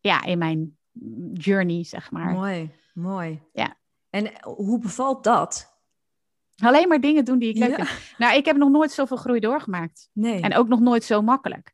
ja, 0.00 0.24
in 0.24 0.38
mijn 0.38 0.78
journey, 1.32 1.84
zeg 1.84 2.10
maar. 2.10 2.32
Mooi, 2.32 2.70
mooi. 2.94 3.42
Ja. 3.52 3.76
En 4.10 4.30
hoe 4.42 4.78
bevalt 4.78 5.24
dat? 5.24 5.76
Alleen 6.56 6.88
maar 6.88 7.00
dingen 7.00 7.24
doen 7.24 7.38
die 7.38 7.48
ik 7.48 7.56
leuk 7.58 7.76
Ja. 7.76 7.84
vind. 7.84 8.18
Nou, 8.18 8.36
ik 8.36 8.44
heb 8.44 8.56
nog 8.56 8.70
nooit 8.70 8.90
zoveel 8.90 9.16
groei 9.16 9.40
doorgemaakt. 9.40 10.10
Nee. 10.12 10.40
En 10.40 10.54
ook 10.54 10.68
nog 10.68 10.80
nooit 10.80 11.04
zo 11.04 11.22
makkelijk. 11.22 11.72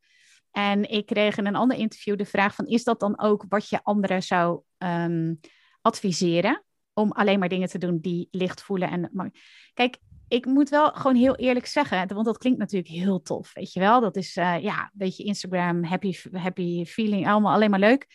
En 0.54 0.90
ik 0.90 1.06
kreeg 1.06 1.36
in 1.36 1.46
een 1.46 1.56
ander 1.56 1.76
interview 1.76 2.16
de 2.16 2.24
vraag 2.24 2.54
van... 2.54 2.66
is 2.66 2.84
dat 2.84 3.00
dan 3.00 3.20
ook 3.20 3.44
wat 3.48 3.68
je 3.68 3.82
anderen 3.82 4.22
zou 4.22 4.62
um, 4.78 5.40
adviseren? 5.80 6.64
Om 6.92 7.12
alleen 7.12 7.38
maar 7.38 7.48
dingen 7.48 7.68
te 7.68 7.78
doen 7.78 7.98
die 8.00 8.28
licht 8.30 8.62
voelen. 8.62 8.90
En... 8.90 9.32
Kijk, 9.72 9.98
ik 10.28 10.46
moet 10.46 10.68
wel 10.68 10.90
gewoon 10.92 11.16
heel 11.16 11.36
eerlijk 11.36 11.66
zeggen... 11.66 12.14
want 12.14 12.26
dat 12.26 12.38
klinkt 12.38 12.58
natuurlijk 12.58 12.92
heel 12.92 13.22
tof, 13.22 13.54
weet 13.54 13.72
je 13.72 13.80
wel? 13.80 14.00
Dat 14.00 14.16
is, 14.16 14.36
uh, 14.36 14.62
ja, 14.62 14.82
een 14.82 14.90
beetje 14.92 15.24
Instagram, 15.24 15.84
happy, 15.84 16.14
happy 16.32 16.84
feeling, 16.84 17.28
allemaal 17.28 17.54
alleen 17.54 17.70
maar 17.70 17.78
leuk. 17.78 18.06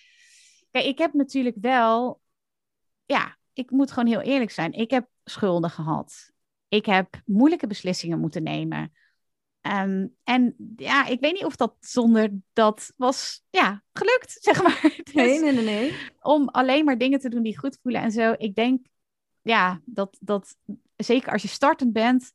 Kijk, 0.71 0.85
ik 0.85 0.97
heb 0.97 1.13
natuurlijk 1.13 1.55
wel... 1.61 2.21
Ja, 3.05 3.37
ik 3.53 3.71
moet 3.71 3.91
gewoon 3.91 4.09
heel 4.09 4.21
eerlijk 4.21 4.51
zijn. 4.51 4.73
Ik 4.73 4.91
heb 4.91 5.07
schulden 5.23 5.69
gehad. 5.69 6.31
Ik 6.67 6.85
heb 6.85 7.21
moeilijke 7.25 7.67
beslissingen 7.67 8.19
moeten 8.19 8.43
nemen. 8.43 8.91
Um, 9.71 10.15
en 10.23 10.55
ja, 10.75 11.05
ik 11.05 11.19
weet 11.19 11.33
niet 11.33 11.45
of 11.45 11.55
dat 11.55 11.75
zonder 11.79 12.29
dat 12.53 12.93
was 12.97 13.43
ja, 13.49 13.83
gelukt, 13.93 14.37
zeg 14.41 14.63
maar. 14.63 14.81
Dus, 14.81 15.13
nee, 15.13 15.39
nee, 15.39 15.53
nee, 15.53 15.63
nee. 15.63 15.95
Om 16.21 16.49
alleen 16.49 16.85
maar 16.85 16.97
dingen 16.97 17.19
te 17.19 17.29
doen 17.29 17.43
die 17.43 17.57
goed 17.57 17.79
voelen 17.81 18.01
en 18.01 18.11
zo. 18.11 18.33
Ik 18.37 18.55
denk, 18.55 18.85
ja, 19.41 19.81
dat, 19.85 20.17
dat 20.19 20.55
zeker 20.95 21.31
als 21.31 21.41
je 21.41 21.47
startend 21.47 21.93
bent, 21.93 22.33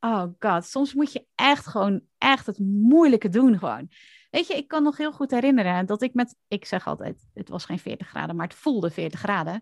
oh 0.00 0.24
god, 0.38 0.64
soms 0.64 0.94
moet 0.94 1.12
je 1.12 1.26
echt 1.34 1.66
gewoon 1.66 2.00
echt 2.18 2.46
het 2.46 2.58
moeilijke 2.58 3.28
doen 3.28 3.58
gewoon. 3.58 3.88
Weet 4.30 4.46
je, 4.46 4.54
ik 4.54 4.68
kan 4.68 4.82
nog 4.82 4.96
heel 4.96 5.12
goed 5.12 5.30
herinneren 5.30 5.86
dat 5.86 6.02
ik 6.02 6.14
met, 6.14 6.36
ik 6.48 6.64
zeg 6.64 6.86
altijd, 6.86 7.26
het 7.34 7.48
was 7.48 7.64
geen 7.64 7.78
40 7.78 8.08
graden, 8.08 8.36
maar 8.36 8.46
het 8.46 8.56
voelde 8.56 8.90
40 8.90 9.20
graden. 9.20 9.60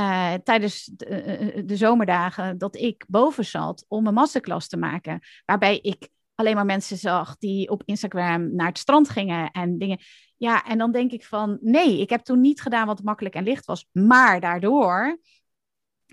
Uh, 0.00 0.34
tijdens 0.34 0.84
de, 0.84 1.54
uh, 1.56 1.62
de, 1.66 1.76
zomerdagen 1.76 2.58
dat 2.58 2.76
ik 2.76 3.04
boven 3.08 3.44
zat 3.44 3.84
om 3.88 4.06
een 4.06 4.14
masterclass 4.14 4.68
te 4.68 4.76
maken. 4.76 5.20
Waarbij 5.44 5.78
ik 5.78 6.08
alleen 6.40 6.54
maar 6.54 6.66
mensen 6.66 6.96
zag 6.96 7.36
die 7.36 7.70
op 7.70 7.82
Instagram 7.84 8.54
naar 8.54 8.66
het 8.66 8.78
strand 8.78 9.08
gingen 9.08 9.50
en 9.50 9.78
dingen. 9.78 9.98
Ja, 10.36 10.64
en 10.64 10.78
dan 10.78 10.92
denk 10.92 11.12
ik 11.12 11.24
van 11.24 11.58
nee, 11.60 12.00
ik 12.00 12.10
heb 12.10 12.20
toen 12.20 12.40
niet 12.40 12.60
gedaan 12.60 12.86
wat 12.86 13.02
makkelijk 13.02 13.34
en 13.34 13.44
licht 13.44 13.64
was. 13.64 13.88
Maar 13.92 14.40
daardoor 14.40 15.18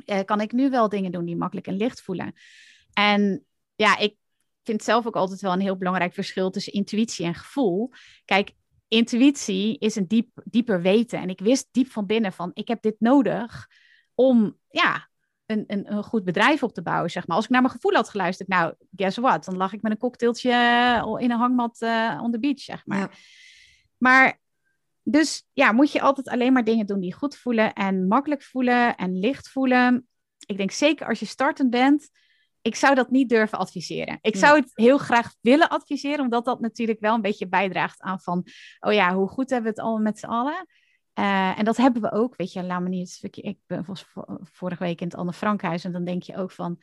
uh, 0.06 0.20
kan 0.26 0.42
ik 0.42 0.52
nu 0.52 0.70
wel 0.70 0.90
dingen 0.90 1.12
doen 1.12 1.26
die 1.26 1.36
makkelijk 1.36 1.68
en 1.68 1.78
licht 1.78 2.02
voelen. 2.02 2.34
En 2.94 3.46
ja, 3.76 3.98
ik 3.98 4.16
vind 4.64 4.84
zelf 4.84 5.06
ook 5.08 5.16
altijd 5.16 5.42
wel 5.42 5.54
een 5.54 5.60
heel 5.60 5.78
belangrijk 5.78 6.14
verschil 6.14 6.50
tussen 6.50 6.74
intuïtie 6.74 7.26
en 7.26 7.36
gevoel. 7.36 7.92
Kijk, 8.26 8.54
intuïtie 8.88 9.78
is 9.78 9.96
een 9.96 10.08
diep, 10.08 10.30
dieper 10.44 10.82
weten. 10.82 11.20
En 11.20 11.30
ik 11.30 11.40
wist 11.40 11.68
diep 11.72 11.92
van 11.92 12.06
binnen 12.06 12.34
van, 12.34 12.52
ik 12.54 12.68
heb 12.68 12.82
dit 12.82 12.96
nodig 13.00 13.68
om, 14.14 14.58
ja, 14.70 15.10
een, 15.48 15.64
een, 15.68 15.94
een 15.94 16.04
goed 16.04 16.24
bedrijf 16.24 16.64
op 16.64 16.74
te 16.74 16.82
bouwen, 16.82 17.10
zeg 17.10 17.28
maar. 17.28 17.36
Als 17.36 17.46
ik 17.46 17.52
naar 17.52 17.62
mijn 17.62 17.74
gevoel 17.74 17.94
had 17.94 18.10
geluisterd, 18.10 18.50
nou, 18.50 18.74
guess 18.96 19.18
what? 19.18 19.46
Dan 19.46 19.58
lag 19.58 19.74
ik 19.74 19.82
met 19.82 19.92
een 19.92 19.98
cocktailtje 19.98 20.52
in 21.20 21.32
een 21.32 21.38
hangmat 21.38 21.82
uh, 21.82 22.20
on 22.24 22.32
the 22.32 22.40
beach, 22.40 22.60
zeg 22.60 22.86
maar. 22.86 23.00
Ja. 23.00 23.10
Maar, 23.98 24.40
dus 25.04 25.44
ja, 25.54 25.72
moet 25.72 25.92
je 25.92 26.02
altijd 26.02 26.30
alleen 26.30 26.54
maar 26.54 26.64
dingen 26.64 26.86
doen 26.86 27.00
die 27.00 27.14
goed 27.14 27.36
voelen 27.36 27.74
en 27.74 28.08
makkelijk 28.08 28.44
voelen 28.44 28.96
en 28.96 29.20
licht 29.20 29.50
voelen. 29.50 30.08
Ik 30.46 30.58
denk 30.58 30.72
zeker 30.72 31.08
als 31.08 31.20
je 31.20 31.26
startend 31.26 31.70
bent, 31.70 32.10
ik 32.62 32.76
zou 32.76 32.96
dat 32.96 33.10
niet 33.10 33.30
durven 33.30 33.58
adviseren. 33.58 34.18
Ik 34.22 34.36
zou 34.36 34.60
het 34.60 34.72
heel 34.74 34.98
graag 34.98 35.34
willen 35.42 35.70
adviseren, 35.70 36.20
omdat 36.20 36.46
dat 36.46 36.60
natuurlijk 36.60 37.00
wel 37.00 37.16
een 37.16 37.22
beetje 37.22 37.48
bijdraagt 37.48 38.02
aan 38.02 38.20
van, 38.20 38.48
oh 38.80 38.94
ja, 38.94 39.14
hoe 39.14 39.28
goed 39.28 39.50
hebben 39.50 39.72
we 39.72 39.78
het 39.78 39.86
allemaal 39.86 40.04
met 40.04 40.20
z'n 40.20 40.26
allen? 40.26 40.68
Uh, 41.20 41.60
en 41.60 41.66
dat 41.66 41.78
hebben 41.78 42.02
we 42.02 42.12
ook, 42.12 42.36
weet 42.36 42.54
je, 42.54 42.64
laat 42.64 42.82
me 42.82 42.90
niet, 42.90 43.20
ik 43.32 43.60
was 43.86 44.06
vorige 44.42 44.84
week 44.84 45.02
in 45.02 45.08
het 45.08 45.16
Anne 45.16 45.34
Frankhuis 45.34 45.84
en 45.84 45.92
dan 45.92 46.04
denk 46.04 46.24
je 46.24 46.38
ook 46.38 46.52
van, 46.52 46.80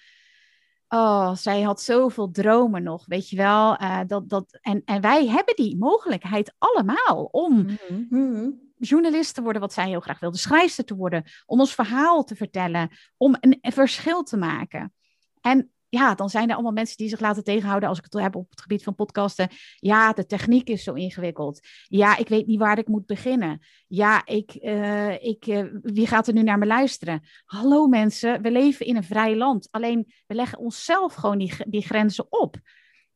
oh, 0.88 1.34
zij 1.34 1.62
had 1.62 1.82
zoveel 1.82 2.30
dromen 2.30 2.82
nog, 2.82 3.06
weet 3.06 3.28
je 3.28 3.36
wel. 3.36 3.82
Uh, 3.82 4.00
dat, 4.06 4.28
dat, 4.28 4.58
en, 4.60 4.82
en 4.84 5.00
wij 5.00 5.26
hebben 5.26 5.56
die 5.56 5.76
mogelijkheid 5.78 6.54
allemaal 6.58 7.24
om 7.30 7.78
mm 7.88 8.06
-hmm. 8.10 8.60
journalist 8.78 9.34
te 9.34 9.42
worden, 9.42 9.60
wat 9.60 9.72
zij 9.72 9.88
heel 9.88 10.00
graag 10.00 10.20
wilde, 10.20 10.38
schrijfster 10.38 10.84
te 10.84 10.96
worden, 10.96 11.24
om 11.46 11.60
ons 11.60 11.74
verhaal 11.74 12.24
te 12.24 12.36
vertellen, 12.36 12.90
om 13.16 13.36
een, 13.40 13.58
een 13.60 13.72
verschil 13.72 14.22
te 14.22 14.36
maken. 14.36 14.92
En 15.40 15.73
ja, 15.94 16.14
dan 16.14 16.30
zijn 16.30 16.48
er 16.48 16.54
allemaal 16.54 16.72
mensen 16.72 16.96
die 16.96 17.08
zich 17.08 17.20
laten 17.20 17.44
tegenhouden 17.44 17.88
als 17.88 17.98
ik 17.98 18.04
het 18.04 18.22
heb 18.22 18.36
op 18.36 18.50
het 18.50 18.60
gebied 18.60 18.82
van 18.82 18.94
podcasten. 18.94 19.48
Ja, 19.76 20.12
de 20.12 20.26
techniek 20.26 20.68
is 20.68 20.82
zo 20.82 20.92
ingewikkeld. 20.92 21.60
Ja, 21.88 22.16
ik 22.16 22.28
weet 22.28 22.46
niet 22.46 22.58
waar 22.58 22.78
ik 22.78 22.88
moet 22.88 23.06
beginnen. 23.06 23.60
Ja, 23.86 24.26
ik, 24.26 24.54
uh, 24.60 25.22
ik, 25.22 25.46
uh, 25.46 25.64
wie 25.82 26.06
gaat 26.06 26.26
er 26.26 26.34
nu 26.34 26.42
naar 26.42 26.58
me 26.58 26.66
luisteren? 26.66 27.22
Hallo 27.44 27.86
mensen, 27.86 28.42
we 28.42 28.50
leven 28.50 28.86
in 28.86 28.96
een 28.96 29.04
vrij 29.04 29.36
land. 29.36 29.68
Alleen 29.70 30.12
we 30.26 30.34
leggen 30.34 30.58
onszelf 30.58 31.14
gewoon 31.14 31.38
die, 31.38 31.52
die 31.66 31.82
grenzen 31.82 32.26
op. 32.28 32.56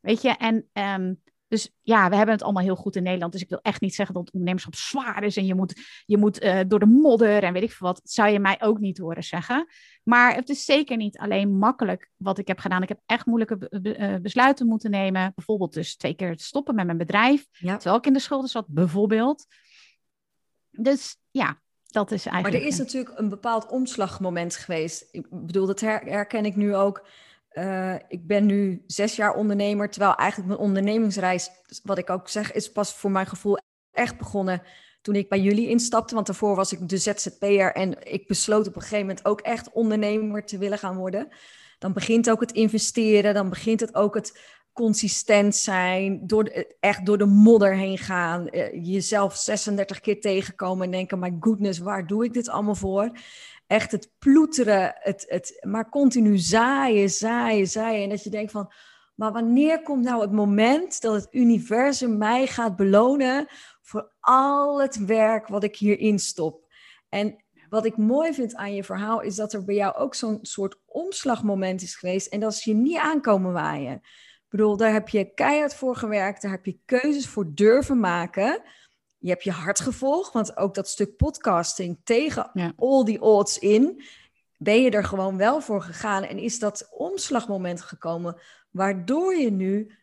Weet 0.01 0.23
je, 0.23 0.29
en 0.29 0.69
um, 0.73 1.23
Dus 1.49 1.71
ja, 1.83 2.09
we 2.09 2.17
hebben 2.17 2.35
het 2.35 2.45
allemaal 2.45 2.63
heel 2.63 2.77
goed 2.77 2.97
in 2.97 3.03
Nederland. 3.03 3.33
Dus 3.33 3.43
ik 3.43 3.49
wil 3.49 3.61
echt 3.63 3.81
niet 3.81 3.95
zeggen 3.95 4.15
dat 4.15 4.31
ondernemerschap 4.31 4.75
zwaar 4.75 5.23
is 5.23 5.37
en 5.37 5.47
je 5.47 5.55
moet, 5.55 6.03
je 6.07 6.19
moet 6.19 6.43
uh, 6.43 6.61
door 6.67 6.79
de 6.79 6.87
modder 6.87 7.43
en 7.43 7.53
weet 7.53 7.63
ik 7.63 7.73
veel 7.73 7.87
wat. 7.87 7.97
Dat 7.97 8.13
zou 8.13 8.29
je 8.29 8.39
mij 8.39 8.57
ook 8.61 8.79
niet 8.79 8.99
horen 8.99 9.25
zeggen. 9.25 9.67
Maar 10.03 10.35
het 10.35 10.49
is 10.49 10.65
zeker 10.65 10.97
niet 10.97 11.19
alleen 11.19 11.59
makkelijk 11.59 12.11
wat 12.17 12.39
ik 12.39 12.49
heb 12.49 12.59
gedaan. 12.59 12.83
Ik 12.83 12.89
heb 12.89 13.01
echt 13.07 13.27
moeilijke 13.27 13.69
uh, 13.71 14.15
besluiten 14.23 14.67
moeten 14.67 14.91
nemen. 14.91 15.33
Bijvoorbeeld 15.35 15.73
dus 15.73 15.97
twee 15.97 16.15
keer 16.15 16.39
stoppen 16.39 16.75
met 16.75 16.87
mijn 16.87 16.99
bedrijf. 16.99 17.47
Ja. 17.53 17.75
Terwijl 17.77 17.97
ik 17.97 18.07
in 18.07 18.13
de 18.13 18.19
schulden 18.19 18.51
zat, 18.51 18.67
bijvoorbeeld. 18.69 19.47
Dus 20.71 21.17
ja, 21.31 21.61
dat 21.87 22.11
is 22.11 22.27
eigenlijk... 22.27 22.55
Maar 22.55 22.63
er 22.63 22.73
is 22.73 22.79
natuurlijk 22.79 23.19
een 23.19 23.29
bepaald 23.29 23.67
omslagmoment 23.67 24.57
geweest. 24.57 25.09
Ik 25.11 25.27
bedoel, 25.31 25.67
dat 25.67 25.81
herken 25.81 26.45
ik 26.45 26.57
nu 26.57 26.75
ook 26.75 27.07
uh, 27.59 27.95
ik 28.09 28.27
ben 28.27 28.47
nu 28.47 28.83
zes 28.87 29.17
jaar 29.17 29.35
ondernemer, 29.35 29.91
terwijl 29.91 30.15
eigenlijk 30.15 30.49
mijn 30.49 30.69
ondernemingsreis, 30.69 31.51
wat 31.83 31.99
ik 31.99 32.11
ook 32.11 32.29
zeg, 32.29 32.53
is 32.53 32.73
pas 32.73 32.95
voor 32.95 33.11
mijn 33.11 33.27
gevoel 33.27 33.59
echt 33.93 34.19
begonnen 34.19 34.63
toen 35.03 35.15
ik 35.15 35.29
bij 35.29 35.41
jullie 35.41 35.69
instapte. 35.69 36.15
Want 36.15 36.27
daarvoor 36.27 36.57
was 36.57 36.73
ik 36.73 36.89
de 36.89 36.97
ZZP'er 36.97 37.73
en 37.73 38.13
ik 38.13 38.27
besloot 38.27 38.67
op 38.67 38.77
een 38.77 38.83
gegeven 38.83 39.07
moment 39.07 39.25
ook 39.25 39.41
echt 39.41 39.73
ondernemer 39.73 40.45
te 40.45 40.59
willen 40.59 40.79
gaan 40.79 40.97
worden. 40.97 41.29
Dan 41.79 41.93
begint 41.93 42.31
ook 42.31 42.41
het 42.41 42.53
investeren, 42.53 43.35
dan 43.35 43.49
begint 43.49 43.81
het 43.81 43.95
ook 43.95 44.15
het 44.15 44.57
consistent 44.73 45.57
zijn, 45.57 46.27
door 46.27 46.45
echt 46.81 47.07
door 47.07 47.19
de 47.19 47.25
modder 47.25 47.75
heen 47.75 47.99
gaan, 47.99 48.49
uh, 48.51 48.85
jezelf 48.85 49.37
36 49.37 50.01
keer 50.01 50.21
tegenkomen 50.21 50.85
en 50.85 50.91
denken, 50.91 51.19
my 51.19 51.37
goodness, 51.41 51.79
waar 51.79 52.07
doe 52.07 52.25
ik 52.25 52.33
dit 52.33 52.49
allemaal 52.49 52.75
voor? 52.75 53.11
Echt 53.69 53.93
het 53.93 54.13
ploeteren, 54.19 54.95
het, 54.99 55.25
het, 55.29 55.65
maar 55.67 55.89
continu 55.89 56.39
zaaien, 56.39 57.11
zaaien, 57.11 57.67
zaaien. 57.67 58.03
En 58.03 58.09
dat 58.09 58.25
je 58.25 58.31
denkt 58.31 58.51
van, 58.51 58.73
maar 59.15 59.33
wanneer 59.33 59.83
komt 59.83 60.05
nou 60.05 60.21
het 60.21 60.33
moment 60.33 61.01
dat 61.01 61.15
het 61.15 61.29
universum 61.31 62.19
mij 62.19 62.47
gaat 62.47 62.77
belonen 62.77 63.47
voor 63.83 64.13
al 64.21 64.81
het 64.81 65.05
werk 65.05 65.49
wat 65.49 65.65
ik 65.65 65.77
hierin 65.77 66.19
stop? 66.19 66.67
En 67.09 67.45
wat 67.69 67.85
ik 67.85 67.97
mooi 67.97 68.35
vind 68.35 68.55
aan 68.55 68.75
je 68.75 68.85
verhaal 68.85 69.21
is 69.21 69.35
dat 69.35 69.53
er 69.53 69.65
bij 69.65 69.75
jou 69.75 69.97
ook 69.97 70.15
zo'n 70.15 70.39
soort 70.43 70.81
omslagmoment 70.85 71.83
is 71.83 71.97
geweest 71.97 72.27
en 72.27 72.41
dat 72.41 72.53
is 72.53 72.65
je 72.65 72.75
niet 72.75 72.99
aankomen 72.99 73.53
waaien. 73.53 73.95
Ik 73.95 74.55
bedoel, 74.57 74.77
daar 74.77 74.93
heb 74.93 75.09
je 75.09 75.35
keihard 75.35 75.75
voor 75.75 75.97
gewerkt, 75.97 76.43
daar 76.43 76.51
heb 76.51 76.65
je 76.65 76.81
keuzes 76.85 77.29
voor 77.29 77.55
durven 77.55 78.01
maken 78.01 78.63
je 79.19 79.29
hebt 79.29 79.45
je 79.45 79.51
hart 79.51 79.81
gevolgd, 79.81 80.33
want 80.33 80.57
ook 80.57 80.75
dat 80.75 80.89
stuk 80.89 81.17
podcasting 81.17 82.01
tegen 82.05 82.75
al 82.77 83.05
die 83.05 83.21
odds 83.21 83.59
in, 83.59 84.03
ben 84.57 84.83
je 84.83 84.91
er 84.91 85.05
gewoon 85.05 85.37
wel 85.37 85.61
voor 85.61 85.83
gegaan 85.83 86.23
en 86.23 86.39
is 86.39 86.59
dat 86.59 86.89
omslagmoment 86.91 87.81
gekomen 87.81 88.41
waardoor 88.71 89.35
je 89.35 89.51
nu 89.51 89.97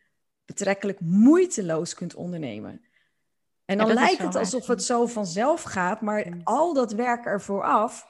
betrekkelijk 0.45 0.99
moeiteloos 0.99 1.93
kunt 1.93 2.15
ondernemen. 2.15 2.81
En 3.65 3.77
dan 3.77 3.93
lijkt 3.93 4.21
het 4.21 4.35
alsof 4.35 4.67
het 4.67 4.83
zo 4.83 5.05
vanzelf 5.05 5.61
gaat, 5.61 6.01
maar 6.01 6.41
al 6.43 6.73
dat 6.73 6.91
werk 6.93 7.25
er 7.25 7.41
vooraf 7.41 8.07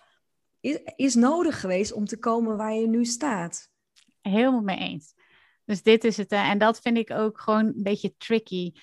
is, 0.59 0.79
is 0.95 1.15
nodig 1.15 1.59
geweest 1.59 1.93
om 1.93 2.05
te 2.05 2.19
komen 2.19 2.57
waar 2.57 2.73
je 2.73 2.87
nu 2.87 3.05
staat. 3.05 3.69
Helemaal 4.21 4.61
mee 4.61 4.77
eens. 4.77 5.13
Dus 5.65 5.83
dit 5.83 6.03
is 6.03 6.17
het. 6.17 6.31
En 6.31 6.57
dat 6.57 6.79
vind 6.79 6.97
ik 6.97 7.11
ook 7.11 7.39
gewoon 7.39 7.65
een 7.65 7.83
beetje 7.83 8.15
tricky 8.17 8.73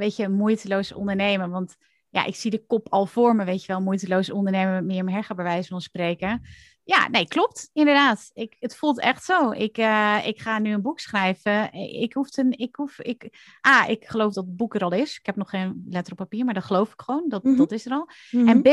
weet 0.00 0.16
je, 0.16 0.28
moeiteloos 0.28 0.92
ondernemen. 0.92 1.50
Want 1.50 1.76
ja, 2.08 2.24
ik 2.24 2.34
zie 2.34 2.50
de 2.50 2.66
kop 2.66 2.86
al 2.88 3.06
voor 3.06 3.36
me, 3.36 3.44
weet 3.44 3.60
je 3.60 3.72
wel, 3.72 3.80
moeiteloos 3.80 4.30
ondernemen 4.30 4.72
met 4.72 4.84
meer 4.84 5.14
Herger 5.14 5.34
bij 5.34 5.44
wijze 5.44 5.68
van 5.68 5.80
spreken. 5.80 6.42
Ja, 6.84 7.08
nee, 7.08 7.26
klopt, 7.26 7.70
inderdaad. 7.72 8.30
Ik, 8.32 8.56
het 8.58 8.76
voelt 8.76 9.00
echt 9.00 9.24
zo. 9.24 9.50
Ik, 9.50 9.78
uh, 9.78 10.18
ik 10.24 10.40
ga 10.40 10.58
nu 10.58 10.72
een 10.72 10.82
boek 10.82 11.00
schrijven. 11.00 11.72
Ik 11.72 12.12
hoef 12.12 12.36
een, 12.36 12.58
ik 12.58 12.76
hoef, 12.76 13.00
ik, 13.00 13.28
ah, 13.60 13.88
ik 13.88 14.04
geloof 14.04 14.32
dat 14.32 14.44
het 14.44 14.56
boek 14.56 14.74
er 14.74 14.84
al 14.84 14.92
is. 14.92 15.18
Ik 15.18 15.26
heb 15.26 15.36
nog 15.36 15.50
geen 15.50 15.86
letter 15.88 16.12
op 16.12 16.18
papier, 16.18 16.44
maar 16.44 16.54
dat 16.54 16.64
geloof 16.64 16.92
ik 16.92 17.00
gewoon. 17.00 17.28
Dat, 17.28 17.44
mm 17.44 17.56
dat 17.56 17.72
is 17.72 17.86
er 17.86 17.92
al. 17.92 18.08
Mm 18.30 18.48
En 18.48 18.62
B, 18.62 18.68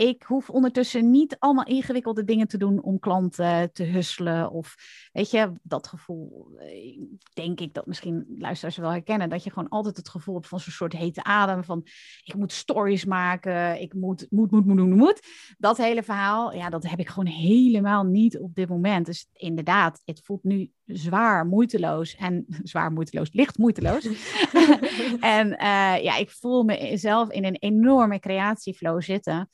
ik 0.00 0.22
hoef 0.22 0.50
ondertussen 0.50 1.10
niet 1.10 1.36
allemaal 1.38 1.64
ingewikkelde 1.64 2.24
dingen 2.24 2.48
te 2.48 2.58
doen 2.58 2.82
om 2.82 2.98
klanten 2.98 3.72
te 3.72 3.84
husselen. 3.84 4.50
Of 4.50 4.74
weet 5.12 5.30
je, 5.30 5.52
dat 5.62 5.86
gevoel, 5.86 6.50
eh, 6.58 7.00
denk 7.32 7.60
ik 7.60 7.74
dat 7.74 7.86
misschien 7.86 8.34
luisteraars 8.38 8.76
wel 8.76 8.90
herkennen. 8.90 9.28
Dat 9.28 9.44
je 9.44 9.50
gewoon 9.50 9.68
altijd 9.68 9.96
het 9.96 10.08
gevoel 10.08 10.34
hebt 10.34 10.48
van 10.48 10.60
zo'n 10.60 10.72
soort 10.72 10.92
hete 10.92 11.24
adem. 11.24 11.64
Van 11.64 11.86
ik 12.24 12.34
moet 12.34 12.52
stories 12.52 13.04
maken, 13.04 13.80
ik 13.80 13.94
moet, 13.94 14.26
moet, 14.30 14.50
moet, 14.50 14.66
moet, 14.66 14.76
moet, 14.76 14.96
moet. 14.96 15.20
Dat 15.58 15.76
hele 15.76 16.02
verhaal, 16.02 16.54
ja, 16.54 16.68
dat 16.68 16.88
heb 16.88 16.98
ik 16.98 17.08
gewoon 17.08 17.32
helemaal 17.32 18.04
niet 18.04 18.38
op 18.38 18.54
dit 18.54 18.68
moment. 18.68 19.06
Dus 19.06 19.28
inderdaad, 19.32 20.02
het 20.04 20.20
voelt 20.24 20.44
nu 20.44 20.70
zwaar 20.84 21.46
moeiteloos. 21.46 22.16
En 22.16 22.46
zwaar 22.62 22.92
moeiteloos, 22.92 23.32
licht 23.32 23.58
moeiteloos. 23.58 24.08
en 25.20 25.46
uh, 25.46 26.02
ja, 26.02 26.16
ik 26.16 26.30
voel 26.30 26.62
mezelf 26.62 27.30
in 27.30 27.44
een 27.44 27.56
enorme 27.56 28.18
creatieflow 28.18 29.02
zitten. 29.02 29.50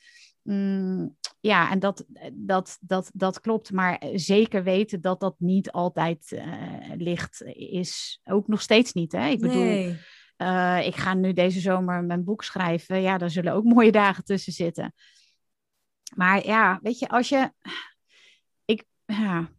Mm, 0.47 1.17
ja, 1.41 1.71
en 1.71 1.79
dat, 1.79 2.05
dat, 2.33 2.79
dat, 2.81 3.11
dat 3.15 3.41
klopt. 3.41 3.73
Maar 3.73 4.03
zeker 4.15 4.63
weten 4.63 5.01
dat 5.01 5.21
dat 5.21 5.35
niet 5.39 5.71
altijd 5.71 6.31
uh, 6.31 6.93
licht 6.97 7.43
is. 7.55 8.21
Ook 8.25 8.49
nog 8.49 8.61
steeds 8.61 8.93
niet. 8.93 9.13
Hè? 9.13 9.29
Ik 9.29 9.41
bedoel, 9.41 9.63
nee. 9.65 9.99
uh, 10.37 10.87
ik 10.87 10.97
ga 10.97 11.15
nu 11.15 11.33
deze 11.33 11.61
zomer 11.61 12.05
mijn 12.05 12.25
boek 12.25 12.45
schrijven. 12.45 13.01
Ja, 13.01 13.19
daar 13.19 13.31
zullen 13.31 13.53
ook 13.53 13.65
mooie 13.75 13.93
dagen 13.93 14.25
tussen 14.25 14.53
zitten. 14.53 14.95
Maar 16.15 16.47
ja, 16.47 16.79
weet 16.83 16.99
je, 16.99 17.09
als 17.09 17.29
je. 17.29 17.53
Ik, 18.65 18.85
ja, 19.05 19.51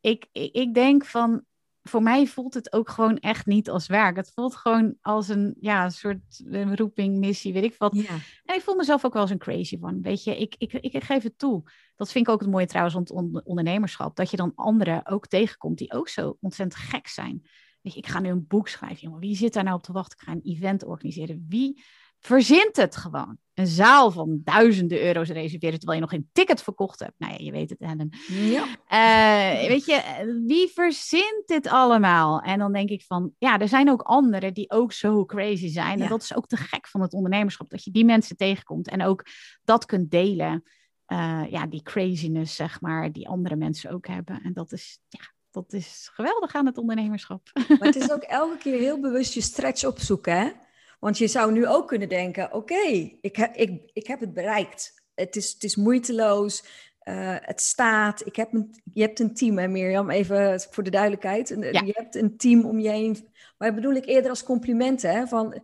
ik, 0.00 0.26
ik, 0.32 0.52
ik 0.54 0.74
denk 0.74 1.04
van 1.04 1.44
voor 1.82 2.02
mij 2.02 2.26
voelt 2.26 2.54
het 2.54 2.72
ook 2.72 2.88
gewoon 2.88 3.18
echt 3.18 3.46
niet 3.46 3.70
als 3.70 3.86
werk. 3.86 4.16
Het 4.16 4.32
voelt 4.34 4.56
gewoon 4.56 4.96
als 5.00 5.28
een 5.28 5.56
ja, 5.60 5.90
soort 5.90 6.42
roeping, 6.74 7.18
missie, 7.18 7.52
weet 7.52 7.62
ik 7.62 7.74
wat. 7.78 7.94
Ja. 7.94 8.14
En 8.44 8.54
ik 8.54 8.60
voel 8.60 8.74
mezelf 8.74 9.04
ook 9.04 9.12
wel 9.12 9.22
eens 9.22 9.30
een 9.30 9.38
crazy 9.38 9.78
van. 9.78 10.02
Weet 10.02 10.24
je, 10.24 10.38
ik, 10.38 10.54
ik, 10.58 10.72
ik 10.72 11.04
geef 11.04 11.22
het 11.22 11.38
toe. 11.38 11.62
Dat 11.96 12.12
vind 12.12 12.26
ik 12.26 12.32
ook 12.32 12.40
het 12.40 12.50
mooie 12.50 12.66
trouwens 12.66 12.94
rond 12.94 13.10
ondernemerschap. 13.44 14.16
Dat 14.16 14.30
je 14.30 14.36
dan 14.36 14.52
anderen 14.54 15.06
ook 15.06 15.26
tegenkomt 15.26 15.78
die 15.78 15.92
ook 15.92 16.08
zo 16.08 16.36
ontzettend 16.40 16.82
gek 16.82 17.06
zijn. 17.06 17.42
Weet 17.80 17.92
je, 17.92 17.98
ik 17.98 18.06
ga 18.06 18.20
nu 18.20 18.28
een 18.28 18.46
boek 18.46 18.68
schrijven, 18.68 19.00
jongen. 19.00 19.20
Wie 19.20 19.36
zit 19.36 19.52
daar 19.52 19.64
nou 19.64 19.76
op 19.76 19.82
te 19.82 19.92
wachten? 19.92 20.18
Ik 20.18 20.24
ga 20.24 20.32
een 20.32 20.54
event 20.54 20.84
organiseren. 20.84 21.46
Wie 21.48 21.84
verzint 22.22 22.76
het 22.76 22.96
gewoon? 22.96 23.36
Een 23.54 23.66
zaal 23.66 24.10
van 24.10 24.40
duizenden 24.44 25.02
euro's 25.02 25.28
reserveren 25.28 25.78
terwijl 25.78 26.00
je 26.00 26.04
nog 26.04 26.14
geen 26.14 26.28
ticket 26.32 26.62
verkocht 26.62 27.00
hebt. 27.00 27.18
Nou 27.18 27.32
ja, 27.32 27.38
je 27.44 27.50
weet 27.50 27.70
het, 27.70 27.78
Ellen. 27.78 28.10
Ja. 28.28 28.64
Uh, 28.88 29.68
weet 29.68 29.84
je, 29.84 30.02
wie 30.46 30.68
verzint 30.68 31.42
dit 31.46 31.68
allemaal? 31.68 32.40
En 32.40 32.58
dan 32.58 32.72
denk 32.72 32.88
ik 32.88 33.02
van, 33.02 33.32
ja, 33.38 33.58
er 33.58 33.68
zijn 33.68 33.90
ook 33.90 34.02
anderen 34.02 34.54
die 34.54 34.70
ook 34.70 34.92
zo 34.92 35.24
crazy 35.24 35.68
zijn. 35.68 36.00
En 36.00 36.08
dat 36.08 36.22
is 36.22 36.34
ook 36.34 36.46
te 36.46 36.56
gek 36.56 36.88
van 36.88 37.00
het 37.00 37.12
ondernemerschap, 37.12 37.70
dat 37.70 37.84
je 37.84 37.90
die 37.90 38.04
mensen 38.04 38.36
tegenkomt 38.36 38.88
en 38.88 39.02
ook 39.02 39.26
dat 39.64 39.86
kunt 39.86 40.10
delen. 40.10 40.62
Uh, 41.06 41.42
ja, 41.50 41.66
die 41.66 41.82
craziness, 41.82 42.54
zeg 42.54 42.80
maar, 42.80 43.12
die 43.12 43.28
andere 43.28 43.56
mensen 43.56 43.90
ook 43.90 44.06
hebben. 44.06 44.40
En 44.42 44.52
dat 44.52 44.72
is, 44.72 44.98
ja, 45.08 45.32
dat 45.50 45.72
is 45.72 46.10
geweldig 46.12 46.54
aan 46.54 46.66
het 46.66 46.78
ondernemerschap. 46.78 47.50
Maar 47.68 47.78
het 47.78 47.96
is 47.96 48.12
ook 48.12 48.22
elke 48.22 48.56
keer 48.56 48.78
heel 48.78 49.00
bewust 49.00 49.34
je 49.34 49.40
stretch 49.40 49.84
opzoeken, 49.84 50.40
hè? 50.40 50.50
Want 51.02 51.18
je 51.18 51.26
zou 51.26 51.52
nu 51.52 51.66
ook 51.66 51.88
kunnen 51.88 52.08
denken: 52.08 52.52
oké, 52.52 53.10
ik, 53.20 53.36
heb, 53.36 53.54
ik, 53.54 53.90
ik 53.92 54.06
heb 54.06 54.20
het 54.20 54.32
bereikt. 54.32 55.02
Het 55.14 55.36
is, 55.36 55.52
het 55.52 55.64
is 55.64 55.76
moeiteloos. 55.76 56.64
Uh, 57.04 57.36
het 57.40 57.60
staat. 57.60 58.26
Ik 58.26 58.36
heb 58.36 58.52
een, 58.52 58.82
je 58.92 59.02
hebt 59.02 59.20
een 59.20 59.34
team, 59.34 59.58
hè, 59.58 59.68
Mirjam? 59.68 60.10
Even 60.10 60.60
voor 60.60 60.82
de 60.82 60.90
duidelijkheid. 60.90 61.48
Je 61.48 61.92
hebt 61.92 62.14
een 62.14 62.36
team 62.36 62.64
om 62.64 62.78
je 62.78 62.88
heen. 62.88 63.28
Maar 63.58 63.74
bedoel 63.74 63.92
ik 63.92 64.06
eerder 64.06 64.30
als 64.30 64.42
compliment, 64.42 65.02
hè? 65.02 65.26
Van 65.26 65.62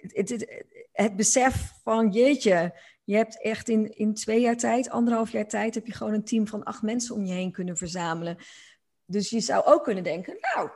het, 0.00 0.28
het, 0.28 0.64
het, 0.92 1.16
besef 1.16 1.72
van 1.82 2.10
jeetje. 2.10 2.80
Je 3.04 3.16
hebt 3.16 3.42
echt 3.42 3.68
in, 3.68 3.96
in 3.96 4.14
twee 4.14 4.40
jaar 4.40 4.56
tijd, 4.56 4.90
anderhalf 4.90 5.32
jaar 5.32 5.48
tijd, 5.48 5.74
heb 5.74 5.86
je 5.86 5.94
gewoon 5.94 6.12
een 6.12 6.24
team 6.24 6.46
van 6.46 6.62
acht 6.62 6.82
mensen 6.82 7.14
om 7.14 7.24
je 7.24 7.32
heen 7.32 7.52
kunnen 7.52 7.76
verzamelen. 7.76 8.36
Dus 9.04 9.30
je 9.30 9.40
zou 9.40 9.64
ook 9.64 9.84
kunnen 9.84 10.04
denken, 10.04 10.36
nou, 10.54 10.70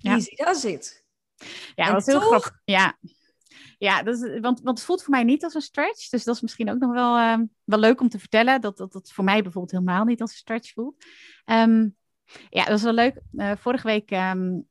easy 0.00 0.34
ja. 0.34 0.44
does 0.44 0.64
it. 0.64 1.05
Ja, 1.74 1.92
dat 1.92 2.00
is 2.00 2.06
heel 2.06 2.20
grappig. 2.20 2.60
Ja, 2.64 2.98
ja 3.78 4.02
dat 4.02 4.22
is, 4.22 4.40
want, 4.40 4.60
want 4.60 4.78
het 4.78 4.86
voelt 4.86 5.02
voor 5.02 5.10
mij 5.10 5.24
niet 5.24 5.44
als 5.44 5.54
een 5.54 5.60
stretch. 5.60 6.08
Dus 6.08 6.24
dat 6.24 6.34
is 6.34 6.40
misschien 6.40 6.70
ook 6.70 6.78
nog 6.78 6.92
wel, 6.92 7.18
uh, 7.18 7.38
wel 7.64 7.78
leuk 7.78 8.00
om 8.00 8.08
te 8.08 8.18
vertellen. 8.18 8.60
Dat, 8.60 8.76
dat 8.76 8.92
dat 8.92 9.12
voor 9.12 9.24
mij 9.24 9.42
bijvoorbeeld 9.42 9.72
helemaal 9.72 10.04
niet 10.04 10.20
als 10.20 10.30
een 10.30 10.36
stretch 10.36 10.72
voelt. 10.72 11.04
Um, 11.44 11.96
ja, 12.48 12.64
dat 12.64 12.78
is 12.78 12.82
wel 12.82 12.92
leuk. 12.92 13.20
Uh, 13.32 13.52
vorige 13.56 13.86
week 13.86 14.10
um, 14.10 14.68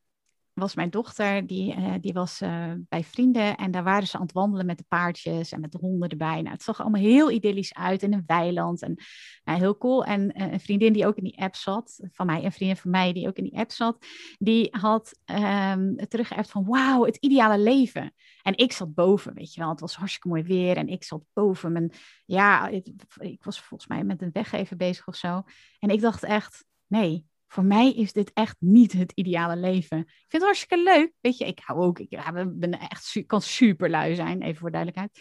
was 0.60 0.74
mijn 0.74 0.90
dochter, 0.90 1.46
die, 1.46 1.76
uh, 1.76 1.94
die 2.00 2.12
was 2.12 2.40
uh, 2.40 2.72
bij 2.76 3.04
vrienden 3.04 3.56
en 3.56 3.70
daar 3.70 3.84
waren 3.84 4.06
ze 4.06 4.16
aan 4.16 4.22
het 4.22 4.32
wandelen 4.32 4.66
met 4.66 4.78
de 4.78 4.84
paardjes 4.88 5.52
en 5.52 5.60
met 5.60 5.72
de 5.72 5.78
honden 5.78 6.08
erbij. 6.08 6.42
Nou, 6.42 6.48
het 6.48 6.62
zag 6.62 6.80
allemaal 6.80 7.00
heel 7.00 7.30
idyllisch 7.30 7.74
uit 7.74 8.02
in 8.02 8.12
een 8.12 8.22
weiland 8.26 8.82
en 8.82 9.02
nou, 9.44 9.58
heel 9.58 9.76
cool. 9.76 10.04
En 10.04 10.40
uh, 10.40 10.52
een 10.52 10.60
vriendin 10.60 10.92
die 10.92 11.06
ook 11.06 11.16
in 11.16 11.24
die 11.24 11.38
app 11.38 11.54
zat, 11.54 12.00
van 12.12 12.26
mij, 12.26 12.44
een 12.44 12.52
vriendin 12.52 12.76
van 12.76 12.90
mij 12.90 13.12
die 13.12 13.28
ook 13.28 13.36
in 13.36 13.44
die 13.44 13.58
app 13.58 13.70
zat, 13.70 14.06
die 14.38 14.68
had 14.70 15.18
um, 15.24 15.96
van 16.28 16.64
wauw, 16.64 17.04
het 17.04 17.16
ideale 17.16 17.58
leven. 17.58 18.14
En 18.42 18.56
ik 18.56 18.72
zat 18.72 18.94
boven, 18.94 19.34
weet 19.34 19.54
je 19.54 19.60
wel, 19.60 19.70
het 19.70 19.80
was 19.80 19.96
hartstikke 19.96 20.28
mooi 20.28 20.42
weer 20.42 20.76
en 20.76 20.88
ik 20.88 21.04
zat 21.04 21.22
boven 21.32 21.72
mijn, 21.72 21.92
ja, 22.24 22.70
het, 22.70 22.92
ik 23.18 23.44
was 23.44 23.60
volgens 23.60 23.88
mij 23.88 24.04
met 24.04 24.22
een 24.22 24.32
weggeven 24.32 24.76
bezig 24.76 25.06
of 25.06 25.16
zo. 25.16 25.42
En 25.78 25.88
ik 25.88 26.00
dacht 26.00 26.22
echt, 26.22 26.64
nee, 26.86 27.26
voor 27.56 27.64
mij 27.64 27.92
is 27.92 28.12
dit 28.12 28.30
echt 28.32 28.56
niet 28.58 28.92
het 28.92 29.12
ideale 29.14 29.56
leven. 29.56 29.98
Ik 29.98 30.06
vind 30.08 30.32
het 30.32 30.42
hartstikke 30.42 30.82
leuk. 30.82 31.12
Weet 31.20 31.38
je, 31.38 31.46
ik 31.46 31.60
hou 31.64 31.80
ook, 31.80 31.98
ik 31.98 32.20
ben 32.52 32.78
echt, 32.78 33.22
kan 33.26 33.42
super 33.42 33.90
lui 33.90 34.14
zijn, 34.14 34.42
even 34.42 34.60
voor 34.60 34.70
duidelijkheid. 34.70 35.20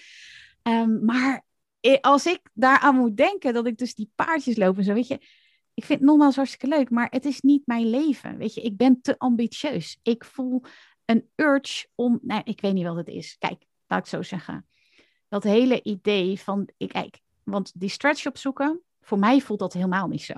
Um, 0.64 1.06
maar 1.06 1.46
als 2.02 2.26
ik 2.26 2.40
daaraan 2.54 2.96
moet 2.96 3.18
denken 3.18 3.54
dat 3.54 3.68
ik 3.68 3.78
dus 3.78 3.96
die 3.96 4.12
paardjes 4.16 4.58
loop 4.58 4.78
en 4.78 4.84
zo, 4.84 4.94
weet 4.94 5.08
je, 5.08 5.14
ik 5.74 5.86
vind 5.86 6.00
het 6.00 6.10
nogmaals 6.10 6.36
hartstikke 6.36 6.68
leuk, 6.68 6.90
maar 6.90 7.08
het 7.10 7.26
is 7.26 7.42
niet 7.42 7.68
mijn 7.68 7.90
leven. 7.90 8.38
Weet 8.38 8.54
je, 8.54 8.62
ik 8.62 8.78
ben 8.78 9.02
te 9.02 9.18
ambitieus. 9.18 10.00
Ik 10.04 10.26
voel 10.26 10.64
een 11.06 11.30
urge 11.36 11.88
om, 11.96 12.20
nou, 12.22 12.42
ik 12.44 12.62
weet 12.62 12.74
niet 12.74 12.86
wat 12.86 12.96
het 12.96 13.08
is. 13.08 13.36
Kijk, 13.40 13.66
laat 13.88 14.00
ik 14.00 14.06
zo 14.06 14.22
zeggen. 14.22 14.68
Dat 15.28 15.44
hele 15.44 15.84
idee 15.84 16.40
van, 16.40 16.70
ik, 16.78 16.90
kijk, 16.90 17.20
want 17.44 17.72
die 17.76 17.90
stretch 17.90 18.26
opzoeken, 18.26 18.82
voor 19.02 19.20
mij 19.20 19.42
voelt 19.42 19.60
dat 19.60 19.74
helemaal 19.74 20.08
niet 20.08 20.24
zo. 20.24 20.34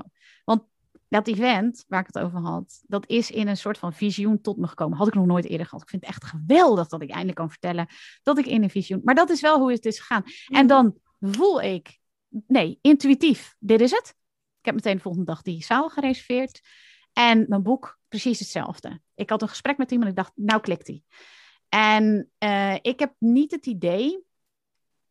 Want 0.46 0.64
dat 1.10 1.28
event 1.28 1.86
waar 1.88 2.00
ik 2.00 2.08
het 2.14 2.20
over 2.20 2.40
had, 2.40 2.84
dat 2.88 3.08
is 3.08 3.32
in 3.32 3.48
een 3.48 3.58
soort 3.58 3.78
van 3.78 3.94
visioen 3.94 4.42
tot 4.42 4.58
me 4.58 4.68
gekomen. 4.68 4.98
Had 4.98 5.08
ik 5.08 5.14
nog 5.14 5.26
nooit 5.26 5.46
eerder 5.46 5.66
gehad. 5.66 5.82
Ik 5.82 5.90
vind 5.90 6.06
het 6.06 6.12
echt 6.12 6.24
geweldig 6.24 6.88
dat 6.88 7.02
ik 7.02 7.10
eindelijk 7.10 7.38
kan 7.38 7.50
vertellen 7.50 7.88
dat 8.24 8.38
ik 8.38 8.46
in 8.46 8.64
een 8.64 8.70
visioen. 8.70 9.02
Maar 9.04 9.16
dat 9.16 9.30
is 9.30 9.42
wel 9.42 9.60
hoe 9.60 9.72
het 9.72 9.86
is 9.86 10.00
gegaan. 10.00 10.24
En 10.48 10.62
mm. 10.62 10.68
dan 10.68 10.98
voel 11.20 11.62
ik, 11.62 12.00
nee, 12.48 12.80
intuïtief, 12.82 13.56
dit 13.60 13.82
is 13.82 13.92
het. 13.92 14.16
Ik 14.60 14.66
heb 14.66 14.76
meteen 14.76 14.96
de 14.96 15.02
volgende 15.02 15.26
dag 15.26 15.42
die 15.42 15.64
zaal 15.64 15.90
gereserveerd. 15.90 16.62
En 17.14 17.46
mijn 17.48 17.64
boek 17.64 18.00
precies 18.08 18.40
hetzelfde. 18.40 19.02
Ik 19.16 19.30
had 19.30 19.42
een 19.42 19.48
gesprek 19.48 19.78
met 19.78 19.92
iemand 19.92 20.10
en 20.10 20.16
ik 20.16 20.24
dacht, 20.24 20.32
nou 20.36 20.62
klikt 20.62 20.86
die. 20.86 21.04
En 21.70 22.32
uh, 22.40 22.76
ik 22.82 23.00
heb 23.00 23.14
niet 23.20 23.52
het 23.52 23.66
idee, 23.66 24.24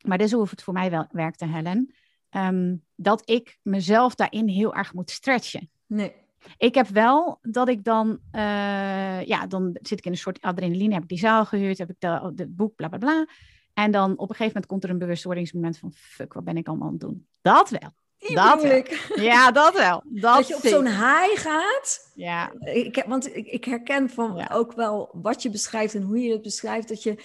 maar 0.04 0.18
dit 0.18 0.26
is 0.26 0.32
hoe 0.32 0.46
het 0.50 0.62
voor 0.62 0.72
mij 0.72 0.90
wel 0.90 1.06
werkte, 1.11 1.46
Helen, 1.46 1.94
um, 2.30 2.85
dat 2.94 3.30
ik 3.30 3.59
mezelf 3.62 4.14
daarin 4.14 4.48
heel 4.48 4.74
erg 4.74 4.92
moet 4.92 5.11
stretchen. 5.11 5.70
Nee. 5.87 6.14
Ik 6.59 6.75
heb 6.75 6.88
wel 6.88 7.38
dat 7.42 7.68
ik 7.68 7.85
dan, 7.85 8.18
uh, 8.33 9.22
ja, 9.22 9.46
dan 9.46 9.79
zit 9.83 9.99
ik 9.99 10.05
in 10.05 10.11
een 10.11 10.18
soort 10.18 10.40
adrenaline, 10.40 10.94
heb 10.94 11.03
ik 11.03 11.09
die 11.09 11.18
zaal 11.18 11.44
gehuurd, 11.44 11.79
heb 11.79 11.90
ik 11.90 12.01
de 12.35 12.46
boek, 12.49 12.75
bla 12.75 12.88
bla 12.88 12.99
bla. 12.99 13.27
En 13.75 13.90
dan 13.90 14.12
op 14.12 14.18
een 14.18 14.27
gegeven 14.27 14.46
moment 14.46 14.66
komt 14.66 14.85
er 14.85 14.90
een 14.90 14.99
bewustwordingsmoment 14.99 15.79
van, 15.79 15.92
fuck, 15.92 16.33
wat 16.33 16.44
ben 16.44 16.57
ik 16.57 16.68
allemaal 16.68 16.87
aan 16.87 16.92
het 16.92 17.03
doen? 17.03 17.27
Dat 17.42 17.70
wel. 17.70 17.90
dat. 18.35 18.62
Ja, 19.14 19.51
dat 19.51 19.77
wel. 19.77 20.03
Dat, 20.05 20.22
dat 20.37 20.49
je 20.49 20.55
op 20.55 20.66
zo'n 20.66 20.87
high 20.87 21.33
gaat. 21.35 22.12
Ja. 22.14 22.53
Ik, 22.61 23.05
want 23.07 23.37
ik, 23.37 23.46
ik 23.46 23.64
herken 23.64 24.11
van 24.11 24.51
ook 24.51 24.72
wel 24.72 25.11
wat 25.12 25.42
je 25.42 25.51
beschrijft 25.51 25.94
en 25.94 26.03
hoe 26.03 26.20
je 26.20 26.33
het 26.33 26.42
beschrijft, 26.42 26.88
dat 26.88 27.03
je 27.03 27.22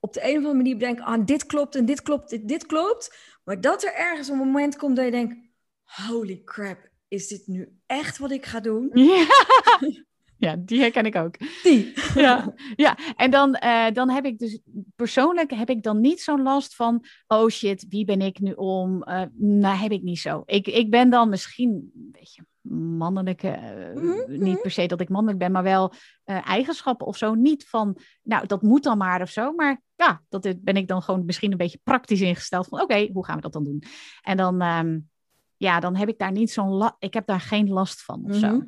op 0.00 0.12
de 0.12 0.20
een 0.22 0.30
of 0.30 0.36
andere 0.36 0.54
manier 0.54 0.78
denkt, 0.78 1.00
ah, 1.00 1.24
dit 1.24 1.46
klopt 1.46 1.74
en 1.74 1.84
dit 1.84 2.02
klopt, 2.02 2.30
dit, 2.30 2.48
dit 2.48 2.66
klopt. 2.66 3.16
Maar 3.44 3.60
dat 3.60 3.84
er 3.84 3.94
ergens 3.94 4.28
een 4.28 4.36
moment 4.36 4.76
komt 4.76 4.96
dat 4.96 5.04
je 5.04 5.10
denkt, 5.10 5.36
holy 5.82 6.42
crap, 6.44 6.88
is 7.14 7.28
dit 7.28 7.46
nu 7.46 7.68
echt 7.86 8.18
wat 8.18 8.30
ik 8.30 8.46
ga 8.46 8.60
doen? 8.60 8.90
Ja. 9.14 9.26
Ja, 10.36 10.56
die 10.58 10.80
herken 10.80 11.04
ik 11.04 11.16
ook. 11.16 11.38
Die. 11.62 11.92
Ja, 12.14 12.54
ja. 12.76 12.98
en 13.16 13.30
dan, 13.30 13.58
uh, 13.64 13.90
dan 13.92 14.10
heb 14.10 14.24
ik 14.24 14.38
dus 14.38 14.58
persoonlijk 14.96 15.50
heb 15.54 15.70
ik 15.70 15.82
dan 15.82 16.00
niet 16.00 16.20
zo'n 16.20 16.42
last 16.42 16.74
van, 16.74 17.04
oh 17.26 17.48
shit, 17.48 17.86
wie 17.88 18.04
ben 18.04 18.20
ik 18.20 18.40
nu 18.40 18.52
om? 18.52 19.04
Uh, 19.08 19.22
nou, 19.34 19.76
heb 19.76 19.90
ik 19.90 20.02
niet 20.02 20.18
zo. 20.18 20.42
Ik, 20.46 20.66
ik 20.66 20.90
ben 20.90 21.10
dan 21.10 21.28
misschien 21.28 21.70
een 21.70 22.08
beetje 22.12 22.46
mannelijke, 22.96 23.58
uh, 23.96 24.38
niet 24.38 24.60
per 24.60 24.70
se 24.70 24.86
dat 24.86 25.00
ik 25.00 25.08
mannelijk 25.08 25.38
ben, 25.38 25.52
maar 25.52 25.62
wel 25.62 25.92
eigenschappen 26.24 27.06
of 27.06 27.16
zo. 27.16 27.34
Niet 27.34 27.68
van, 27.68 27.98
nou, 28.22 28.46
dat 28.46 28.62
moet 28.62 28.82
dan 28.82 28.98
maar 28.98 29.20
of 29.20 29.30
zo. 29.30 29.52
Maar 29.52 29.82
ja, 29.94 30.22
dat 30.28 30.54
ben 30.58 30.76
ik 30.76 30.88
dan 30.88 31.02
gewoon 31.02 31.24
misschien 31.24 31.50
een 31.50 31.58
beetje 31.58 31.80
praktisch 31.82 32.20
ingesteld 32.20 32.66
van, 32.66 32.80
oké, 32.80 33.08
hoe 33.12 33.24
gaan 33.24 33.36
we 33.36 33.42
dat 33.42 33.52
dan 33.52 33.64
doen? 33.64 33.82
En 34.22 34.36
dan, 34.36 34.62
um, 34.62 35.08
ja, 35.64 35.80
dan 35.80 35.96
heb 35.96 36.08
ik 36.08 36.18
daar 36.18 36.32
niet 36.32 36.50
zo'n, 36.50 36.92
ik 36.98 37.14
heb 37.14 37.26
daar 37.26 37.40
geen 37.40 37.68
last 37.68 38.02
van 38.02 38.24
of 38.24 38.34
zo. 38.34 38.46
Mhm. 38.46 38.66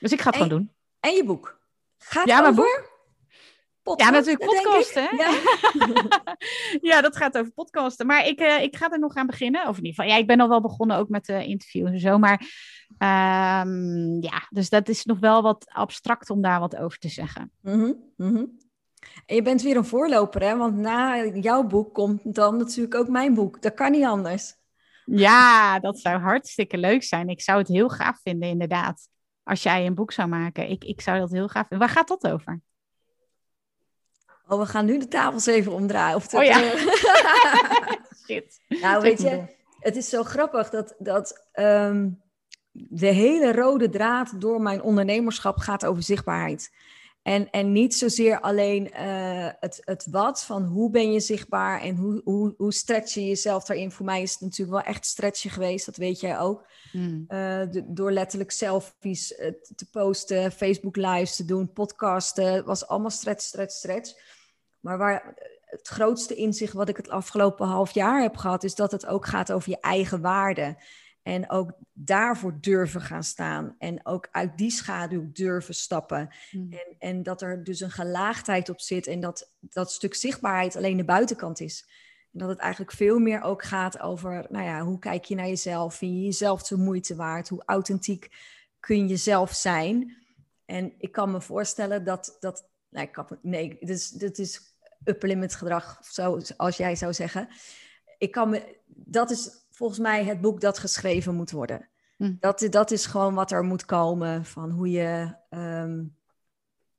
Dus 0.00 0.12
ik 0.12 0.20
ga 0.20 0.26
het 0.26 0.34
gewoon 0.34 0.48
doen. 0.48 0.72
En 1.00 1.14
je 1.14 1.24
boek? 1.24 1.60
Gaat 1.98 2.26
ja, 2.26 2.46
over? 2.46 2.88
Boek? 3.82 4.00
ja, 4.00 4.10
natuurlijk 4.10 4.44
podcasten. 4.44 5.16
Ja. 5.16 5.38
ja, 6.90 7.00
dat 7.00 7.16
gaat 7.16 7.38
over 7.38 7.52
podcasten. 7.52 8.06
Maar 8.06 8.26
ik, 8.26 8.40
uh, 8.40 8.62
ik 8.62 8.76
ga 8.76 8.90
er 8.90 8.98
nog 8.98 9.14
aan 9.14 9.26
beginnen. 9.26 9.68
Of 9.68 9.78
in 9.78 9.84
ieder 9.84 9.94
geval, 9.94 10.10
ja, 10.14 10.20
ik 10.20 10.26
ben 10.26 10.40
al 10.40 10.48
wel 10.48 10.60
begonnen 10.60 10.96
ook 10.96 11.08
met 11.08 11.24
de 11.24 11.44
interviews 11.44 11.90
en 11.90 12.00
zo. 12.00 12.18
Maar 12.18 12.40
um, 12.98 14.22
ja, 14.22 14.46
dus 14.48 14.68
dat 14.68 14.88
is 14.88 15.04
nog 15.04 15.18
wel 15.18 15.42
wat 15.42 15.66
abstract 15.68 16.30
om 16.30 16.42
daar 16.42 16.60
wat 16.60 16.76
over 16.76 16.98
te 16.98 17.08
zeggen. 17.08 17.52
Mm 17.60 18.12
-hmm. 18.16 18.58
En 19.26 19.34
je 19.34 19.42
bent 19.42 19.62
weer 19.62 19.76
een 19.76 19.84
voorloper, 19.84 20.42
hè? 20.42 20.56
Want 20.56 20.76
na 20.76 21.24
jouw 21.24 21.62
boek 21.62 21.94
komt 21.94 22.34
dan 22.34 22.56
natuurlijk 22.56 22.94
ook 22.94 23.08
mijn 23.08 23.34
boek. 23.34 23.62
Dat 23.62 23.74
kan 23.74 23.90
niet 23.90 24.04
anders. 24.04 24.59
Ja, 25.12 25.78
dat 25.78 25.98
zou 25.98 26.18
hartstikke 26.18 26.78
leuk 26.78 27.02
zijn. 27.02 27.28
Ik 27.28 27.40
zou 27.40 27.58
het 27.58 27.68
heel 27.68 27.88
gaaf 27.88 28.20
vinden, 28.22 28.48
inderdaad 28.48 29.08
als 29.42 29.62
jij 29.62 29.86
een 29.86 29.94
boek 29.94 30.12
zou 30.12 30.28
maken. 30.28 30.70
Ik, 30.70 30.84
ik 30.84 31.00
zou 31.00 31.18
dat 31.18 31.30
heel 31.30 31.48
graag 31.48 31.66
vinden. 31.68 31.86
Waar 31.86 31.96
gaat 31.96 32.08
dat 32.08 32.32
over? 32.32 32.60
Oh, 34.48 34.58
we 34.58 34.66
gaan 34.66 34.84
nu 34.84 34.98
de 34.98 35.08
tafels 35.08 35.46
even 35.46 35.72
omdraaien. 35.72 36.16
Of 36.16 36.34
oh 36.34 36.44
ja. 36.44 36.58
Shit. 38.26 38.60
Nou, 38.68 39.02
weet 39.02 39.22
je, 39.22 39.42
het 39.80 39.96
is 39.96 40.08
zo 40.08 40.22
grappig 40.22 40.70
dat, 40.70 40.94
dat 40.98 41.46
ehm, 41.52 42.08
de 42.72 43.06
hele 43.06 43.52
rode 43.52 43.88
draad 43.88 44.40
door 44.40 44.60
mijn 44.60 44.82
ondernemerschap 44.82 45.58
gaat 45.58 45.86
over 45.86 46.02
zichtbaarheid. 46.02 46.70
En, 47.22 47.50
en 47.50 47.72
niet 47.72 47.94
zozeer 47.94 48.40
alleen 48.40 48.90
uh, 48.92 49.48
het, 49.60 49.80
het 49.84 50.06
wat, 50.10 50.44
van 50.44 50.62
hoe 50.62 50.90
ben 50.90 51.12
je 51.12 51.20
zichtbaar 51.20 51.80
en 51.80 51.96
hoe, 51.96 52.20
hoe, 52.24 52.54
hoe 52.56 52.72
stretch 52.72 53.14
je 53.14 53.26
jezelf 53.26 53.64
daarin. 53.64 53.90
Voor 53.90 54.06
mij 54.06 54.22
is 54.22 54.32
het 54.32 54.40
natuurlijk 54.40 54.84
wel 54.84 54.94
echt 54.94 55.06
stretchen 55.06 55.50
geweest, 55.50 55.86
dat 55.86 55.96
weet 55.96 56.20
jij 56.20 56.38
ook. 56.38 56.66
Mm. 56.92 57.24
Uh, 57.28 57.60
door 57.84 58.12
letterlijk 58.12 58.50
selfies 58.50 59.38
uh, 59.38 59.52
te 59.76 59.90
posten, 59.90 60.52
Facebook 60.52 60.96
lives 60.96 61.36
te 61.36 61.44
doen, 61.44 61.72
podcasten. 61.72 62.64
was 62.64 62.86
allemaal 62.86 63.10
stretch, 63.10 63.42
stretch, 63.42 63.72
stretch. 63.74 64.12
Maar 64.80 64.98
waar 64.98 65.34
het 65.60 65.88
grootste 65.88 66.34
inzicht 66.34 66.72
wat 66.72 66.88
ik 66.88 66.96
het 66.96 67.08
afgelopen 67.08 67.66
half 67.66 67.90
jaar 67.90 68.22
heb 68.22 68.36
gehad, 68.36 68.64
is 68.64 68.74
dat 68.74 68.92
het 68.92 69.06
ook 69.06 69.26
gaat 69.26 69.52
over 69.52 69.70
je 69.70 69.80
eigen 69.80 70.20
waarde. 70.20 70.76
En 71.22 71.50
ook 71.50 71.72
daarvoor 71.92 72.58
durven 72.60 73.00
gaan 73.00 73.24
staan. 73.24 73.74
En 73.78 74.06
ook 74.06 74.28
uit 74.30 74.58
die 74.58 74.70
schaduw 74.70 75.32
durven 75.32 75.74
stappen. 75.74 76.28
Hmm. 76.50 76.72
En, 76.72 76.96
en 76.98 77.22
dat 77.22 77.42
er 77.42 77.64
dus 77.64 77.80
een 77.80 77.90
gelaagdheid 77.90 78.68
op 78.68 78.80
zit. 78.80 79.06
En 79.06 79.20
dat 79.20 79.52
dat 79.60 79.92
stuk 79.92 80.14
zichtbaarheid 80.14 80.76
alleen 80.76 80.96
de 80.96 81.04
buitenkant 81.04 81.60
is. 81.60 81.88
En 82.32 82.38
dat 82.38 82.48
het 82.48 82.58
eigenlijk 82.58 82.92
veel 82.92 83.18
meer 83.18 83.42
ook 83.42 83.64
gaat 83.64 84.00
over, 84.00 84.46
nou 84.48 84.64
ja, 84.64 84.84
hoe 84.84 84.98
kijk 84.98 85.24
je 85.24 85.34
naar 85.34 85.48
jezelf? 85.48 85.94
Vind 85.94 86.12
je 86.12 86.24
jezelf 86.24 86.62
te 86.62 86.76
moeite 86.76 87.16
waard? 87.16 87.48
Hoe 87.48 87.62
authentiek 87.64 88.28
kun 88.80 89.08
je 89.08 89.16
zelf 89.16 89.52
zijn? 89.52 90.16
En 90.64 90.94
ik 90.98 91.12
kan 91.12 91.30
me 91.30 91.40
voorstellen 91.40 92.04
dat 92.04 92.36
dat, 92.40 92.68
nou, 92.90 93.06
ik 93.06 93.12
kan, 93.12 93.38
nee, 93.42 93.76
dit 93.80 93.88
is, 93.88 94.08
dit 94.08 94.38
is 94.38 94.60
upper 95.04 95.28
limit 95.28 95.54
gedrag, 95.54 95.98
zo, 96.04 96.40
als 96.56 96.76
jij 96.76 96.96
zou 96.96 97.12
zeggen. 97.12 97.48
Ik 98.18 98.30
kan 98.30 98.50
me, 98.50 98.78
dat 98.86 99.30
is 99.30 99.50
volgens 99.80 100.00
mij 100.00 100.24
het 100.24 100.40
boek 100.40 100.60
dat 100.60 100.78
geschreven 100.78 101.34
moet 101.34 101.50
worden. 101.50 101.88
Hm. 102.16 102.34
Dat, 102.40 102.66
dat 102.70 102.90
is 102.90 103.06
gewoon 103.06 103.34
wat 103.34 103.50
er 103.50 103.62
moet 103.62 103.84
komen 103.84 104.44
van 104.44 104.70
hoe 104.70 104.90
je 104.90 105.36
ehm, 105.48 106.02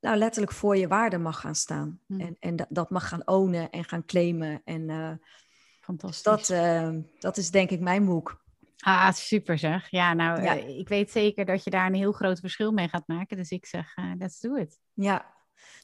nou, 0.00 0.16
letterlijk 0.16 0.52
voor 0.52 0.76
je 0.76 0.88
waarde 0.88 1.18
mag 1.18 1.40
gaan 1.40 1.54
staan. 1.54 2.00
Hm. 2.06 2.20
En, 2.20 2.36
en 2.40 2.66
dat, 2.68 2.90
mag 2.90 3.08
gaan 3.08 3.26
ownen 3.26 3.70
en 3.70 3.84
gaan 3.84 4.04
claimen. 4.04 4.62
En 4.64 4.88
uh, 4.88 5.10
Fantastisch. 5.80 6.22
dat, 6.22 6.48
uh, 6.48 6.96
dat 7.18 7.36
is 7.36 7.50
denk 7.50 7.70
ik 7.70 7.80
mijn 7.80 8.04
boek. 8.04 8.44
Ah, 8.78 9.12
super 9.12 9.58
zeg. 9.58 9.90
Ja, 9.90 10.14
nou, 10.14 10.42
eh, 10.42 10.78
ik 10.78 10.88
weet 10.88 11.10
zeker 11.10 11.44
dat 11.44 11.64
je 11.64 11.70
daar 11.70 11.86
een 11.86 11.94
heel 11.94 12.12
groot 12.12 12.40
verschil 12.40 12.72
mee 12.72 12.88
gaat 12.88 13.06
maken. 13.06 13.36
Dus 13.36 13.50
ik 13.50 13.66
zeg, 13.66 13.96
uh, 13.96 14.12
let's 14.18 14.40
do 14.40 14.54
it. 14.54 14.80
Ja, 14.94 15.31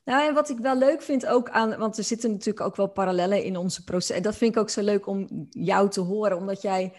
nou, 0.04 0.28
en 0.28 0.34
wat 0.34 0.48
ik 0.48 0.58
wel 0.58 0.76
leuk 0.76 1.02
vind 1.02 1.26
ook 1.26 1.50
aan, 1.50 1.78
want 1.78 1.98
er 1.98 2.04
zitten 2.04 2.30
natuurlijk 2.30 2.66
ook 2.66 2.76
wel 2.76 2.88
parallellen 2.88 3.42
in 3.42 3.56
onze 3.56 3.84
proces. 3.84 4.16
En 4.16 4.22
dat 4.22 4.36
vind 4.36 4.54
ik 4.54 4.60
ook 4.60 4.70
zo 4.70 4.82
leuk 4.82 5.06
om 5.06 5.46
jou 5.50 5.90
te 5.90 6.00
horen, 6.00 6.36
omdat 6.36 6.62
jij 6.62 6.92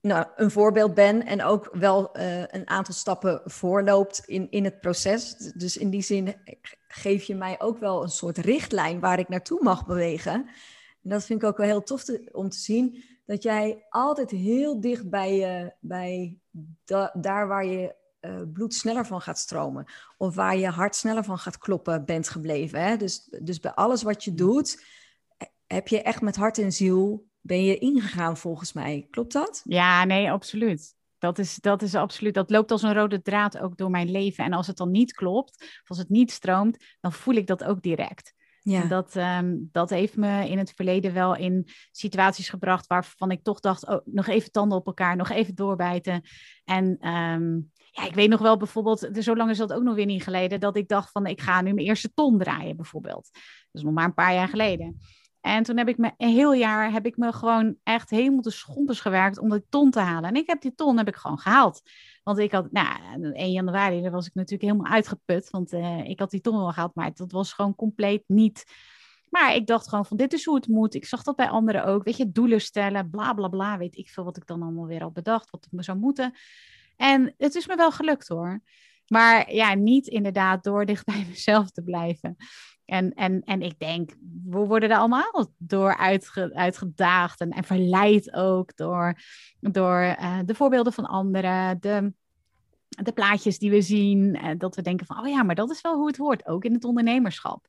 nou, 0.00 0.26
een 0.36 0.50
voorbeeld 0.50 0.94
bent 0.94 1.24
en 1.24 1.42
ook 1.42 1.68
wel 1.72 2.18
uh, 2.18 2.40
een 2.40 2.68
aantal 2.68 2.94
stappen 2.94 3.40
voorloopt 3.44 4.22
in, 4.26 4.50
in 4.50 4.64
het 4.64 4.80
proces. 4.80 5.36
Dus 5.36 5.76
in 5.76 5.90
die 5.90 6.02
zin 6.02 6.34
geef 6.88 7.24
je 7.24 7.34
mij 7.34 7.60
ook 7.60 7.78
wel 7.78 8.02
een 8.02 8.08
soort 8.08 8.38
richtlijn 8.38 9.00
waar 9.00 9.18
ik 9.18 9.28
naartoe 9.28 9.62
mag 9.62 9.86
bewegen. 9.86 10.32
En 11.02 11.10
dat 11.10 11.24
vind 11.24 11.42
ik 11.42 11.48
ook 11.48 11.56
wel 11.56 11.66
heel 11.66 11.82
tof 11.82 12.04
om 12.32 12.48
te 12.48 12.58
zien, 12.58 13.04
dat 13.26 13.42
jij 13.42 13.86
altijd 13.88 14.30
heel 14.30 14.80
dicht 14.80 15.10
bij, 15.10 15.36
je, 15.36 15.72
bij 15.80 16.38
daar 17.12 17.48
waar 17.48 17.64
je 17.64 17.94
uh, 18.26 18.40
bloed 18.52 18.74
sneller 18.74 19.06
van 19.06 19.20
gaat 19.20 19.38
stromen. 19.38 19.84
Of 20.16 20.34
waar 20.34 20.56
je 20.56 20.68
hart 20.68 20.96
sneller 20.96 21.24
van 21.24 21.38
gaat 21.38 21.58
kloppen 21.58 22.04
bent 22.04 22.28
gebleven. 22.28 22.82
Hè? 22.82 22.96
Dus, 22.96 23.28
dus 23.42 23.60
bij 23.60 23.72
alles 23.72 24.02
wat 24.02 24.24
je 24.24 24.34
doet, 24.34 24.84
heb 25.66 25.88
je 25.88 26.02
echt 26.02 26.20
met 26.20 26.36
hart 26.36 26.58
en 26.58 26.72
ziel 26.72 27.26
ben 27.40 27.64
je 27.64 27.78
ingegaan 27.78 28.36
volgens 28.36 28.72
mij. 28.72 29.06
Klopt 29.10 29.32
dat? 29.32 29.62
Ja, 29.64 30.04
nee, 30.04 30.30
absoluut. 30.30 30.94
Dat 31.18 31.38
is, 31.38 31.56
dat 31.56 31.82
is 31.82 31.94
absoluut, 31.94 32.34
dat 32.34 32.50
loopt 32.50 32.70
als 32.70 32.82
een 32.82 32.94
rode 32.94 33.22
draad 33.22 33.58
ook 33.58 33.76
door 33.76 33.90
mijn 33.90 34.10
leven. 34.10 34.44
En 34.44 34.52
als 34.52 34.66
het 34.66 34.76
dan 34.76 34.90
niet 34.90 35.12
klopt, 35.12 35.56
of 35.62 35.88
als 35.88 35.98
het 35.98 36.08
niet 36.08 36.30
stroomt, 36.30 36.84
dan 37.00 37.12
voel 37.12 37.34
ik 37.34 37.46
dat 37.46 37.64
ook 37.64 37.82
direct. 37.82 38.34
Ja. 38.60 38.82
En 38.82 38.88
dat, 38.88 39.14
um, 39.16 39.68
dat 39.72 39.90
heeft 39.90 40.16
me 40.16 40.48
in 40.48 40.58
het 40.58 40.72
verleden 40.72 41.14
wel 41.14 41.36
in 41.36 41.68
situaties 41.90 42.48
gebracht 42.48 42.86
waarvan 42.86 43.30
ik 43.30 43.42
toch 43.42 43.60
dacht, 43.60 43.86
oh, 43.86 44.00
nog 44.04 44.26
even 44.26 44.50
tanden 44.50 44.78
op 44.78 44.86
elkaar, 44.86 45.16
nog 45.16 45.30
even 45.30 45.54
doorbijten. 45.54 46.22
En 46.64 47.08
um, 47.08 47.72
ja, 47.94 48.04
ik 48.04 48.14
weet 48.14 48.28
nog 48.28 48.40
wel 48.40 48.56
bijvoorbeeld, 48.56 49.08
zo 49.18 49.36
lang 49.36 49.50
is 49.50 49.58
dat 49.58 49.72
ook 49.72 49.82
nog 49.82 49.94
weer 49.94 50.06
niet 50.06 50.22
geleden, 50.22 50.60
dat 50.60 50.76
ik 50.76 50.88
dacht 50.88 51.10
van 51.10 51.26
ik 51.26 51.40
ga 51.40 51.60
nu 51.60 51.72
mijn 51.72 51.86
eerste 51.86 52.12
ton 52.14 52.38
draaien 52.38 52.76
bijvoorbeeld. 52.76 53.30
Dat 53.32 53.42
is 53.72 53.82
nog 53.82 53.92
maar 53.92 54.04
een 54.04 54.14
paar 54.14 54.34
jaar 54.34 54.48
geleden. 54.48 54.98
En 55.40 55.62
toen 55.62 55.76
heb 55.76 55.88
ik 55.88 55.98
me 55.98 56.12
een 56.16 56.32
heel 56.32 56.52
jaar, 56.52 56.92
heb 56.92 57.06
ik 57.06 57.16
me 57.16 57.32
gewoon 57.32 57.76
echt 57.82 58.10
helemaal 58.10 58.40
de 58.40 58.50
schompers 58.50 59.00
gewerkt 59.00 59.38
om 59.38 59.50
die 59.50 59.66
ton 59.68 59.90
te 59.90 60.00
halen. 60.00 60.28
En 60.28 60.36
ik 60.36 60.46
heb 60.46 60.60
die 60.60 60.74
ton 60.74 60.96
heb 60.96 61.08
ik 61.08 61.16
gewoon 61.16 61.38
gehaald. 61.38 61.82
Want 62.22 62.38
ik 62.38 62.52
had, 62.52 62.72
nou, 62.72 63.32
1 63.32 63.50
januari, 63.50 64.02
daar 64.02 64.10
was 64.10 64.26
ik 64.26 64.34
natuurlijk 64.34 64.70
helemaal 64.70 64.92
uitgeput. 64.92 65.50
Want 65.50 65.72
uh, 65.72 66.08
ik 66.08 66.18
had 66.18 66.30
die 66.30 66.40
ton 66.40 66.56
wel 66.56 66.72
gehaald, 66.72 66.94
maar 66.94 67.14
dat 67.14 67.32
was 67.32 67.52
gewoon 67.52 67.74
compleet 67.74 68.24
niet. 68.26 68.64
Maar 69.28 69.54
ik 69.54 69.66
dacht 69.66 69.88
gewoon 69.88 70.06
van, 70.06 70.16
dit 70.16 70.32
is 70.32 70.44
hoe 70.44 70.54
het 70.54 70.68
moet. 70.68 70.94
Ik 70.94 71.04
zag 71.04 71.22
dat 71.22 71.36
bij 71.36 71.48
anderen 71.48 71.84
ook. 71.84 72.04
Weet 72.04 72.16
je, 72.16 72.32
doelen 72.32 72.60
stellen, 72.60 73.10
bla 73.10 73.32
bla 73.32 73.48
bla. 73.48 73.78
Weet 73.78 73.96
ik 73.96 74.08
veel 74.08 74.24
wat 74.24 74.36
ik 74.36 74.46
dan 74.46 74.62
allemaal 74.62 74.86
weer 74.86 75.02
al 75.02 75.10
bedacht, 75.10 75.50
wat 75.50 75.64
het 75.64 75.72
me 75.72 75.82
zou 75.82 75.98
moeten. 75.98 76.34
En 76.96 77.34
het 77.38 77.54
is 77.54 77.66
me 77.66 77.76
wel 77.76 77.92
gelukt 77.92 78.28
hoor. 78.28 78.60
Maar 79.06 79.52
ja, 79.52 79.74
niet 79.74 80.06
inderdaad 80.06 80.64
door 80.64 80.84
dicht 80.94 81.04
bij 81.04 81.26
mezelf 81.28 81.70
te 81.70 81.82
blijven. 81.82 82.36
En, 82.84 83.12
en, 83.14 83.42
en 83.42 83.62
ik 83.62 83.78
denk, 83.78 84.10
we 84.44 84.58
worden 84.58 84.90
er 84.90 84.96
allemaal 84.96 85.52
door 85.56 85.96
uitgedaagd 86.52 87.40
en, 87.40 87.50
en 87.50 87.64
verleid 87.64 88.32
ook 88.32 88.76
door, 88.76 89.18
door 89.60 90.00
uh, 90.00 90.38
de 90.44 90.54
voorbeelden 90.54 90.92
van 90.92 91.06
anderen, 91.06 91.80
de, 91.80 92.12
de 92.88 93.12
plaatjes 93.12 93.58
die 93.58 93.70
we 93.70 93.82
zien. 93.82 94.34
En 94.34 94.58
dat 94.58 94.76
we 94.76 94.82
denken 94.82 95.06
van, 95.06 95.18
oh 95.18 95.28
ja, 95.28 95.42
maar 95.42 95.54
dat 95.54 95.70
is 95.70 95.80
wel 95.80 95.96
hoe 95.96 96.06
het 96.06 96.16
hoort, 96.16 96.46
ook 96.46 96.64
in 96.64 96.72
het 96.72 96.84
ondernemerschap. 96.84 97.66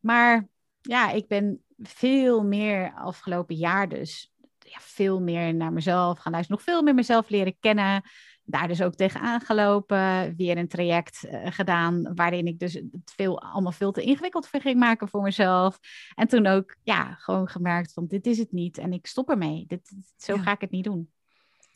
Maar 0.00 0.48
ja, 0.80 1.10
ik 1.10 1.28
ben 1.28 1.64
veel 1.78 2.44
meer 2.44 2.92
afgelopen 2.94 3.56
jaar 3.56 3.88
dus 3.88 4.32
ja, 4.58 4.78
veel 4.80 5.20
meer 5.20 5.54
naar 5.54 5.72
mezelf 5.72 6.18
gaan 6.18 6.32
luisteren. 6.32 6.60
Nog 6.60 6.74
veel 6.74 6.82
meer 6.82 6.94
mezelf 6.94 7.28
leren 7.28 7.56
kennen 7.60 8.02
daar 8.46 8.68
dus 8.68 8.82
ook 8.82 8.94
tegenaan 8.94 9.40
gelopen. 9.40 10.36
Weer 10.36 10.58
een 10.58 10.68
traject 10.68 11.24
uh, 11.24 11.46
gedaan 11.50 12.14
waarin 12.14 12.46
ik 12.46 12.58
dus 12.58 12.72
het 12.72 13.12
veel, 13.16 13.42
allemaal 13.42 13.72
veel 13.72 13.92
te 13.92 14.02
ingewikkeld 14.02 14.48
ging 14.52 14.78
maken 14.78 15.08
voor 15.08 15.22
mezelf. 15.22 15.78
En 16.14 16.28
toen 16.28 16.46
ook 16.46 16.76
ja, 16.82 17.14
gewoon 17.14 17.48
gemerkt 17.48 17.92
van 17.92 18.06
dit 18.06 18.26
is 18.26 18.38
het 18.38 18.52
niet 18.52 18.78
en 18.78 18.92
ik 18.92 19.06
stop 19.06 19.30
ermee. 19.30 19.64
Dit, 19.66 19.92
zo 20.16 20.36
ga 20.36 20.52
ik 20.52 20.60
het 20.60 20.70
niet 20.70 20.84
doen. 20.84 21.10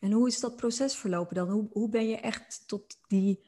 En 0.00 0.12
hoe 0.12 0.28
is 0.28 0.40
dat 0.40 0.56
proces 0.56 0.96
verlopen 0.96 1.34
dan? 1.34 1.48
Hoe, 1.48 1.68
hoe 1.72 1.88
ben 1.88 2.08
je 2.08 2.16
echt 2.16 2.62
tot 2.66 2.98
die, 3.06 3.40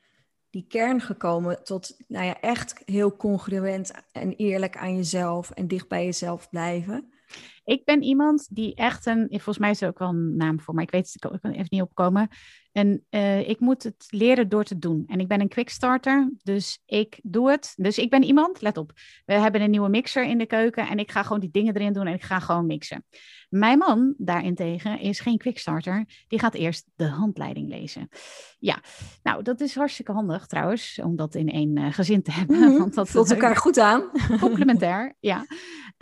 die 0.51 0.67
kern 0.69 1.01
gekomen? 1.01 1.65
Tot 1.65 1.97
nou 2.09 2.25
ja, 2.25 2.41
echt 2.41 2.83
heel 2.85 3.17
congruent 3.17 3.93
en 4.13 4.33
eerlijk 4.37 4.77
aan 4.77 4.97
jezelf 4.97 5.51
en 5.51 5.69
dicht 5.69 5.89
bij 5.89 6.05
jezelf 6.05 6.51
blijven? 6.51 7.13
Ik 7.65 7.85
ben 7.85 8.03
iemand 8.03 8.49
die 8.51 8.75
echt 8.75 9.07
een, 9.07 9.27
volgens 9.31 9.59
mij 9.59 9.71
is 9.71 9.81
er 9.81 9.89
ook 9.89 9.99
wel 9.99 10.09
een 10.09 10.37
naam 10.37 10.61
voor, 10.61 10.75
maar 10.75 10.83
ik 10.83 10.91
weet 10.91 11.13
het, 11.13 11.33
ik 11.33 11.41
kan 11.41 11.51
even 11.51 11.67
niet 11.69 11.83
opkomen. 11.83 12.29
En 12.73 13.05
uh, 13.11 13.49
ik 13.49 13.61
moet 13.61 13.83
het 13.83 14.07
leren 14.09 14.49
door 14.49 14.65
te 14.65 14.79
doen. 14.79 15.05
En 15.07 15.21
ik 15.21 15.29
ben 15.29 15.41
een 15.41 15.49
quickstarter, 15.49 16.31
dus 16.43 16.83
ik 16.87 17.21
doe 17.23 17.51
het. 17.51 17.73
Dus 17.77 17.99
ik 17.99 18.11
ben 18.11 18.23
iemand, 18.23 18.61
let 18.61 18.77
op, 18.77 18.93
we 19.25 19.33
hebben 19.33 19.61
een 19.61 19.71
nieuwe 19.71 19.89
mixer 19.89 20.25
in 20.25 20.39
de 20.39 20.47
keuken 20.47 20.89
en 20.89 20.99
ik 20.99 21.11
ga 21.11 21.23
gewoon 21.23 21.41
die 21.41 21.51
dingen 21.51 21.77
erin 21.77 21.93
doen 21.93 22.07
en 22.07 22.15
ik 22.15 22.23
ga 22.23 22.41
gewoon 22.41 22.67
mixen. 22.67 23.05
Mijn 23.49 23.79
man 23.79 24.15
daarentegen 24.19 25.01
is 25.01 25.21
geen 25.21 25.39
quickstarter, 25.39 26.05
die 26.29 26.39
gaat 26.39 26.55
eerst 26.55 26.91
de 26.95 27.07
handleiding 27.07 27.69
lezen. 27.69 28.09
Ja, 28.59 28.81
nou 29.23 29.43
dat 29.43 29.61
is 29.61 29.75
hartstikke 29.75 30.13
handig 30.13 30.47
trouwens, 30.47 31.01
om 31.03 31.17
dat 31.17 31.35
in 31.35 31.51
één 31.51 31.79
uh, 31.79 31.93
gezin 31.93 32.23
te 32.23 32.33
hebben. 32.33 32.59
Mm 32.59 32.79
want 32.79 32.95
dat 32.95 33.11
voelt 33.11 33.31
elkaar 33.31 33.57
goed 33.57 33.79
aan. 33.79 34.11
Complementair, 34.41 35.17
ja. 35.21 35.47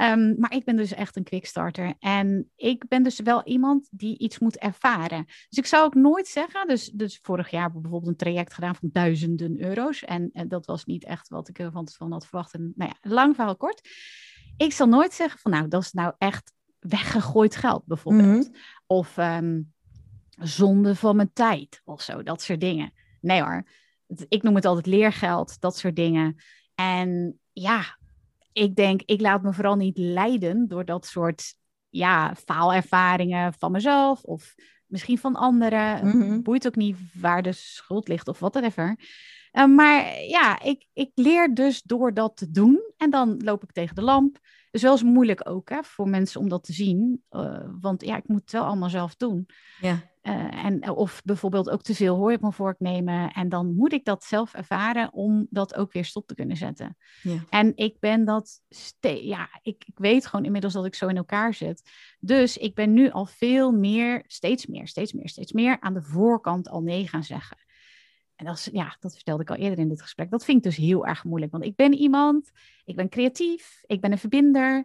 Um, 0.03 0.35
maar 0.39 0.55
ik 0.55 0.65
ben 0.65 0.77
dus 0.77 0.93
echt 0.93 1.17
een 1.17 1.25
quickstarter 1.25 1.95
en 1.99 2.51
ik 2.57 2.89
ben 2.89 3.03
dus 3.03 3.21
wel 3.21 3.45
iemand 3.45 3.89
die 3.91 4.19
iets 4.19 4.39
moet 4.39 4.59
ervaren. 4.59 5.25
Dus 5.27 5.59
ik 5.59 5.67
zou 5.67 5.85
ook 5.85 5.95
nooit 5.95 6.27
zeggen 6.27 6.69
dus, 6.69 6.91
dus 6.91 7.19
vorig 7.23 7.51
jaar 7.51 7.73
bijvoorbeeld 7.73 8.07
een 8.07 8.17
traject 8.17 8.55
gedaan 8.55 8.75
van 8.75 8.89
duizenden 8.93 9.61
euro's. 9.63 10.05
En, 10.05 10.31
en 10.33 10.49
dat 10.49 10.67
was 10.67 10.85
niet 10.85 11.05
echt 11.05 11.29
wat 11.29 11.49
ik 11.49 11.59
ervan 11.59 11.89
had 11.99 12.27
verwacht. 12.27 12.55
En, 12.55 12.73
nou 12.77 12.91
ja, 12.91 13.11
lang 13.11 13.35
verhaal 13.35 13.57
kort. 13.57 13.89
Ik 14.57 14.73
zal 14.73 14.87
nooit 14.87 15.13
zeggen 15.13 15.41
van 15.41 15.51
nou, 15.51 15.69
dat 15.69 15.83
is 15.83 15.93
nou 15.93 16.15
echt 16.19 16.53
weggegooid 16.79 17.57
geld 17.57 17.87
bijvoorbeeld. 17.87 18.49
Mhm. 18.49 18.59
Of 18.87 19.17
um, 19.17 19.73
zonde 20.31 20.95
van 20.95 21.17
mijn 21.17 21.33
tijd 21.33 21.81
of 21.85 22.03
zo, 22.03 22.23
dat 22.23 22.43
soort 22.43 22.61
dingen. 22.61 22.93
Nee 23.21 23.43
hoor, 23.43 23.65
ik 24.29 24.43
noem 24.43 24.55
het 24.55 24.65
altijd 24.65 24.87
leergeld, 24.87 25.61
dat 25.61 25.77
soort 25.77 25.97
dingen. 25.97 26.37
En 26.75 27.39
ja, 27.53 27.99
ik 28.53 28.77
denk, 28.77 29.03
ik 29.05 29.21
laat 29.21 29.43
me 29.43 29.53
vooral 29.53 29.77
niet 29.77 29.99
leiden 29.99 30.69
door 30.69 30.85
dat 30.85 31.07
soort 31.07 31.55
ja, 31.89 32.35
faalervaringen 32.35 33.55
van 33.59 33.73
mezelf 33.73 34.23
of 34.23 34.55
misschien 34.87 35.19
van 35.19 35.35
anderen. 35.35 36.07
Mm 36.07 36.43
Boeit 36.43 36.67
ook 36.67 36.77
niet 36.77 36.97
waar 37.13 37.43
de 37.43 37.53
schuld 37.53 38.09
ligt 38.09 38.29
of 38.29 38.39
whatever. 38.39 38.99
Uh, 39.53 39.67
maar 39.67 40.21
ja, 40.21 40.63
ik, 40.63 40.87
ik 40.93 41.11
leer 41.15 41.55
dus 41.55 41.83
door 41.83 42.15
dat 42.15 42.37
te 42.37 42.51
doen. 42.51 42.93
En 42.97 43.11
dan 43.11 43.41
loop 43.45 43.63
ik 43.63 43.73
tegen 43.73 43.95
de 43.95 44.03
lamp. 44.03 44.39
Dus 44.71 44.83
wel 44.83 44.93
eens 44.93 45.03
moeilijk 45.03 45.49
ook 45.49 45.69
hè, 45.69 45.83
voor 45.83 46.09
mensen 46.09 46.41
om 46.41 46.49
dat 46.49 46.65
te 46.65 46.73
zien. 46.73 47.25
Uh, 47.31 47.69
want 47.81 48.05
ja, 48.05 48.17
ik 48.17 48.29
moet 48.29 48.41
het 48.41 48.53
wel 48.53 48.65
allemaal 48.65 48.91
zelf 48.91 49.17
doen. 49.17 49.49
Ja. 49.81 50.10
Uh, 50.22 50.64
en, 50.64 50.90
of 50.90 51.22
bijvoorbeeld 51.24 51.70
ook 51.70 51.83
te 51.83 51.94
veel 51.94 52.16
hooi 52.16 52.35
op 52.35 52.40
mijn 52.40 52.52
vork 52.52 52.80
nemen. 52.80 53.30
En 53.30 53.48
dan 53.48 53.74
moet 53.74 53.92
ik 53.92 54.04
dat 54.04 54.24
zelf 54.24 54.54
ervaren 54.54 55.12
om 55.12 55.46
dat 55.50 55.74
ook 55.74 55.92
weer 55.92 56.04
stop 56.04 56.26
te 56.26 56.35
kunnen 56.35 56.56
zetten. 56.56 56.96
Ja. 57.22 57.44
En 57.50 57.72
ik 57.76 57.96
ben 57.98 58.24
dat, 58.24 58.61
ja, 59.00 59.48
ik, 59.62 59.85
ik 59.87 59.98
weet 59.98 60.26
gewoon 60.26 60.44
inmiddels 60.44 60.72
dat 60.72 60.85
ik 60.85 60.94
zo 60.94 61.06
in 61.06 61.16
elkaar 61.16 61.54
zit. 61.54 61.90
Dus 62.18 62.56
ik 62.56 62.74
ben 62.74 62.92
nu 62.92 63.11
al 63.11 63.26
veel 63.26 63.72
meer, 63.72 64.24
steeds 64.26 64.66
meer, 64.66 64.88
steeds 64.88 65.12
meer, 65.12 65.28
steeds 65.28 65.52
meer 65.52 65.80
aan 65.80 65.94
de 65.94 66.02
voorkant 66.02 66.68
al 66.68 66.83
nee 66.83 67.09
gaan 67.09 67.24
zeggen. 67.24 67.56
En 68.37 68.46
dat, 68.46 68.56
is, 68.56 68.68
ja, 68.72 68.96
dat 69.00 69.14
vertelde 69.14 69.42
ik 69.42 69.50
al 69.50 69.56
eerder 69.56 69.78
in 69.78 69.88
dit 69.88 70.02
gesprek. 70.02 70.30
Dat 70.30 70.44
vind 70.44 70.56
ik 70.56 70.62
dus 70.62 70.76
heel 70.76 71.06
erg 71.06 71.24
moeilijk. 71.24 71.52
Want 71.52 71.64
ik 71.64 71.76
ben 71.76 71.94
iemand, 71.94 72.50
ik 72.85 72.96
ben 72.96 73.09
creatief, 73.09 73.83
ik 73.87 74.00
ben 74.00 74.12
een 74.12 74.18
verbinder. 74.18 74.85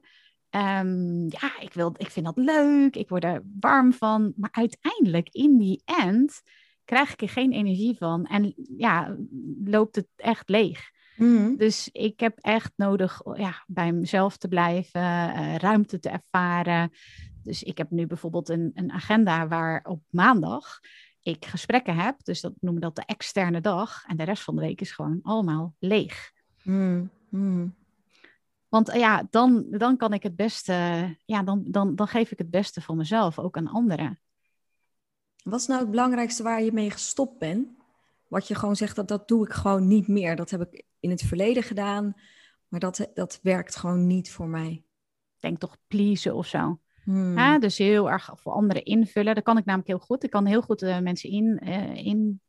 Um, 0.56 1.26
ja, 1.30 1.60
ik, 1.60 1.74
wil, 1.74 1.94
ik 1.98 2.10
vind 2.12 2.26
dat 2.26 2.38
leuk, 2.38 2.96
ik 2.96 3.10
word 3.10 3.24
er 3.24 3.44
warm 3.60 3.94
van. 3.94 4.34
Maar 4.36 4.52
uiteindelijk, 4.52 5.30
in 5.30 5.58
die 5.58 5.82
end, 5.86 6.42
krijg 6.86 7.14
ik 7.14 7.22
er 7.22 7.30
geen 7.30 7.52
energie 7.52 7.98
van. 7.98 8.26
En 8.26 8.54
ja, 8.78 9.18
loopt 9.64 9.96
het 9.96 10.08
echt 10.16 10.50
leeg. 10.50 10.92
Mm. 11.16 11.58
Dus 11.58 11.90
ik 11.92 12.20
heb 12.20 12.38
echt 12.40 12.72
nodig 12.76 13.22
ja, 13.34 13.64
bij 13.68 13.92
mezelf 13.92 14.38
te 14.38 14.48
blijven, 14.48 15.02
uh, 15.02 15.56
ruimte 15.56 16.00
te 16.00 16.10
ervaren. 16.10 16.92
Dus 17.44 17.64
ik 17.64 17.78
heb 17.78 17.90
nu 17.90 18.08
bijvoorbeeld 18.08 18.50
een, 18.50 18.72
een 18.74 18.92
agenda 18.92 19.48
waar 19.48 19.84
op 19.84 20.02
maandag 20.10 20.80
ik 21.22 21.46
gesprekken 21.46 21.96
heb. 21.96 22.24
Dus 22.24 22.42
dat 22.42 22.54
noemen 22.60 22.82
we 22.82 22.88
dat 22.88 22.96
de 22.96 23.14
externe 23.14 23.62
dag. 23.62 24.04
En 24.08 24.18
de 24.18 24.24
rest 24.24 24.44
van 24.44 24.56
de 24.56 24.62
week 24.62 24.82
is 24.82 24.92
gewoon 24.92 25.20
allemaal 25.22 25.76
leeg. 25.80 26.32
Mm. 26.64 27.10
Mm. 27.30 27.76
Want 28.70 28.90
eh, 28.90 29.00
ja, 29.00 29.28
dan, 29.30 29.66
dan 29.70 29.98
kan 29.98 30.14
ik 30.14 30.24
het 30.24 30.36
beste, 30.36 30.74
ja, 31.26 31.44
dan, 31.44 31.64
dan, 31.68 31.96
dan 31.96 32.08
geef 32.08 32.32
ik 32.32 32.38
het 32.38 32.50
beste 32.50 32.82
van 32.82 32.98
mezelf 32.98 33.40
ook 33.40 33.58
aan 33.58 33.68
anderen. 33.68 34.20
Wat 35.44 35.60
is 35.60 35.68
nou 35.68 35.80
het 35.80 35.90
belangrijkste 35.90 36.44
waar 36.44 36.64
je 36.64 36.72
mee 36.72 36.92
gestopt 36.92 37.40
bent? 37.40 37.68
Wat 38.28 38.48
je 38.48 38.56
gewoon 38.56 38.76
zegt, 38.76 38.96
dat, 38.96 39.08
dat 39.08 39.28
doe 39.28 39.46
ik 39.46 39.54
gewoon 39.54 39.88
niet 39.88 40.08
meer. 40.08 40.36
Dat 40.36 40.50
heb 40.50 40.62
ik 40.62 40.86
in 41.00 41.10
het 41.10 41.22
verleden 41.22 41.64
gedaan, 41.64 42.14
maar 42.68 42.80
dat, 42.80 43.08
dat 43.14 43.40
werkt 43.42 43.76
gewoon 43.76 44.08
niet 44.08 44.32
voor 44.32 44.48
mij. 44.48 44.84
Denk 45.40 45.60
toch 45.60 45.78
pleasen 45.88 46.36
of 46.36 46.48
zo. 46.48 46.80
Hmm. 47.04 47.38
Ja, 47.38 47.60
dus 47.60 47.78
heel 47.78 48.12
erg 48.12 48.30
voor 48.36 48.52
anderen 48.52 48.84
invullen. 48.84 49.36
Dat 49.36 49.44
kan 49.44 49.58
ik 49.58 49.66
namelijk 49.66 49.90
heel 49.90 50.00
goed. 50.00 50.24
Ik 50.24 50.30
kan 50.30 50.46
heel 50.46 50.62
goed 50.62 50.82
uh, 50.82 51.00
mensen 51.00 51.30
in, 51.30 51.62
uh, 51.64 51.96
in 51.96 52.42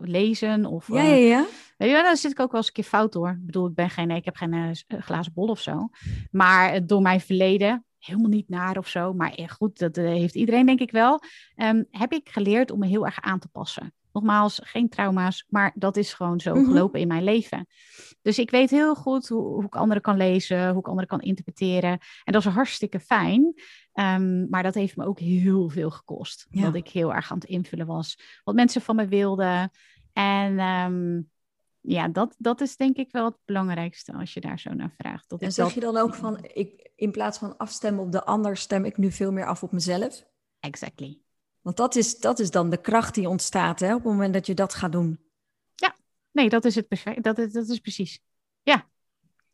lezen. 0.00 0.64
Of, 0.64 0.88
ja, 0.88 1.02
ja, 1.02 1.14
ja. 1.14 1.44
Weet 1.76 1.90
je, 1.90 1.94
daar 1.94 2.16
zit 2.16 2.30
ik 2.30 2.40
ook 2.40 2.50
wel 2.50 2.60
eens 2.60 2.68
een 2.68 2.74
keer 2.74 2.84
fout 2.84 3.12
door. 3.12 3.30
Ik 3.30 3.46
bedoel, 3.46 3.66
ik, 3.66 3.74
ben 3.74 3.90
geen, 3.90 4.10
ik 4.10 4.24
heb 4.24 4.36
geen 4.36 4.52
uh, 4.52 5.00
glazen 5.00 5.32
bol 5.32 5.48
of 5.48 5.60
zo. 5.60 5.88
Maar 6.30 6.86
door 6.86 7.02
mijn 7.02 7.20
verleden, 7.20 7.84
helemaal 7.98 8.30
niet 8.30 8.48
naar 8.48 8.78
of 8.78 8.88
zo. 8.88 9.12
Maar 9.12 9.38
goed, 9.46 9.78
dat 9.78 9.96
heeft 9.96 10.34
iedereen 10.34 10.66
denk 10.66 10.80
ik 10.80 10.90
wel. 10.90 11.22
Um, 11.56 11.86
heb 11.90 12.12
ik 12.12 12.28
geleerd 12.28 12.70
om 12.70 12.78
me 12.78 12.86
heel 12.86 13.04
erg 13.04 13.20
aan 13.20 13.38
te 13.38 13.48
passen. 13.48 13.94
Nogmaals, 14.12 14.60
geen 14.62 14.88
trauma's, 14.88 15.46
maar 15.48 15.72
dat 15.74 15.96
is 15.96 16.14
gewoon 16.14 16.40
zo 16.40 16.54
mhm. 16.54 16.64
gelopen 16.64 17.00
in 17.00 17.08
mijn 17.08 17.24
leven. 17.24 17.66
Dus 18.22 18.38
ik 18.38 18.50
weet 18.50 18.70
heel 18.70 18.94
goed 18.94 19.28
hoe, 19.28 19.42
hoe, 19.42 19.64
ik 19.64 19.76
anderen 19.76 20.02
kan 20.02 20.16
lezen, 20.16 20.68
hoe 20.68 20.78
ik 20.78 20.88
anderen 20.88 21.08
kan 21.08 21.20
interpreteren. 21.20 21.98
En 22.24 22.32
dat 22.32 22.46
is 22.46 22.52
hartstikke 22.52 23.00
fijn. 23.00 23.54
Um, 23.98 24.48
maar 24.50 24.62
dat 24.62 24.74
heeft 24.74 24.96
me 24.96 25.04
ook 25.04 25.18
heel 25.18 25.68
veel 25.68 25.90
gekost. 25.90 26.46
Ja. 26.50 26.62
Dat 26.62 26.74
ik 26.74 26.88
heel 26.88 27.14
erg 27.14 27.30
aan 27.30 27.38
het 27.38 27.48
invullen 27.48 27.86
was. 27.86 28.40
Wat 28.44 28.54
mensen 28.54 28.80
van 28.80 28.96
me 28.96 29.08
wilden. 29.08 29.70
En 30.12 30.58
um, 30.58 31.30
ja, 31.80 32.08
dat, 32.08 32.34
dat 32.38 32.60
is 32.60 32.76
denk 32.76 32.96
ik 32.96 33.12
wel 33.12 33.24
het 33.24 33.36
belangrijkste 33.44 34.12
als 34.12 34.34
je 34.34 34.40
daar 34.40 34.58
zo 34.58 34.72
naar 34.72 34.94
vraagt. 34.98 35.28
Dat 35.28 35.42
en 35.42 35.52
zeg 35.52 35.74
je 35.74 35.80
dan 35.80 35.96
ook 35.96 36.14
van, 36.14 36.38
ik, 36.52 36.90
in 36.94 37.10
plaats 37.10 37.38
van 37.38 37.56
afstemmen 37.56 38.04
op 38.04 38.12
de 38.12 38.24
ander, 38.24 38.56
stem 38.56 38.84
ik 38.84 38.96
nu 38.96 39.12
veel 39.12 39.32
meer 39.32 39.46
af 39.46 39.62
op 39.62 39.72
mezelf? 39.72 40.26
Exactly. 40.60 41.20
Want 41.60 41.76
dat 41.76 41.94
is, 41.94 42.18
dat 42.18 42.38
is 42.38 42.50
dan 42.50 42.70
de 42.70 42.80
kracht 42.80 43.14
die 43.14 43.28
ontstaat 43.28 43.80
hè, 43.80 43.94
op 43.94 44.02
het 44.02 44.12
moment 44.12 44.34
dat 44.34 44.46
je 44.46 44.54
dat 44.54 44.74
gaat 44.74 44.92
doen. 44.92 45.20
Ja, 45.74 45.96
nee, 46.32 46.48
dat 46.48 46.64
is 46.64 46.74
het 46.74 46.88
perfect. 46.88 47.22
Dat, 47.22 47.38
is, 47.38 47.52
dat 47.52 47.68
is 47.68 47.78
precies. 47.78 48.20
Ja. 48.62 48.86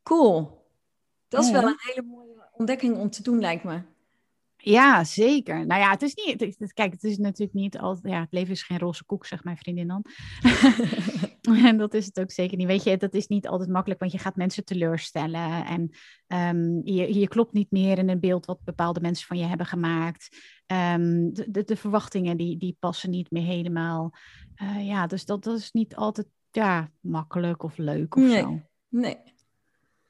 Cool. 0.03 0.61
Dat 1.29 1.45
is 1.45 1.51
wel 1.51 1.63
een 1.63 1.77
hele 1.79 2.07
mooie 2.07 2.49
ontdekking 2.53 2.97
om 2.97 3.11
te 3.11 3.23
doen, 3.23 3.41
lijkt 3.41 3.65
me. 3.65 3.83
Ja, 4.65 5.05
zeker. 5.05 5.67
Nou 5.67 5.81
ja, 5.81 5.91
het 5.91 6.03
is 6.03 6.15
niet. 6.15 6.41
Het, 6.59 6.73
kijk, 6.73 6.93
het 6.93 7.05
is 7.05 7.19
natuurlijk 7.19 7.53
niet 7.53 7.79
altijd. 7.79 8.13
Ja, 8.13 8.21
het 8.21 8.33
leven 8.33 8.53
is 8.53 8.63
geen 8.63 8.79
roze 8.79 9.05
koek, 9.05 9.27
zegt 9.27 9.45
mijn 9.45 9.57
vriendin 9.57 9.89
dan. 9.89 10.05
en 11.67 11.77
dat 11.77 11.95
is 11.95 12.07
het 12.07 12.21
ook 12.21 12.31
zeker 12.31 12.57
niet. 12.57 12.67
Weet 12.67 12.83
je, 12.83 12.97
dat 12.97 13.15
is 13.15 13.27
niet 13.27 13.49
altijd 13.49 13.71
makkelijk, 13.71 14.01
want 14.01 14.13
je 14.13 14.19
gaat 14.19 14.37
mensen 14.37 14.65
teleurstellen. 14.65 15.65
En 15.65 15.91
um, 16.57 16.81
je, 16.85 17.19
je 17.19 17.29
klopt 17.29 17.53
niet 17.53 17.71
meer 17.71 17.99
in 17.99 18.09
een 18.09 18.21
beeld 18.21 18.47
wat 18.47 18.65
bepaalde 18.65 19.01
mensen 19.01 19.27
van 19.27 19.39
je 19.39 19.45
hebben 19.45 19.67
gemaakt. 19.67 20.29
Um, 20.67 21.33
de, 21.33 21.51
de, 21.51 21.65
de, 21.65 21.77
verwachtingen 21.77 22.37
die, 22.37 22.57
die 22.57 22.77
passen 22.79 23.11
niet 23.11 23.31
meer 23.31 23.45
helemaal. 23.45 24.13
Uh, 24.63 24.87
ja, 24.87 25.07
dus 25.07 25.25
dat, 25.25 25.45
dat 25.45 25.59
is 25.59 25.73
niet 25.73 25.97
altijd 25.97 26.27
ja, 26.51 26.91
makkelijk 27.01 27.63
of 27.63 27.77
leuk 27.77 28.17
of 28.17 28.23
nee, 28.23 28.41
zo. 28.41 28.61
Nee. 28.89 29.17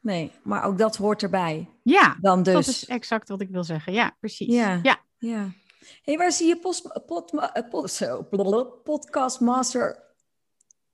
Nee, 0.03 0.32
maar 0.42 0.64
ook 0.64 0.78
dat 0.78 0.96
hoort 0.96 1.22
erbij. 1.22 1.68
Ja, 1.82 2.16
dan 2.20 2.42
dus. 2.42 2.55
dat 2.55 2.66
is 2.66 2.86
exact 2.86 3.28
wat 3.28 3.40
ik 3.40 3.50
wil 3.50 3.64
zeggen. 3.64 3.92
Ja, 3.92 4.16
precies. 4.20 4.55
Ja. 4.55 4.80
ja. 4.82 5.00
ja. 5.18 5.50
hey, 6.03 6.16
waar 6.16 6.32
zie 6.32 6.46
je 6.46 6.59
post, 6.59 7.05
pod, 7.07 7.50
pod, 7.70 7.90
zo, 7.90 8.22
Podcast 8.84 9.40
Master... 9.40 10.11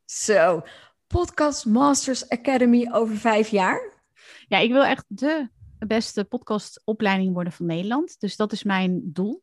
Zo, 0.04 0.62
Podcast 1.06 1.66
Masters 1.66 2.28
Academy 2.28 2.88
over 2.92 3.16
vijf 3.16 3.48
jaar? 3.48 4.02
Ja, 4.48 4.58
ik 4.58 4.70
wil 4.70 4.84
echt 4.84 5.04
de 5.08 5.48
beste 5.78 6.24
podcastopleiding 6.24 7.34
worden 7.34 7.52
van 7.52 7.66
Nederland. 7.66 8.20
Dus 8.20 8.36
dat 8.36 8.52
is 8.52 8.62
mijn 8.62 9.00
doel. 9.04 9.42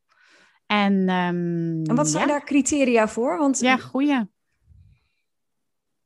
En, 0.66 0.94
um, 0.94 1.84
en 1.84 1.96
wat 1.96 2.08
zijn 2.08 2.28
ja. 2.28 2.30
daar 2.30 2.46
criteria 2.46 3.08
voor? 3.08 3.38
Want... 3.38 3.60
Ja, 3.60 3.78
goeie 3.78 4.34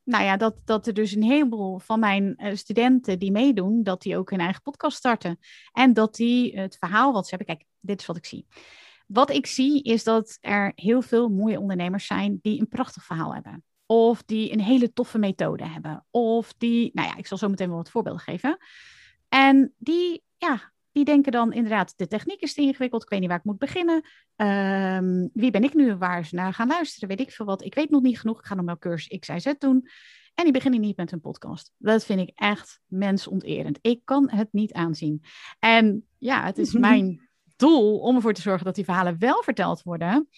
nou 0.09 0.23
ja, 0.23 0.37
dat, 0.37 0.55
dat 0.65 0.87
er 0.87 0.93
dus 0.93 1.15
een 1.15 1.23
heleboel 1.23 1.79
van 1.79 1.99
mijn 1.99 2.35
uh, 2.37 2.55
studenten 2.55 3.19
die 3.19 3.31
meedoen, 3.31 3.83
dat 3.83 4.01
die 4.01 4.17
ook 4.17 4.29
hun 4.29 4.39
eigen 4.39 4.61
podcast 4.61 4.97
starten. 4.97 5.39
En 5.71 5.93
dat 5.93 6.15
die 6.15 6.59
het 6.59 6.77
verhaal 6.79 7.13
wat 7.13 7.27
ze 7.27 7.35
hebben, 7.35 7.55
kijk, 7.55 7.67
dit 7.79 7.99
is 7.99 8.05
wat 8.05 8.17
ik 8.17 8.25
zie. 8.25 8.47
Wat 9.07 9.29
ik 9.29 9.45
zie 9.45 9.83
is 9.83 10.03
dat 10.03 10.37
er 10.41 10.71
heel 10.75 11.01
veel 11.01 11.29
mooie 11.29 11.59
ondernemers 11.59 12.05
zijn 12.05 12.39
die 12.41 12.59
een 12.59 12.67
prachtig 12.67 13.03
verhaal 13.03 13.33
hebben. 13.33 13.63
Of 13.85 14.23
die 14.23 14.51
een 14.51 14.61
hele 14.61 14.93
toffe 14.93 15.17
methode 15.17 15.67
hebben. 15.67 16.05
Of 16.11 16.53
die, 16.57 16.91
nou 16.93 17.07
ja, 17.07 17.17
ik 17.17 17.27
zal 17.27 17.37
zo 17.37 17.49
meteen 17.49 17.67
wel 17.67 17.77
wat 17.77 17.89
voorbeelden 17.89 18.21
geven. 18.21 18.57
En 19.27 19.73
die, 19.77 20.23
ja, 20.37 20.71
die 20.91 21.05
denken 21.05 21.31
dan 21.31 21.53
inderdaad, 21.53 21.93
de 21.97 22.07
techniek 22.07 22.41
is 22.41 22.53
te 22.53 22.61
ingewikkeld, 22.61 23.03
ik 23.03 23.09
weet 23.09 23.19
niet 23.19 23.29
waar 23.29 23.37
ik 23.37 23.43
moet 23.43 23.57
beginnen. 23.57 24.01
Ehm, 24.35 25.27
wie 25.33 25.51
ben 25.51 25.63
ik 25.63 25.73
nu 25.73 25.95
waar 25.95 26.25
ze 26.25 26.35
naar 26.35 26.53
gaan 26.53 26.67
luisteren? 26.67 27.09
Weet 27.09 27.19
ik 27.19 27.31
veel 27.31 27.45
wat. 27.45 27.63
Ik 27.63 27.75
weet 27.75 27.89
nog 27.89 28.01
niet 28.01 28.19
genoeg, 28.19 28.39
ik 28.39 28.45
ga 28.45 28.55
nog 28.55 28.65
wel 28.65 28.77
cursus 28.77 29.19
X, 29.19 29.27
Y, 29.27 29.39
Z 29.39 29.53
doen. 29.57 29.87
En 30.35 30.43
die 30.43 30.53
beginnen 30.53 30.79
niet 30.79 30.97
met 30.97 31.11
een 31.11 31.21
podcast. 31.21 31.71
Dat 31.77 32.05
vind 32.05 32.19
ik 32.19 32.31
echt 32.35 32.79
mensonterend. 32.85 33.79
Ik 33.81 34.01
kan 34.05 34.29
het 34.29 34.47
niet 34.51 34.73
aanzien. 34.73 35.23
En 35.59 36.05
ja, 36.17 36.45
het 36.45 36.57
is 36.57 36.73
mijn 36.89 37.29
doel 37.55 37.99
om 37.99 38.15
ervoor 38.15 38.33
te 38.33 38.41
zorgen 38.41 38.65
dat 38.65 38.75
die 38.75 38.83
verhalen 38.83 39.19
wel 39.19 39.43
verteld 39.43 39.83
worden. 39.83 40.29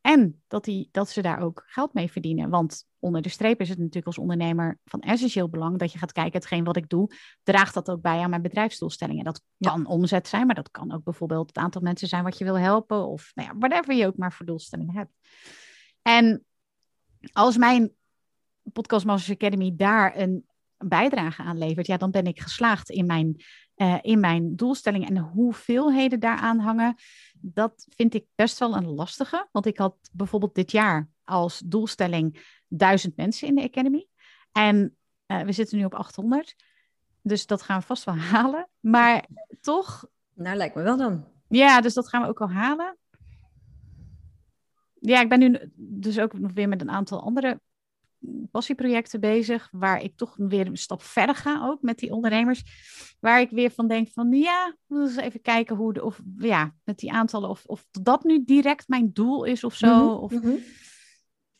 En 0.00 0.42
dat, 0.46 0.64
die, 0.64 0.88
dat 0.92 1.08
ze 1.08 1.22
daar 1.22 1.40
ook 1.40 1.64
geld 1.66 1.94
mee 1.94 2.10
verdienen. 2.10 2.50
Want 2.50 2.84
onder 2.98 3.22
de 3.22 3.28
streep 3.28 3.60
is 3.60 3.68
het 3.68 3.78
natuurlijk 3.78 4.06
als 4.06 4.18
ondernemer 4.18 4.78
van 4.84 5.00
essentieel 5.00 5.48
belang 5.48 5.78
dat 5.78 5.92
je 5.92 5.98
gaat 5.98 6.12
kijken, 6.12 6.38
hetgeen 6.38 6.64
wat 6.64 6.76
ik 6.76 6.88
doe, 6.88 7.10
draagt 7.42 7.74
dat 7.74 7.90
ook 7.90 8.00
bij 8.00 8.18
aan 8.18 8.30
mijn 8.30 8.42
bedrijfsdoelstellingen. 8.42 9.24
Dat 9.24 9.42
kan 9.58 9.86
omzet 9.86 10.28
zijn, 10.28 10.46
maar 10.46 10.54
dat 10.54 10.70
kan 10.70 10.92
ook 10.92 11.04
bijvoorbeeld 11.04 11.48
het 11.48 11.56
aantal 11.56 11.82
mensen 11.82 12.08
zijn 12.08 12.24
wat 12.24 12.38
je 12.38 12.44
wil 12.44 12.58
helpen. 12.58 13.06
Of 13.06 13.30
nou 13.34 13.48
ja, 13.48 13.58
whatever 13.58 13.94
je 13.94 14.06
ook 14.06 14.16
maar 14.16 14.32
voor 14.32 14.46
doelstellingen 14.46 14.94
hebt. 14.94 15.12
En 16.02 16.44
als 17.32 17.56
mijn 17.56 17.92
Podcast 18.72 19.06
Masters 19.06 19.36
Academy 19.36 19.72
daar 19.76 20.16
een 20.16 20.46
bijdrage 20.76 21.42
aan 21.42 21.58
levert, 21.58 21.86
ja, 21.86 21.96
dan 21.96 22.10
ben 22.10 22.24
ik 22.24 22.40
geslaagd 22.40 22.90
in 22.90 23.06
mijn, 23.06 23.44
uh, 23.78 23.98
in 24.02 24.20
mijn 24.20 24.56
doelstelling. 24.56 25.08
En 25.08 25.14
de 25.14 25.20
hoeveelheden 25.20 26.20
daaraan 26.20 26.58
hangen, 26.58 26.94
dat 27.40 27.86
vind 27.88 28.14
ik 28.14 28.26
best 28.34 28.58
wel 28.58 28.76
een 28.76 28.88
lastige. 28.88 29.48
Want 29.52 29.66
ik 29.66 29.78
had 29.78 29.96
bijvoorbeeld 30.12 30.54
dit 30.54 30.70
jaar 30.70 31.08
als 31.24 31.62
doelstelling 31.64 32.56
duizend 32.68 33.16
mensen 33.16 33.48
in 33.48 33.54
de 33.54 33.62
Academy. 33.62 34.06
En 34.52 34.96
uh, 35.26 35.40
we 35.40 35.52
zitten 35.52 35.78
nu 35.78 35.84
op 35.84 35.94
800. 35.94 36.54
Dus 37.22 37.46
dat 37.46 37.62
gaan 37.62 37.80
we 37.80 37.86
vast 37.86 38.04
wel 38.04 38.16
halen. 38.32 38.68
Maar 38.80 39.28
toch. 39.60 40.08
Nou, 40.34 40.56
lijkt 40.56 40.74
me 40.74 40.82
wel 40.82 40.96
dan. 40.96 41.24
Ja, 41.48 41.80
dus 41.80 41.94
dat 41.94 42.08
gaan 42.08 42.22
we 42.22 42.28
ook 42.28 42.38
wel 42.38 42.50
halen. 42.50 42.96
Ja, 45.00 45.20
ik 45.20 45.28
ben 45.28 45.38
nu 45.38 45.72
dus 45.76 46.18
ook 46.18 46.38
nog 46.38 46.52
weer 46.52 46.68
met 46.68 46.80
een 46.80 46.90
aantal 46.90 47.22
andere 47.22 47.60
passieprojecten 48.50 49.20
bezig, 49.20 49.68
waar 49.72 50.02
ik 50.02 50.16
toch 50.16 50.34
weer 50.36 50.66
een 50.66 50.76
stap 50.76 51.02
verder 51.02 51.34
ga 51.34 51.66
ook 51.66 51.82
met 51.82 51.98
die 51.98 52.12
ondernemers, 52.12 52.62
waar 53.20 53.40
ik 53.40 53.50
weer 53.50 53.70
van 53.70 53.88
denk 53.88 54.08
van 54.12 54.32
ja, 54.32 54.76
we 54.86 55.00
eens 55.00 55.16
even 55.16 55.40
kijken 55.40 55.76
hoe 55.76 55.92
de, 55.92 56.04
of 56.04 56.20
ja, 56.38 56.74
met 56.84 56.98
die 56.98 57.12
aantallen, 57.12 57.48
of, 57.48 57.64
of 57.66 57.86
dat 57.90 58.24
nu 58.24 58.44
direct 58.44 58.88
mijn 58.88 59.10
doel 59.12 59.44
is 59.44 59.64
of 59.64 59.74
zo. 59.74 59.86
Mm 59.86 60.08
-hmm, 60.08 60.18
of, 60.18 60.30
-hmm. 60.30 60.58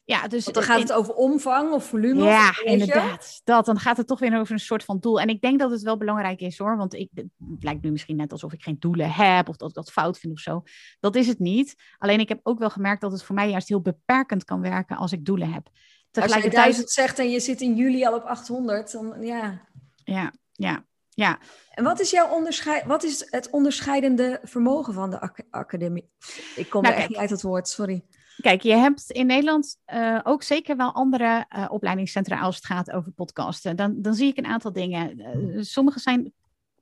Ja, 0.09 0.29
dus 0.29 0.45
Want 0.45 0.57
dan 0.57 0.65
gaat 0.65 0.81
het 0.81 0.93
over 0.93 1.15
omvang 1.15 1.73
of 1.73 1.85
volume. 1.85 2.25
Ja, 2.25 2.49
of 2.49 2.61
inderdaad. 2.61 3.41
Dat, 3.45 3.67
dan 3.67 3.79
gaat 3.79 3.97
het 3.97 4.07
toch 4.07 4.19
weer 4.19 4.39
over 4.39 4.53
een 4.53 4.59
soort 4.59 4.85
van 4.85 4.99
doel. 4.99 5.21
En 5.21 5.29
ik 5.29 5.41
denk 5.41 5.59
dat 5.59 5.71
het 5.71 5.83
wel 5.83 5.97
belangrijk 5.97 6.41
is 6.41 6.59
hoor. 6.59 6.77
Want 6.77 6.95
ik, 6.95 7.11
het 7.15 7.63
lijkt 7.63 7.83
nu 7.83 7.91
misschien 7.91 8.17
net 8.17 8.33
alsof 8.33 8.53
ik 8.53 8.63
geen 8.63 8.77
doelen 8.79 9.11
heb. 9.11 9.49
Of 9.49 9.57
dat 9.57 9.69
ik 9.69 9.75
dat 9.75 9.93
fout 9.93 10.19
vind 10.19 10.33
of 10.33 10.39
zo. 10.39 10.63
Dat 11.01 11.17
is 11.17 11.27
het 11.27 11.39
niet. 11.39 11.75
Alleen 11.99 12.21
ik 12.21 12.29
heb 12.29 12.41
ook 12.43 12.59
wel 12.59 12.71
gemerkt 12.71 13.01
dat 13.01 13.13
het 13.13 13.23
voor 13.23 13.35
mij 13.35 13.51
juist 13.51 13.69
heel 13.69 13.81
beperkend 13.81 14.45
kan 14.45 14.61
werken 14.61 14.97
als 14.97 15.13
ik 15.13 15.25
doelen 15.25 15.53
heb. 15.53 15.69
Als 16.13 16.35
je 16.35 16.51
duizend 16.51 16.91
zegt 16.91 17.19
en 17.19 17.31
je 17.31 17.41
zit 17.41 17.61
in 17.61 17.75
juli 17.75 18.05
al 18.05 18.15
op 18.15 18.25
800, 18.25 18.93
dan 18.93 19.17
ja. 19.21 19.67
Ja, 20.05 20.33
ja, 20.53 20.85
ja. 21.09 21.39
En 21.71 21.85
wat 21.85 22.01
is 22.01 22.11
jouw 22.11 22.29
onderscheid, 22.29 22.85
wat 22.85 23.03
is 23.03 23.27
het 23.31 23.51
onderscheidende 23.51 24.41
vermogen 24.43 24.95
van 24.95 25.11
de 25.11 25.21
ac 25.21 25.41
academie? 25.51 26.11
Ik 26.57 26.71
kom 26.71 26.83
nou, 26.83 26.95
er 26.95 27.01
echt 27.01 27.09
niet 27.09 27.19
uit 27.19 27.31
het 27.31 27.43
woord, 27.43 27.69
sorry. 27.69 28.05
Kijk, 28.41 28.63
je 28.63 28.75
hebt 28.75 29.11
in 29.11 29.27
Nederland 29.27 29.77
uh, 29.87 30.21
ook 30.23 30.43
zeker 30.43 30.77
wel 30.77 30.93
andere 30.93 31.47
uh, 31.57 31.67
opleidingscentra 31.69 32.41
als 32.41 32.57
het 32.57 32.65
gaat 32.65 32.91
over 32.91 33.13
podcasten. 33.13 33.77
Dan, 33.77 34.03
dan 34.03 34.15
zie 34.15 34.29
ik 34.29 34.37
een 34.37 34.47
aantal 34.47 34.73
dingen. 34.73 35.19
Uh, 35.19 35.63
sommige 35.63 36.01
zijn 36.01 36.33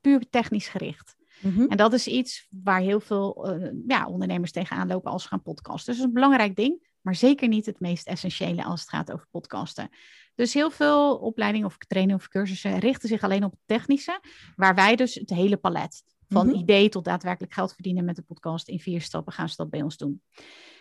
puur 0.00 0.26
technisch 0.30 0.68
gericht. 0.68 1.16
Mm 1.40 1.54
-hmm. 1.54 1.68
En 1.68 1.76
dat 1.76 1.92
is 1.92 2.06
iets 2.06 2.46
waar 2.62 2.80
heel 2.80 3.00
veel 3.00 3.48
ja, 3.86 4.06
ondernemers 4.06 4.52
tegenaan 4.52 4.88
lopen 4.88 5.10
als 5.10 5.22
ze 5.22 5.28
gaan 5.28 5.42
podcasten. 5.42 5.92
Dus 5.92 5.96
dat 5.96 5.96
is 5.96 6.02
een 6.02 6.12
belangrijk 6.12 6.56
ding, 6.56 6.85
maar 7.06 7.14
zeker 7.14 7.48
niet 7.48 7.66
het 7.66 7.80
meest 7.80 8.06
essentiële 8.06 8.64
als 8.64 8.80
het 8.80 8.88
gaat 8.88 9.12
over 9.12 9.26
podcasten. 9.30 9.88
Dus 10.34 10.54
heel 10.54 10.70
veel 10.70 11.16
opleidingen 11.16 11.66
of 11.66 11.76
trainingen 11.78 12.20
of 12.20 12.28
cursussen 12.28 12.78
richten 12.78 13.08
zich 13.08 13.22
alleen 13.22 13.44
op 13.44 13.50
het 13.50 13.60
technische, 13.66 14.20
waar 14.56 14.74
wij 14.74 14.96
dus 14.96 15.14
het 15.14 15.30
hele 15.30 15.56
palet 15.56 16.02
van 16.28 16.46
mm 16.46 16.52
-hmm. 16.52 16.60
idee 16.60 16.88
tot 16.88 17.04
daadwerkelijk 17.04 17.52
geld 17.52 17.72
verdienen 17.72 18.04
met 18.04 18.16
de 18.16 18.22
podcast 18.22 18.68
in 18.68 18.80
vier 18.80 19.00
stappen 19.00 19.32
gaan 19.32 19.48
ze 19.48 19.56
dat 19.56 19.70
bij 19.70 19.82
ons 19.82 19.96
doen. 19.96 20.22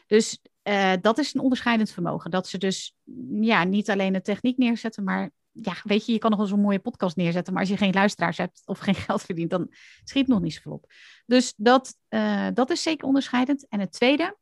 Dus 0.07 0.39
uh, 0.63 0.93
dat 1.01 1.17
is 1.17 1.33
een 1.33 1.41
onderscheidend 1.41 1.91
vermogen. 1.91 2.31
Dat 2.31 2.47
ze 2.47 2.57
dus 2.57 2.95
ja, 3.39 3.63
niet 3.63 3.89
alleen 3.89 4.13
de 4.13 4.21
techniek 4.21 4.57
neerzetten, 4.57 5.03
maar 5.03 5.31
ja, 5.51 5.75
weet 5.83 6.05
je, 6.05 6.11
je 6.11 6.19
kan 6.19 6.29
nog 6.29 6.39
wel 6.39 6.47
zo'n 6.47 6.59
mooie 6.59 6.79
podcast 6.79 7.15
neerzetten, 7.15 7.53
maar 7.53 7.61
als 7.61 7.71
je 7.71 7.77
geen 7.77 7.93
luisteraars 7.93 8.37
hebt 8.37 8.61
of 8.65 8.79
geen 8.79 8.95
geld 9.07 9.21
verdient, 9.21 9.49
dan 9.49 9.73
schiet 10.03 10.27
nog 10.27 10.41
niet 10.41 10.53
zoveel 10.53 10.71
op. 10.71 10.91
Dus 11.25 11.53
dat, 11.57 11.95
uh, 12.09 12.47
dat 12.53 12.69
is 12.69 12.81
zeker 12.81 13.07
onderscheidend. 13.07 13.67
En 13.67 13.79
het 13.79 13.91
tweede, 13.91 14.37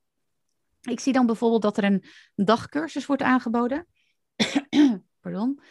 ik 0.90 1.00
zie 1.00 1.14
dan 1.14 1.26
bijvoorbeeld 1.26 1.62
dat 1.62 1.78
er 1.78 1.84
een 1.84 2.04
dagcursus 2.36 3.06
wordt 3.06 3.22
aangeboden. 3.22 3.88
Pardon. 5.22 5.62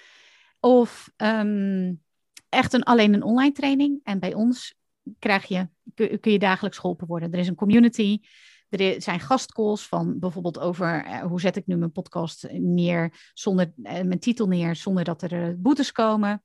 Of 0.60 1.12
um, 1.16 2.02
echt 2.48 2.72
een, 2.72 2.82
alleen 2.82 3.14
een 3.14 3.22
online 3.22 3.52
training. 3.52 4.00
En 4.02 4.18
bij 4.18 4.34
ons 4.34 4.74
krijg 5.18 5.44
je, 5.44 5.68
kun, 5.94 6.32
je 6.32 6.38
dagelijks 6.38 6.78
geholpen 6.78 7.06
worden. 7.06 7.32
Er 7.32 7.38
is 7.38 7.48
een 7.48 7.54
community. 7.54 8.20
Er 8.68 9.02
zijn 9.02 9.20
gastcalls 9.20 9.88
van 9.88 10.18
bijvoorbeeld 10.18 10.58
over 10.58 11.06
uh, 11.06 11.20
hoe 11.20 11.40
zet 11.40 11.56
ik 11.56 11.66
nu 11.66 11.76
mijn 11.76 11.92
podcast 11.92 12.48
neer, 12.50 13.30
zonder 13.34 13.72
uh, 13.76 13.92
mijn 13.92 14.18
titel 14.18 14.46
neer, 14.46 14.76
zonder 14.76 15.04
dat 15.04 15.22
er 15.22 15.48
uh, 15.48 15.54
boetes 15.56 15.92
komen. 15.92 16.42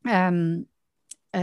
um, 0.00 0.68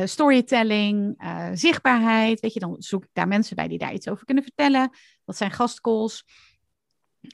storytelling, 0.04 1.24
zichtbaarheid, 1.54 2.40
weet 2.40 2.54
je, 2.54 2.60
dan 2.60 2.76
zoek 2.80 3.04
ik 3.04 3.10
daar 3.14 3.28
mensen 3.28 3.56
bij 3.56 3.68
die 3.68 3.78
daar 3.78 3.94
iets 3.94 4.08
over 4.08 4.26
kunnen 4.26 4.44
vertellen. 4.44 4.90
Dat 5.26 5.38
zijn 5.38 5.52
gastcalls. 5.52 6.26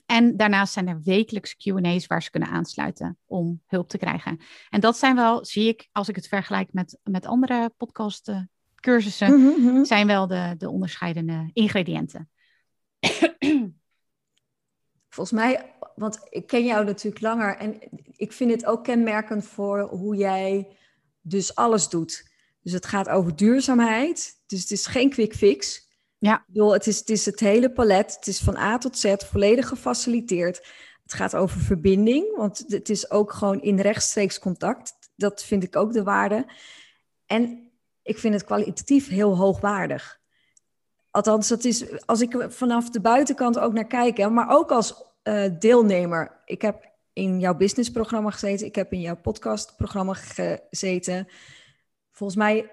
En 0.06 0.38
daarnaast 0.38 0.74
zijn 0.74 0.88
er 0.88 1.02
wekelijks 1.02 1.56
Q&A's 1.56 2.08
waar 2.08 2.24
ze 2.24 2.30
kunnen 2.30 2.50
aansluiten 2.50 3.18
om 3.26 3.62
hulp 3.66 3.90
te 3.90 3.98
krijgen. 3.98 4.40
En 4.70 4.80
dat 4.80 4.98
zijn 4.98 5.16
wel, 5.16 5.46
zie 5.46 5.68
ik, 5.68 5.90
als 5.92 6.10
ik 6.10 6.16
het 6.16 6.28
vergelijk 6.28 6.74
met, 6.74 7.00
met 7.04 7.26
andere 7.26 7.74
podcasten 7.78 8.50
cursussen 8.76 9.40
mm 9.40 9.56
-hmm. 9.56 9.86
zijn 9.86 10.08
wel 10.08 10.28
de, 10.28 10.56
de 10.58 10.70
onderscheidende 10.70 11.50
ingrediënten. 11.54 12.30
Volgens 15.10 15.40
mij, 15.40 15.74
want 15.96 16.20
ik 16.30 16.48
ken 16.48 16.66
jou 16.66 16.86
natuurlijk 16.86 17.24
langer 17.24 17.58
en 17.58 17.80
ik 18.16 18.32
vind 18.32 18.52
het 18.52 18.66
ook 18.66 18.84
kenmerkend 18.84 19.46
voor 19.46 19.82
hoe 19.82 20.16
jij 20.16 20.68
dus 21.22 21.56
alles 21.56 21.90
doet. 21.90 22.31
Dus 22.62 22.72
het 22.72 22.86
gaat 22.86 23.10
over 23.10 23.36
duurzaamheid, 23.36 24.42
dus 24.46 24.62
het 24.62 24.72
is 24.72 24.86
geen 24.86 25.10
quick 25.10 25.36
fix. 25.36 25.90
Ja. 26.18 26.36
Ik 26.36 26.44
bedoel, 26.48 26.74
het, 26.74 26.88
is, 26.88 27.00
het 27.00 27.10
is 27.10 27.26
het 27.26 27.40
hele 27.40 27.72
palet, 27.72 28.16
het 28.16 28.28
is 28.28 28.40
van 28.40 28.58
A 28.58 28.78
tot 28.78 28.98
Z, 28.98 29.14
volledig 29.18 29.68
gefaciliteerd. 29.68 30.68
Het 31.04 31.14
gaat 31.14 31.36
over 31.36 31.60
verbinding, 31.60 32.36
want 32.36 32.64
het 32.68 32.90
is 32.90 33.12
ook 33.12 33.34
gewoon 33.34 33.62
in 33.62 33.80
rechtstreeks 33.80 34.40
contact. 34.40 34.94
Dat 35.16 35.44
vind 35.44 35.64
ik 35.64 35.76
ook 35.76 35.94
de 35.94 36.04
waarde. 36.04 36.46
En 37.26 37.72
ik 38.04 38.18
vind 38.18 38.34
het 38.34 38.44
kwalitatief 38.44 39.08
heel 39.08 39.38
hoogwaardig. 39.38 40.20
Althans, 41.12 41.48
dat 41.48 41.64
is 41.64 42.06
als 42.06 42.22
ik 42.22 42.46
vanaf 42.48 42.90
de 42.90 43.02
buitenkant 43.02 43.60
ook 43.60 43.74
naar 43.74 43.88
kijk, 43.88 44.30
maar 44.30 44.50
ook 44.50 44.72
als 44.72 45.04
uh, 45.24 45.50
deelnemer. 45.60 46.42
Ik 46.46 46.62
heb 46.62 46.90
in 47.14 47.40
jouw 47.40 47.56
businessprogramma 47.56 48.30
gezeten, 48.30 48.68
ik 48.68 48.76
heb 48.76 48.94
in 48.94 49.02
jouw 49.02 49.18
podcastprogramma 49.18 50.14
gezeten. 50.14 51.28
Volgens 52.12 52.40
mij 52.40 52.72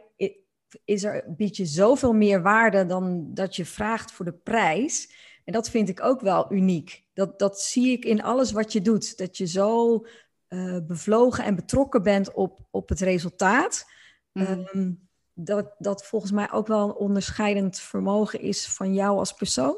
is 0.84 1.05
er, 1.05 1.24
biedt 1.26 1.57
je 1.57 1.66
zoveel 1.66 2.12
meer 2.12 2.43
waarde 2.43 2.86
dan 2.86 3.34
dat 3.34 3.57
je 3.57 3.64
vraagt 3.64 4.12
voor 4.12 4.24
de 4.24 4.32
prijs. 4.32 5.12
En 5.45 5.53
dat 5.53 5.70
vind 5.70 5.89
ik 5.89 6.03
ook 6.03 6.20
wel 6.20 6.53
uniek. 6.53 7.05
Dat, 7.12 7.39
dat 7.39 7.61
zie 7.61 7.93
ik 7.93 8.05
in 8.05 8.22
alles 8.22 8.53
wat 8.53 8.72
je 8.72 8.80
doet. 8.80 9.18
Dat 9.18 9.36
je 9.36 9.47
zo 9.47 10.05
uh, 10.49 10.78
bevlogen 10.86 11.45
en 11.45 11.55
betrokken 11.55 12.03
bent 12.03 12.32
op, 12.32 12.61
op 12.70 12.89
het 12.89 13.01
resultaat. 13.01 13.86
Mm. 14.32 15.09
dat 15.32 15.74
dat 15.78 16.07
volgens 16.07 16.32
mij 16.32 16.53
ook 16.53 16.66
wel 16.66 16.89
een 16.89 16.95
onderscheidend 16.95 17.80
vermogen 17.80 18.41
is 18.41 18.66
van 18.66 18.95
jou 18.95 19.18
als 19.18 19.32
persoon. 19.32 19.76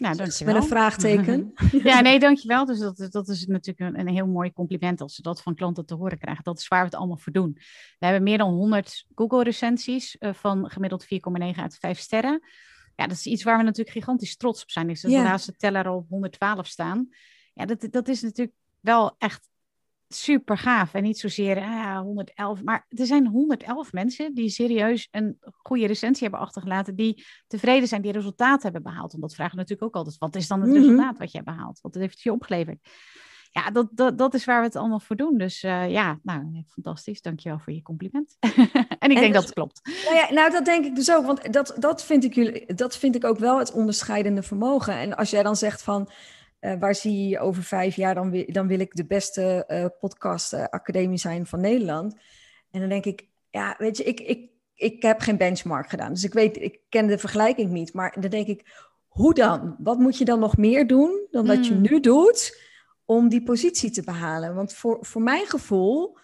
Nou, 0.00 0.16
dankjewel. 0.16 0.54
Met 0.54 0.62
een 0.62 0.68
vraagteken. 0.68 1.52
ja, 1.90 2.00
nee, 2.00 2.18
dankjewel. 2.18 2.64
Dus 2.64 2.78
dat, 2.78 3.06
dat 3.10 3.28
is 3.28 3.46
natuurlijk 3.46 3.94
een, 3.94 4.00
een, 4.00 4.14
heel 4.14 4.26
mooi 4.26 4.52
compliment 4.52 5.00
als 5.00 5.14
ze 5.14 5.22
dat 5.22 5.42
van 5.42 5.54
klanten 5.54 5.86
te 5.86 5.94
horen 5.94 6.18
krijgen. 6.18 6.44
Dat 6.44 6.58
is 6.58 6.68
waar 6.68 6.78
we 6.78 6.84
het 6.84 6.94
allemaal 6.94 7.16
voor 7.16 7.32
doen. 7.32 7.52
We 7.98 8.06
hebben 8.06 8.22
meer 8.22 8.38
dan 8.38 8.52
100 8.52 9.06
Google-recensies 9.14 10.16
uh, 10.20 10.32
van 10.32 10.70
gemiddeld 10.70 11.04
4,9 11.04 11.08
uit 11.56 11.76
5 11.80 11.98
sterren. 11.98 12.42
Ja, 12.96 13.06
dat 13.06 13.16
is 13.16 13.26
iets 13.26 13.42
waar 13.42 13.56
we 13.56 13.62
natuurlijk 13.62 13.96
gigantisch 13.96 14.36
trots 14.36 14.62
op 14.62 14.70
zijn. 14.70 14.86
Dus 14.86 15.04
als 15.04 15.12
ja. 15.12 15.22
de 15.22 15.28
laatste 15.28 15.56
teller 15.56 15.88
op 15.88 16.08
112 16.08 16.66
staan. 16.66 17.08
Ja, 17.54 17.64
dat, 17.64 17.86
dat 17.90 18.08
is 18.08 18.22
natuurlijk 18.22 18.56
wel 18.80 19.14
echt 19.18 19.49
super 20.14 20.58
gaaf. 20.58 20.94
En 20.94 21.02
niet 21.02 21.18
zozeer 21.18 21.58
ah, 21.58 22.00
111, 22.00 22.62
maar 22.62 22.86
er 22.88 23.06
zijn 23.06 23.26
111 23.26 23.92
mensen 23.92 24.34
die 24.34 24.48
serieus 24.48 25.08
een 25.10 25.38
goede 25.52 25.86
recensie 25.86 26.22
hebben 26.22 26.40
achtergelaten, 26.40 26.94
die 26.94 27.24
tevreden 27.46 27.88
zijn, 27.88 28.02
die 28.02 28.12
resultaten 28.12 28.62
hebben 28.62 28.92
behaald. 28.92 29.14
En 29.14 29.20
dat 29.20 29.34
vragen 29.34 29.52
we 29.52 29.60
natuurlijk 29.60 29.88
ook 29.88 29.94
altijd. 29.94 30.18
Wat 30.18 30.36
is 30.36 30.48
dan 30.48 30.60
het 30.60 30.70
mhm. 30.70 30.78
resultaat 30.78 31.18
wat 31.18 31.30
je 31.30 31.38
hebt 31.38 31.50
behaald? 31.50 31.80
Wat 31.80 31.94
heeft 31.94 32.12
het 32.12 32.22
je 32.22 32.32
opgeleverd? 32.32 32.78
Ja, 33.52 33.70
dat, 33.70 33.88
dat, 33.90 34.18
dat 34.18 34.34
is 34.34 34.44
waar 34.44 34.60
we 34.60 34.66
het 34.66 34.76
allemaal 34.76 35.00
voor 35.00 35.16
doen. 35.16 35.38
Dus 35.38 35.62
uh, 35.62 35.90
ja, 35.90 36.18
nou, 36.22 36.64
fantastisch. 36.66 37.22
Dankjewel 37.22 37.58
voor 37.58 37.72
je 37.72 37.82
compliment. 37.82 38.36
en 38.98 39.10
ik 39.10 39.18
denk 39.18 39.34
dat 39.34 39.42
het 39.42 39.52
klopt. 39.52 39.80
Nou, 40.04 40.16
ja, 40.16 40.32
nou, 40.32 40.50
dat 40.50 40.64
denk 40.64 40.84
ik 40.84 40.94
dus 40.94 41.12
ook. 41.12 41.26
Want 41.26 41.52
dat, 41.52 41.74
dat, 41.78 42.04
vind 42.04 42.24
ik 42.24 42.34
jullie, 42.34 42.74
dat 42.74 42.96
vind 42.96 43.14
ik 43.14 43.24
ook 43.24 43.38
wel 43.38 43.58
het 43.58 43.72
onderscheidende 43.72 44.42
vermogen. 44.42 44.94
En 44.94 45.16
als 45.16 45.30
jij 45.30 45.42
dan 45.42 45.56
zegt 45.56 45.82
van 45.82 46.08
uh, 46.60 46.72
waar 46.78 46.94
zie 46.94 47.28
je 47.28 47.38
over 47.38 47.62
vijf 47.62 47.96
jaar? 47.96 48.14
Dan, 48.14 48.30
wil, 48.30 48.44
dan 48.46 48.66
wil 48.66 48.80
ik 48.80 48.94
de 48.94 49.06
beste 49.06 49.64
uh, 49.68 49.86
podcast 50.00 50.52
uh, 50.52 50.64
academie 50.64 51.18
zijn 51.18 51.46
van 51.46 51.60
Nederland. 51.60 52.16
En 52.70 52.80
dan 52.80 52.88
denk 52.88 53.04
ik, 53.04 53.28
ja, 53.50 53.74
weet 53.78 53.96
je, 53.96 54.04
ik, 54.04 54.20
ik, 54.20 54.50
ik 54.74 55.02
heb 55.02 55.20
geen 55.20 55.36
benchmark 55.36 55.90
gedaan. 55.90 56.12
Dus 56.12 56.24
ik 56.24 56.32
weet, 56.32 56.62
ik 56.62 56.80
ken 56.88 57.06
de 57.06 57.18
vergelijking 57.18 57.70
niet. 57.70 57.92
Maar 57.92 58.16
dan 58.20 58.30
denk 58.30 58.46
ik, 58.46 58.88
hoe 59.08 59.34
dan? 59.34 59.76
Wat 59.78 59.98
moet 59.98 60.18
je 60.18 60.24
dan 60.24 60.38
nog 60.38 60.56
meer 60.56 60.86
doen 60.86 61.26
dan 61.30 61.46
dat 61.46 61.66
je 61.66 61.72
hmm. 61.72 61.82
nu 61.82 62.00
doet 62.00 62.68
om 63.04 63.28
die 63.28 63.42
positie 63.42 63.90
te 63.90 64.02
behalen? 64.02 64.54
Want 64.54 64.74
voor, 64.74 64.98
voor 65.00 65.22
mijn 65.22 65.46
gevoel, 65.46 66.18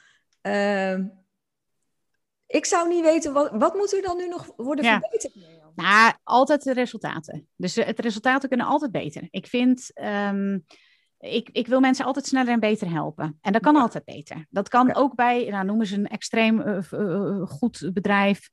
ik 2.46 2.64
zou 2.64 2.88
niet 2.88 3.02
weten, 3.02 3.32
wat, 3.32 3.50
wat 3.52 3.74
moet 3.74 3.92
er 3.92 4.02
dan 4.02 4.16
nu 4.16 4.28
nog 4.28 4.52
worden 4.56 4.84
verbeterd? 4.84 5.34
Nou, 5.76 6.14
altijd 6.22 6.62
de 6.62 6.72
resultaten. 6.72 7.48
Dus 7.56 7.74
het 7.74 8.00
resultaten 8.00 8.48
kunnen 8.48 8.66
altijd 8.66 8.92
beter. 8.92 9.28
Ik 9.30 9.46
vind, 9.46 9.90
um, 10.30 10.64
ik, 11.18 11.48
ik 11.52 11.66
wil 11.66 11.80
mensen 11.80 12.04
altijd 12.04 12.26
sneller 12.26 12.52
en 12.52 12.60
beter 12.60 12.90
helpen. 12.90 13.38
En 13.40 13.52
dat 13.52 13.62
kan 13.62 13.76
altijd 13.76 14.04
beter. 14.04 14.46
Dat 14.50 14.68
kan 14.68 14.94
ook 14.94 15.14
bij, 15.14 15.48
nou 15.50 15.64
noemen 15.64 15.86
ze 15.86 15.96
een 15.96 16.06
extreem 16.06 16.60
uh, 16.60 16.78
uh, 16.92 17.46
goed 17.46 17.90
bedrijf. 17.92 18.48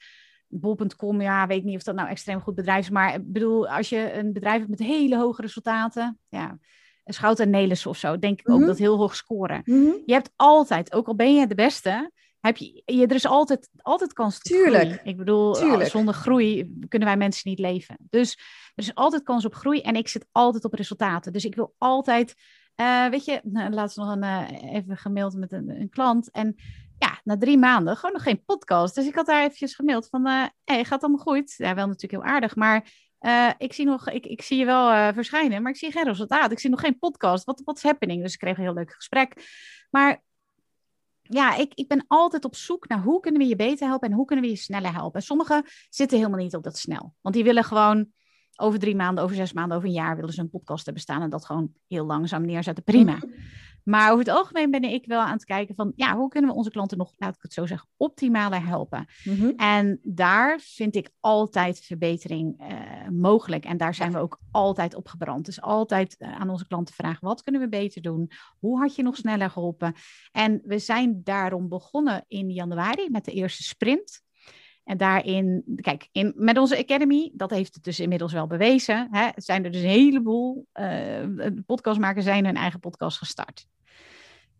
Bol.com, 0.47 1.21
ja, 1.21 1.47
weet 1.47 1.63
niet 1.63 1.76
of 1.76 1.84
dat 1.84 1.95
nou 1.95 2.09
extreem 2.09 2.41
goed 2.41 2.55
bedrijf 2.55 2.84
is. 2.84 2.89
Maar 2.89 3.13
ik 3.13 3.32
bedoel, 3.32 3.69
als 3.69 3.89
je 3.89 4.13
een 4.13 4.34
bedrijf 4.34 4.57
hebt 4.57 4.69
met 4.69 4.80
hele 4.80 5.17
hoge 5.17 5.41
resultaten, 5.41 6.19
ja, 6.30 6.57
Schout 7.05 7.39
en 7.39 7.49
Nelis 7.49 7.86
of 7.86 7.97
zo, 7.97 8.19
denk 8.19 8.39
ik 8.39 8.49
ook 8.49 8.57
mhm. 8.57 8.67
dat 8.67 8.78
heel 8.78 8.97
hoog 8.97 9.15
scoren. 9.15 9.61
Mm 9.65 10.01
Je 10.05 10.13
hebt 10.13 10.32
altijd, 10.36 10.93
ook 10.93 11.07
al 11.07 11.15
ben 11.15 11.36
je 11.36 11.47
de 11.47 11.55
beste, 11.55 12.11
heb 12.47 12.57
je, 12.57 12.81
je, 12.85 13.07
er 13.07 13.15
is 13.15 13.25
altijd, 13.25 13.69
altijd 13.77 14.13
kans 14.13 14.35
op 14.35 14.41
Tuurlijk. 14.41 14.83
groei. 14.83 14.99
Ik 15.03 15.17
bedoel, 15.17 15.55
zonder 15.85 16.13
groei 16.13 16.77
kunnen 16.87 17.07
wij 17.07 17.17
mensen 17.17 17.49
niet 17.49 17.59
leven. 17.59 17.97
Dus 18.09 18.33
er 18.75 18.83
is 18.83 18.95
altijd 18.95 19.23
kans 19.23 19.45
op 19.45 19.55
groei 19.55 19.81
en 19.81 19.95
ik 19.95 20.07
zit 20.07 20.25
altijd 20.31 20.65
op 20.65 20.73
resultaten. 20.73 21.33
Dus 21.33 21.45
ik 21.45 21.55
wil 21.55 21.73
altijd, 21.77 22.33
uh, 22.75 23.07
weet 23.07 23.25
je, 23.25 23.41
nou, 23.43 23.71
laatst 23.71 23.97
nog 23.97 24.11
een, 24.11 24.23
uh, 24.23 24.73
even 24.73 24.97
gemaild 24.97 25.35
met 25.35 25.51
een, 25.51 25.69
een, 25.69 25.89
klant 25.89 26.31
en 26.31 26.55
ja, 26.97 27.19
na 27.23 27.37
drie 27.37 27.57
maanden 27.57 27.95
gewoon 27.95 28.13
nog 28.13 28.23
geen 28.23 28.43
podcast. 28.45 28.95
Dus 28.95 29.07
ik 29.07 29.15
had 29.15 29.25
daar 29.25 29.43
eventjes 29.43 29.75
gemaild 29.75 30.07
van, 30.09 30.27
hé, 30.27 30.41
uh, 30.41 30.47
hey, 30.63 30.85
gaat 30.85 31.03
allemaal 31.03 31.25
goed? 31.25 31.53
Ja, 31.57 31.75
wel 31.75 31.87
natuurlijk 31.87 32.23
heel 32.23 32.33
aardig, 32.33 32.55
maar 32.55 32.91
ik, 33.57 33.73
zie 33.73 33.85
nog, 33.85 34.09
ik, 34.09 34.25
ik 34.25 34.41
zie 34.41 34.57
je 34.57 34.65
wel 34.65 35.13
verschijnen, 35.13 35.61
maar 35.61 35.71
ik 35.71 35.77
zie 35.77 35.91
geen 35.91 36.03
resultaat. 36.03 36.51
Ik 36.51 36.59
zie 36.59 36.69
nog 36.69 36.79
geen 36.79 36.99
podcast. 36.99 37.43
Wat 37.43 37.77
is 37.77 37.83
happening? 37.83 38.21
Dus 38.21 38.33
ik 38.33 38.39
kreeg 38.39 38.57
een 38.57 38.63
heel 38.63 38.73
leuk 38.73 38.93
gesprek. 38.93 39.33
Maar 39.89 40.21
ja, 41.34 41.55
ik, 41.55 41.73
ik 41.73 41.88
ben 41.88 42.05
altijd 42.07 42.45
op 42.45 42.55
zoek 42.55 42.88
naar 42.88 43.03
hoe 43.03 43.19
kunnen 43.19 43.41
we 43.41 43.47
je 43.47 43.55
beter 43.55 43.88
helpen 43.88 44.09
en 44.09 44.15
hoe 44.15 44.25
kunnen 44.25 44.45
we 44.45 44.51
je 44.51 44.57
sneller 44.57 44.93
helpen. 44.93 45.19
En 45.19 45.25
sommigen 45.25 45.65
zitten 45.89 46.17
helemaal 46.17 46.39
niet 46.39 46.55
op 46.55 46.63
dat 46.63 46.77
snel. 46.77 47.15
Want 47.21 47.36
die 47.36 47.43
willen 47.43 47.63
gewoon 47.63 48.07
over 48.55 48.79
drie 48.79 48.95
maanden, 48.95 49.23
over 49.23 49.36
zes 49.36 49.53
maanden, 49.53 49.77
over 49.77 49.89
een 49.89 49.95
jaar 49.95 50.15
willen 50.15 50.34
ze 50.34 50.41
een 50.41 50.49
podcast 50.49 50.86
hebben 50.86 51.03
staan 51.03 51.21
en 51.21 51.29
dat 51.29 51.45
gewoon 51.45 51.71
heel 51.88 52.05
langzaam 52.05 52.45
neerzetten. 52.45 52.84
Prima. 52.84 53.19
Maar 53.84 54.11
over 54.11 54.25
het 54.25 54.34
algemeen 54.34 54.71
ben 54.71 54.84
ik 54.84 55.05
wel 55.05 55.21
aan 55.21 55.34
het 55.34 55.45
kijken 55.45 55.75
van, 55.75 55.91
ja, 55.95 56.15
hoe 56.15 56.29
kunnen 56.29 56.49
we 56.49 56.55
onze 56.55 56.69
klanten 56.69 56.97
nog, 56.97 57.13
laat 57.17 57.36
ik 57.36 57.41
het 57.41 57.53
zo 57.53 57.65
zeggen, 57.65 57.89
optimaler 57.97 58.65
helpen? 58.65 59.05
Mhm. 59.23 59.49
En 59.55 59.99
daar 60.03 60.59
vind 60.59 60.95
ik 60.95 61.09
altijd 61.19 61.79
verbetering 61.79 62.61
uh, 62.61 63.09
mogelijk. 63.09 63.65
En 63.65 63.77
daar 63.77 63.95
zijn 63.95 64.11
we 64.11 64.17
ook 64.17 64.39
altijd 64.51 64.95
op 64.95 65.07
gebrand. 65.07 65.45
Dus 65.45 65.61
altijd 65.61 66.15
uh, 66.19 66.39
aan 66.39 66.49
onze 66.49 66.67
klanten 66.67 66.95
vragen, 66.95 67.27
wat 67.27 67.43
kunnen 67.43 67.61
we 67.61 67.69
beter 67.69 68.01
doen? 68.01 68.31
Hoe 68.59 68.79
had 68.79 68.95
je 68.95 69.03
nog 69.03 69.15
sneller 69.15 69.49
geholpen? 69.49 69.93
En 70.31 70.61
we 70.65 70.79
zijn 70.79 71.21
daarom 71.23 71.69
begonnen 71.69 72.25
in 72.27 72.49
januari 72.49 73.09
met 73.09 73.25
de 73.25 73.31
eerste 73.31 73.63
sprint. 73.63 74.21
En 74.84 74.97
daarin, 74.97 75.63
kijk, 75.75 76.09
in, 76.11 76.34
met 76.36 76.57
onze 76.57 76.77
Academy, 76.77 77.31
dat 77.34 77.49
heeft 77.49 77.73
het 77.73 77.84
dus 77.84 77.99
inmiddels 77.99 78.34
wel 78.34 78.47
bewezen, 78.47 79.07
hè, 79.11 79.29
zijn 79.36 79.65
er 79.65 79.71
dus 79.71 79.81
een 79.81 79.88
heleboel 79.88 80.67
uh, 80.73 81.25
podcastmakers 81.65 82.25
zijn 82.25 82.45
hun 82.45 82.55
eigen 82.55 82.79
podcast 82.79 83.17
gestart. 83.17 83.67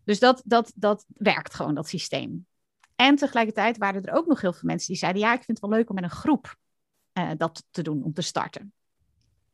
Dus 0.04 0.18
dat, 0.18 0.42
dat, 0.44 0.72
dat 0.74 1.04
werkt 1.08 1.54
gewoon, 1.54 1.74
dat 1.74 1.88
systeem. 1.88 2.46
En 2.96 3.16
tegelijkertijd 3.16 3.78
waren 3.78 4.04
er 4.04 4.14
ook 4.14 4.26
nog 4.26 4.40
heel 4.40 4.52
veel 4.52 4.68
mensen 4.68 4.88
die 4.88 4.96
zeiden, 4.96 5.22
ja, 5.22 5.32
ik 5.32 5.42
vind 5.42 5.60
het 5.60 5.68
wel 5.68 5.78
leuk 5.78 5.88
om 5.88 5.94
met 5.94 6.04
een 6.04 6.10
groep 6.10 6.56
uh, 7.12 7.30
dat 7.36 7.64
te 7.70 7.82
doen, 7.82 8.02
om 8.02 8.12
te 8.12 8.22
starten. 8.22 8.72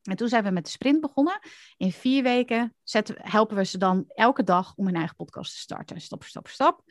En 0.02 0.16
toen 0.16 0.28
zijn 0.28 0.44
we 0.44 0.50
met 0.50 0.64
de 0.64 0.70
sprint 0.70 1.00
begonnen. 1.00 1.38
In 1.76 1.92
vier 1.92 2.22
weken 2.22 2.74
zetten, 2.82 3.16
helpen 3.18 3.56
we 3.56 3.64
ze 3.64 3.78
dan 3.78 4.04
elke 4.08 4.44
dag 4.44 4.74
om 4.76 4.86
hun 4.86 4.94
eigen 4.94 5.16
podcast 5.16 5.52
te 5.52 5.58
starten. 5.58 6.00
Stap 6.00 6.20
voor 6.20 6.30
stap 6.30 6.46
voor 6.46 6.54
stap. 6.54 6.82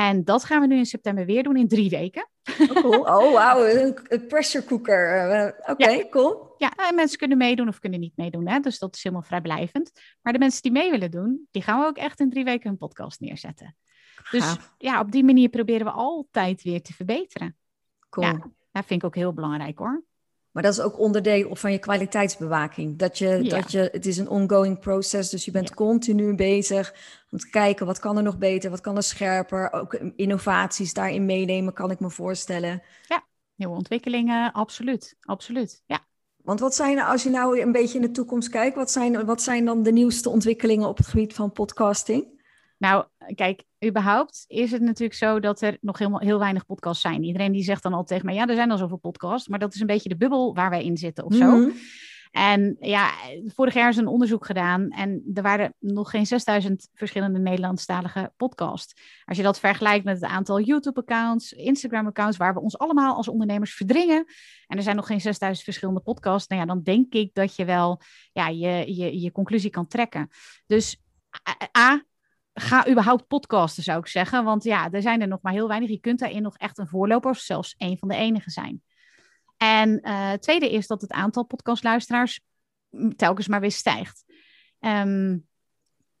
En 0.00 0.24
dat 0.24 0.44
gaan 0.44 0.60
we 0.60 0.66
nu 0.66 0.76
in 0.76 0.86
september 0.86 1.26
weer 1.26 1.42
doen 1.42 1.56
in 1.56 1.68
drie 1.68 1.90
weken. 1.90 2.28
Oh, 2.60 2.68
cool. 2.68 3.00
oh 3.14 3.32
wauw, 3.32 3.66
een 4.08 4.26
pressure 4.28 4.64
cooker. 4.64 5.30
Uh, 5.30 5.70
Oké, 5.72 6.08
cool. 6.08 6.54
Ja, 6.56 6.72
en 6.76 6.94
mensen 6.94 7.18
kunnen 7.18 7.38
meedoen 7.38 7.68
of 7.68 7.78
kunnen 7.78 8.00
niet 8.00 8.16
meedoen. 8.16 8.48
Hè? 8.48 8.60
Dus 8.60 8.78
dat 8.78 8.94
is 8.94 9.02
helemaal 9.02 9.24
vrijblijvend. 9.24 9.92
Maar 10.22 10.32
de 10.32 10.38
mensen 10.38 10.62
die 10.62 10.72
mee 10.72 10.90
willen 10.90 11.10
doen, 11.10 11.46
die 11.50 11.62
gaan 11.62 11.80
we 11.80 11.86
ook 11.86 11.96
echt 11.96 12.20
in 12.20 12.30
drie 12.30 12.44
weken 12.44 12.70
een 12.70 12.76
podcast 12.76 13.20
neerzetten. 13.20 13.76
Dus 14.30 14.56
ja, 14.78 15.00
op 15.00 15.12
die 15.12 15.24
manier 15.24 15.48
proberen 15.48 15.86
we 15.86 15.92
altijd 15.92 16.62
weer 16.62 16.82
te 16.82 16.92
verbeteren. 16.92 17.56
Cool. 18.08 18.26
Ja, 18.26 18.32
dat 18.72 18.84
vind 18.84 19.02
ik 19.02 19.04
ook 19.04 19.14
heel 19.14 19.32
belangrijk 19.32 19.78
hoor. 19.78 20.04
Maar 20.52 20.62
dat 20.62 20.72
is 20.72 20.80
ook 20.80 20.98
onderdeel 20.98 21.56
van 21.56 21.72
je 21.72 21.78
kwaliteitsbewaking. 21.78 22.98
Dat 22.98 23.18
je, 23.18 23.42
dat 23.42 23.72
je, 23.72 23.88
het 23.92 24.06
is 24.06 24.18
een 24.18 24.28
ongoing 24.28 24.78
proces, 24.78 25.28
dus 25.28 25.44
je 25.44 25.50
bent 25.50 25.74
continu 25.74 26.34
bezig 26.34 26.94
om 27.30 27.38
te 27.38 27.50
kijken 27.50 27.86
wat 27.86 27.98
kan 27.98 28.16
er 28.16 28.22
nog 28.22 28.38
beter, 28.38 28.70
wat 28.70 28.80
kan 28.80 28.96
er 28.96 29.02
scherper. 29.02 29.72
Ook 29.72 29.94
innovaties 30.16 30.94
daarin 30.94 31.26
meenemen, 31.26 31.72
kan 31.72 31.90
ik 31.90 32.00
me 32.00 32.10
voorstellen. 32.10 32.82
Ja, 33.06 33.24
nieuwe 33.54 33.74
ontwikkelingen, 33.74 34.52
absoluut, 34.52 35.16
absoluut. 35.20 35.82
Ja. 35.86 36.08
Want 36.36 36.60
wat 36.60 36.74
zijn, 36.74 37.00
als 37.00 37.22
je 37.22 37.30
nou 37.30 37.60
een 37.60 37.72
beetje 37.72 37.98
in 37.98 38.04
de 38.04 38.10
toekomst 38.10 38.48
kijkt, 38.48 38.76
wat 38.76 38.90
zijn, 38.90 39.24
wat 39.24 39.42
zijn 39.42 39.64
dan 39.64 39.82
de 39.82 39.92
nieuwste 39.92 40.30
ontwikkelingen 40.30 40.88
op 40.88 40.96
het 40.96 41.06
gebied 41.06 41.34
van 41.34 41.52
podcasting? 41.52 42.39
Nou, 42.80 43.04
kijk, 43.34 43.64
überhaupt 43.86 44.44
is 44.46 44.70
het 44.70 44.82
natuurlijk 44.82 45.18
zo 45.18 45.40
dat 45.40 45.60
er 45.60 45.78
nog 45.80 45.98
helemaal 45.98 46.20
heel 46.20 46.38
weinig 46.38 46.66
podcasts 46.66 47.02
zijn. 47.02 47.22
Iedereen 47.22 47.52
die 47.52 47.62
zegt 47.62 47.82
dan 47.82 47.92
al 47.92 48.04
tegen 48.04 48.26
mij, 48.26 48.34
ja, 48.34 48.46
er 48.46 48.54
zijn 48.54 48.70
al 48.70 48.78
zoveel 48.78 48.96
podcasts, 48.96 49.48
maar 49.48 49.58
dat 49.58 49.74
is 49.74 49.80
een 49.80 49.86
beetje 49.86 50.08
de 50.08 50.16
bubbel 50.16 50.54
waar 50.54 50.70
wij 50.70 50.84
in 50.84 50.96
zitten 50.96 51.24
of 51.24 51.34
zo. 51.34 51.56
Mhm. 51.56 51.70
En 52.30 52.76
ja, 52.80 53.12
vorig 53.44 53.74
jaar 53.74 53.88
is 53.88 53.96
een 53.96 54.06
onderzoek 54.06 54.46
gedaan 54.46 54.90
en 54.90 55.22
er 55.34 55.42
waren 55.42 55.74
nog 55.78 56.10
geen 56.10 56.26
6000 56.26 56.88
verschillende 56.94 57.38
Nederlandstalige 57.38 58.32
podcasts. 58.36 59.22
Als 59.24 59.36
je 59.36 59.42
dat 59.42 59.60
vergelijkt 59.60 60.04
met 60.04 60.20
het 60.20 60.30
aantal 60.30 60.60
YouTube-accounts, 60.60 61.52
Instagram-accounts, 61.52 62.36
waar 62.36 62.54
we 62.54 62.60
ons 62.60 62.78
allemaal 62.78 63.16
als 63.16 63.28
ondernemers 63.28 63.74
verdringen, 63.74 64.24
en 64.66 64.76
er 64.76 64.82
zijn 64.82 64.96
nog 64.96 65.06
geen 65.06 65.20
6000 65.20 65.64
verschillende 65.64 66.00
podcasts, 66.00 66.48
nou 66.48 66.60
ja, 66.60 66.66
dan 66.66 66.82
denk 66.82 67.12
ik 67.12 67.34
dat 67.34 67.56
je 67.56 67.64
wel 67.64 68.00
ja, 68.32 68.48
je, 68.48 68.94
je, 68.94 69.20
je 69.20 69.32
conclusie 69.32 69.70
kan 69.70 69.86
trekken. 69.86 70.28
Dus 70.66 71.02
A, 71.78 72.02
ga 72.54 72.88
überhaupt 72.88 73.26
podcasten, 73.26 73.82
zou 73.82 73.98
ik 73.98 74.06
zeggen. 74.06 74.44
Want 74.44 74.64
ja, 74.64 74.90
er 74.90 75.02
zijn 75.02 75.20
er 75.20 75.28
nog 75.28 75.42
maar 75.42 75.52
heel 75.52 75.68
weinig. 75.68 75.90
Je 75.90 76.00
kunt 76.00 76.18
daarin 76.18 76.42
nog 76.42 76.56
echt 76.56 76.78
een 76.78 76.88
voorloper 76.88 77.30
of 77.30 77.38
zelfs 77.38 77.74
een 77.78 77.98
van 77.98 78.08
de 78.08 78.14
enige 78.14 78.50
zijn. 78.50 78.82
En 79.56 80.00
uh, 80.02 80.32
tweede 80.32 80.70
is 80.70 80.86
dat 80.86 81.00
het 81.00 81.12
aantal 81.12 81.44
podcastluisteraars 81.44 82.40
telkens 83.16 83.48
maar 83.48 83.60
weer 83.60 83.70
stijgt. 83.70 84.24
Um, 84.80 85.48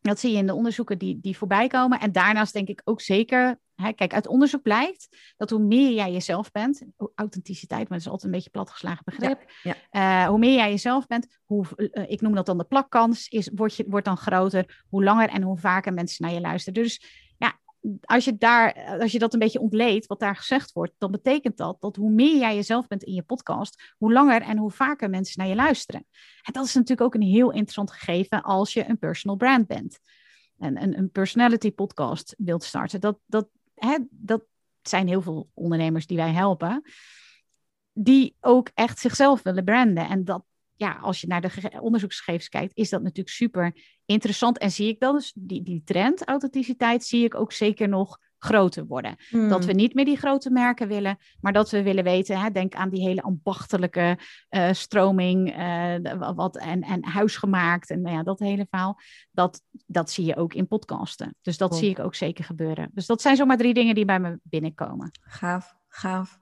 dat 0.00 0.20
zie 0.20 0.32
je 0.32 0.38
in 0.38 0.46
de 0.46 0.54
onderzoeken 0.54 0.98
die, 0.98 1.20
die 1.20 1.36
voorbij 1.36 1.66
komen. 1.66 2.00
En 2.00 2.12
daarnaast 2.12 2.52
denk 2.52 2.68
ik 2.68 2.80
ook 2.84 3.00
zeker, 3.00 3.58
hè, 3.80 3.92
kijk, 3.92 4.14
uit 4.14 4.26
onderzoek 4.26 4.62
blijkt 4.62 5.08
dat 5.36 5.50
hoe 5.50 5.60
meer 5.60 5.92
jij 5.92 6.12
jezelf 6.12 6.50
bent, 6.50 6.82
authenticiteit, 7.14 7.88
maar 7.88 7.98
dat 7.98 8.06
is 8.06 8.12
altijd 8.12 8.24
een 8.24 8.36
beetje 8.36 8.50
platgeslagen 8.50 9.04
begrip. 9.04 9.44
Ja, 9.62 9.74
ja. 9.92 10.22
Uh, 10.22 10.28
hoe 10.28 10.38
meer 10.38 10.54
jij 10.54 10.70
jezelf 10.70 11.06
bent, 11.06 11.38
hoe, 11.44 11.64
uh, 11.76 12.10
ik 12.10 12.20
noem 12.20 12.34
dat 12.34 12.46
dan 12.46 12.58
de 12.58 12.64
plakkans, 12.64 13.28
is, 13.28 13.50
wordt, 13.54 13.76
je, 13.76 13.84
wordt 13.88 14.06
dan 14.06 14.16
groter. 14.16 14.84
Hoe 14.88 15.04
langer 15.04 15.28
en 15.28 15.42
hoe 15.42 15.58
vaker 15.58 15.92
mensen 15.92 16.24
naar 16.24 16.34
je 16.34 16.40
luisteren. 16.40 16.82
Dus 16.82 17.00
als 18.00 18.24
je, 18.24 18.36
daar, 18.36 18.98
als 19.00 19.12
je 19.12 19.18
dat 19.18 19.32
een 19.32 19.38
beetje 19.38 19.60
ontleedt, 19.60 20.06
wat 20.06 20.20
daar 20.20 20.36
gezegd 20.36 20.72
wordt, 20.72 20.92
dan 20.98 21.10
betekent 21.10 21.56
dat 21.56 21.80
dat 21.80 21.96
hoe 21.96 22.10
meer 22.10 22.38
jij 22.38 22.54
jezelf 22.54 22.86
bent 22.86 23.02
in 23.02 23.14
je 23.14 23.22
podcast, 23.22 23.94
hoe 23.96 24.12
langer 24.12 24.42
en 24.42 24.58
hoe 24.58 24.70
vaker 24.70 25.10
mensen 25.10 25.40
naar 25.40 25.48
je 25.48 25.54
luisteren. 25.54 26.06
En 26.42 26.52
dat 26.52 26.64
is 26.64 26.74
natuurlijk 26.74 27.00
ook 27.00 27.14
een 27.14 27.28
heel 27.28 27.50
interessant 27.50 27.90
gegeven 27.90 28.42
als 28.42 28.72
je 28.72 28.88
een 28.88 28.98
personal 28.98 29.36
brand 29.36 29.66
bent. 29.66 29.98
En 30.58 30.82
een, 30.82 30.98
een 30.98 31.10
personality 31.10 31.72
podcast 31.72 32.34
wilt 32.38 32.64
starten. 32.64 33.00
Dat, 33.00 33.18
dat, 33.26 33.48
dat 34.10 34.42
zijn 34.82 35.08
heel 35.08 35.22
veel 35.22 35.50
ondernemers 35.54 36.06
die 36.06 36.16
wij 36.16 36.32
helpen, 36.32 36.82
die 37.92 38.36
ook 38.40 38.70
echt 38.74 38.98
zichzelf 38.98 39.42
willen 39.42 39.64
branden. 39.64 40.08
En 40.08 40.24
dat, 40.24 40.44
ja, 40.76 40.92
als 40.92 41.20
je 41.20 41.26
naar 41.26 41.40
de 41.40 41.80
onderzoeksgegevens 41.80 42.48
kijkt, 42.48 42.76
is 42.76 42.90
dat 42.90 43.02
natuurlijk 43.02 43.36
super 43.36 43.76
interessant. 44.04 44.58
En 44.58 44.70
zie 44.70 44.88
ik 44.88 45.00
dan 45.00 45.14
dus 45.14 45.32
die, 45.36 45.62
die 45.62 45.82
trend, 45.84 46.24
authenticiteit, 46.24 47.04
zie 47.04 47.24
ik 47.24 47.34
ook 47.34 47.52
zeker 47.52 47.88
nog 47.88 48.18
groter 48.40 48.86
worden. 48.86 49.16
Dat 49.30 49.64
we 49.64 49.70
hmm. 49.70 49.80
niet 49.80 49.94
meer 49.94 50.04
die 50.04 50.16
grote 50.16 50.50
merken 50.50 50.88
willen, 50.88 51.18
maar 51.40 51.52
dat 51.52 51.70
we 51.70 51.82
willen 51.82 52.04
weten, 52.04 52.40
hè, 52.40 52.50
denk 52.50 52.74
aan 52.74 52.90
die 52.90 53.02
hele 53.02 53.22
ambachtelijke 53.22 54.18
uh, 54.50 54.72
stroming 54.72 55.56
uh, 55.58 56.34
wat, 56.34 56.56
en, 56.56 56.82
en 56.82 57.04
huisgemaakt 57.04 57.90
en 57.90 58.00
nou 58.00 58.16
ja, 58.16 58.22
dat 58.22 58.38
hele 58.38 58.66
verhaal. 58.70 59.00
Dat, 59.30 59.62
dat 59.86 60.10
zie 60.10 60.24
je 60.24 60.36
ook 60.36 60.54
in 60.54 60.66
podcasten. 60.66 61.34
Dus 61.42 61.56
dat 61.56 61.76
zie 61.76 61.90
ik 61.90 61.98
ook 61.98 62.14
zeker 62.14 62.44
gebeuren. 62.44 62.90
Dus 62.94 63.06
dat 63.06 63.22
zijn 63.22 63.36
zomaar 63.36 63.56
drie 63.56 63.74
dingen 63.74 63.94
die 63.94 64.04
bij 64.04 64.20
me 64.20 64.38
binnenkomen. 64.42 65.10
Gaaf, 65.20 65.76
gaaf. 65.88 66.40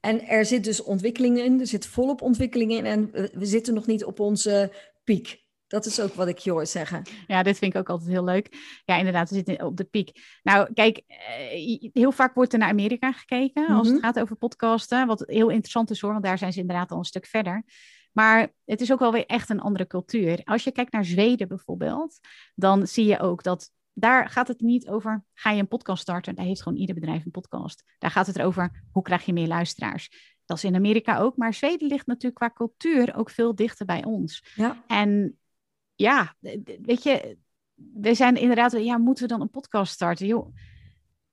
En 0.00 0.26
er 0.26 0.44
zit 0.44 0.64
dus 0.64 0.82
ontwikkeling 0.82 1.38
in, 1.38 1.60
er 1.60 1.66
zit 1.66 1.86
volop 1.86 2.22
ontwikkeling 2.22 2.72
in 2.72 2.86
en 2.86 3.10
we 3.12 3.46
zitten 3.46 3.74
nog 3.74 3.86
niet 3.86 4.04
op 4.04 4.20
onze 4.20 4.72
piek. 5.04 5.46
Dat 5.68 5.86
is 5.86 6.00
ook 6.00 6.14
wat 6.14 6.28
ik 6.28 6.38
je 6.38 6.50
hoor 6.50 6.66
zeggen. 6.66 7.02
Ja, 7.26 7.42
dit 7.42 7.58
vind 7.58 7.74
ik 7.74 7.80
ook 7.80 7.88
altijd 7.88 8.10
heel 8.10 8.24
leuk. 8.24 8.80
Ja, 8.84 8.96
inderdaad, 8.96 9.28
we 9.28 9.34
zitten 9.34 9.64
op 9.64 9.76
de 9.76 9.84
piek. 9.84 10.38
Nou, 10.42 10.72
kijk, 10.72 11.02
eh, 11.06 11.90
heel 11.92 12.12
vaak 12.12 12.34
wordt 12.34 12.52
er 12.52 12.58
naar 12.58 12.68
Amerika 12.68 13.12
gekeken 13.12 13.66
als 13.66 13.86
het 13.86 13.96
mhm. 13.96 14.04
gaat 14.04 14.20
over 14.20 14.36
podcasten. 14.36 15.06
Wat 15.06 15.24
heel 15.26 15.48
interessant 15.48 15.90
is 15.90 16.00
hoor, 16.00 16.12
want 16.12 16.24
daar 16.24 16.38
zijn 16.38 16.52
ze 16.52 16.60
inderdaad 16.60 16.90
al 16.90 16.98
een 16.98 17.04
stuk 17.04 17.26
verder. 17.26 17.64
Maar 18.12 18.48
het 18.64 18.80
is 18.80 18.92
ook 18.92 18.98
wel 18.98 19.12
weer 19.12 19.26
echt 19.26 19.50
een 19.50 19.60
andere 19.60 19.86
cultuur. 19.86 20.40
Als 20.44 20.64
je 20.64 20.72
kijkt 20.72 20.92
naar 20.92 21.04
Zweden 21.04 21.48
bijvoorbeeld, 21.48 22.18
dan 22.54 22.86
zie 22.86 23.06
je 23.06 23.20
ook 23.20 23.42
dat 23.42 23.70
daar 23.92 24.28
gaat 24.28 24.48
het 24.48 24.60
niet 24.60 24.88
over, 24.88 25.24
ga 25.34 25.50
je 25.50 25.60
een 25.60 25.68
podcast 25.68 26.02
starten? 26.02 26.34
Daar 26.34 26.44
heeft 26.44 26.62
gewoon 26.62 26.78
ieder 26.78 26.94
bedrijf 26.94 27.24
een 27.24 27.30
podcast. 27.30 27.84
Daar 27.98 28.10
gaat 28.10 28.26
het 28.26 28.36
erover, 28.36 28.84
hoe 28.92 29.02
krijg 29.02 29.24
je 29.24 29.32
meer 29.32 29.46
luisteraars? 29.46 30.10
Dat 30.44 30.56
is 30.56 30.64
in 30.64 30.74
Amerika 30.74 31.18
ook, 31.18 31.36
maar 31.36 31.54
Zweden 31.54 31.88
ligt 31.88 32.06
natuurlijk 32.06 32.34
qua 32.34 32.50
cultuur 32.50 33.16
ook 33.16 33.30
veel 33.30 33.54
dichter 33.54 33.86
bij 33.86 34.04
ons. 34.04 34.44
Ja. 34.54 34.84
En 34.86 35.38
ja, 35.98 36.34
weet 36.82 37.02
je, 37.02 37.36
we 37.74 38.14
zijn 38.14 38.36
inderdaad, 38.36 38.72
ja, 38.72 38.98
moeten 38.98 39.22
we 39.22 39.30
dan 39.30 39.40
een 39.40 39.50
podcast 39.50 39.92
starten? 39.92 40.26
Joh, 40.26 40.54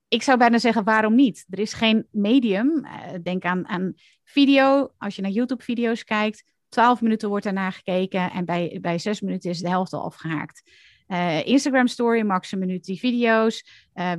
ik 0.08 0.24
zou 0.24 0.38
bijna 0.38 0.58
zeggen, 0.58 0.84
waarom 0.84 1.16
niet? 1.16 1.46
Er 1.50 1.60
is 1.60 1.74
geen 1.74 2.08
medium. 2.12 2.86
Uh, 2.86 2.92
denk 3.24 3.44
aan, 3.44 3.68
aan 3.68 3.94
video. 4.24 4.92
Als 4.98 5.16
je 5.16 5.22
naar 5.22 5.32
YouTube-video's 5.32 6.04
kijkt, 6.04 6.44
12 6.70 7.02
minuten 7.02 7.30
wordt 7.30 7.44
daarna 7.44 7.72
gekeken 7.72 8.32
en 8.32 8.46
bij, 8.46 8.78
bij 8.82 9.00
6 9.00 9.22
minuten 9.22 9.50
is 9.50 9.60
de 9.60 9.70
helft 9.70 9.94
al 9.94 10.04
afgehaakt. 10.04 10.72
Uh, 11.08 11.46
Instagram 11.46 11.88
story, 11.88 12.22
max 12.22 12.52
een 12.52 12.60
minuut 12.60 12.86
die 12.86 13.00
video's. 13.00 13.66
Uh, 13.94 14.12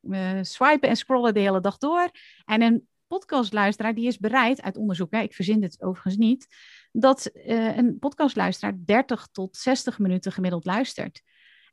we 0.00 0.40
swipen 0.42 0.88
en 0.88 0.96
scrollen 0.96 1.34
de 1.34 1.40
hele 1.40 1.60
dag 1.60 1.78
door. 1.78 2.10
En 2.44 2.62
een 2.62 2.87
podcastluisteraar 3.08 3.94
die 3.94 4.06
is 4.06 4.18
bereid, 4.18 4.62
uit 4.62 4.76
onderzoek, 4.76 5.12
hè, 5.12 5.20
ik 5.20 5.34
verzin 5.34 5.60
dit 5.60 5.82
overigens 5.82 6.16
niet, 6.16 6.46
dat 6.92 7.30
een 7.44 7.98
podcastluisteraar 7.98 8.74
30 8.84 9.28
tot 9.32 9.56
60 9.56 9.98
minuten 9.98 10.32
gemiddeld 10.32 10.64
luistert. 10.64 11.22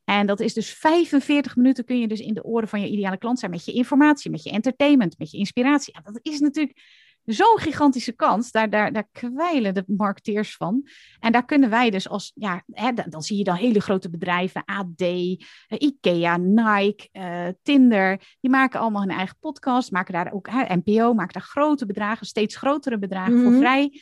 En 0.04 0.26
dat 0.26 0.40
is 0.40 0.54
dus 0.54 0.70
45 0.70 1.56
minuten 1.56 1.84
kun 1.84 2.00
je 2.00 2.08
dus 2.08 2.20
in 2.20 2.34
de 2.34 2.44
oren 2.44 2.68
van 2.68 2.80
je 2.80 2.88
ideale 2.88 3.18
klant 3.18 3.38
zijn 3.38 3.50
met 3.50 3.64
je 3.64 3.72
informatie, 3.72 4.30
met 4.30 4.42
je 4.42 4.50
entertainment, 4.50 5.18
met 5.18 5.30
je 5.30 5.38
inspiratie. 5.38 5.94
Dat 6.02 6.18
is 6.22 6.40
natuurlijk 6.40 6.80
zo'n 7.26 7.58
gigantische 7.58 8.12
kans. 8.12 8.50
Daar, 8.50 8.70
daar, 8.70 8.92
daar 8.92 9.08
kwijlen 9.12 9.74
de 9.74 9.84
marketeers 9.86 10.56
van. 10.56 10.88
En 11.20 11.32
daar 11.32 11.44
kunnen 11.44 11.70
wij 11.70 11.90
dus 11.90 12.08
als, 12.08 12.32
ja, 12.34 12.62
hè, 12.70 12.92
dan 12.92 13.22
zie 13.22 13.38
je 13.38 13.44
dan 13.44 13.54
hele 13.54 13.80
grote 13.80 14.10
bedrijven, 14.10 14.64
AD, 14.64 15.00
eh, 15.00 15.36
IKEA, 15.68 16.36
Nike, 16.36 17.08
uh, 17.12 17.46
Tinder. 17.62 18.36
Die 18.40 18.50
maken 18.50 18.80
allemaal 18.80 19.02
hun 19.02 19.16
eigen 19.16 19.36
podcast, 19.40 19.90
maken 19.90 20.12
daar 20.12 20.32
ook, 20.32 20.48
hè, 20.50 20.76
NPO, 20.76 21.14
maken 21.14 21.32
daar 21.32 21.48
grote 21.48 21.86
bedragen, 21.86 22.26
steeds 22.26 22.56
grotere 22.56 22.98
bedragen 22.98 23.42
voor 23.42 23.50
mhm. 23.50 23.58
vrij. 23.58 24.00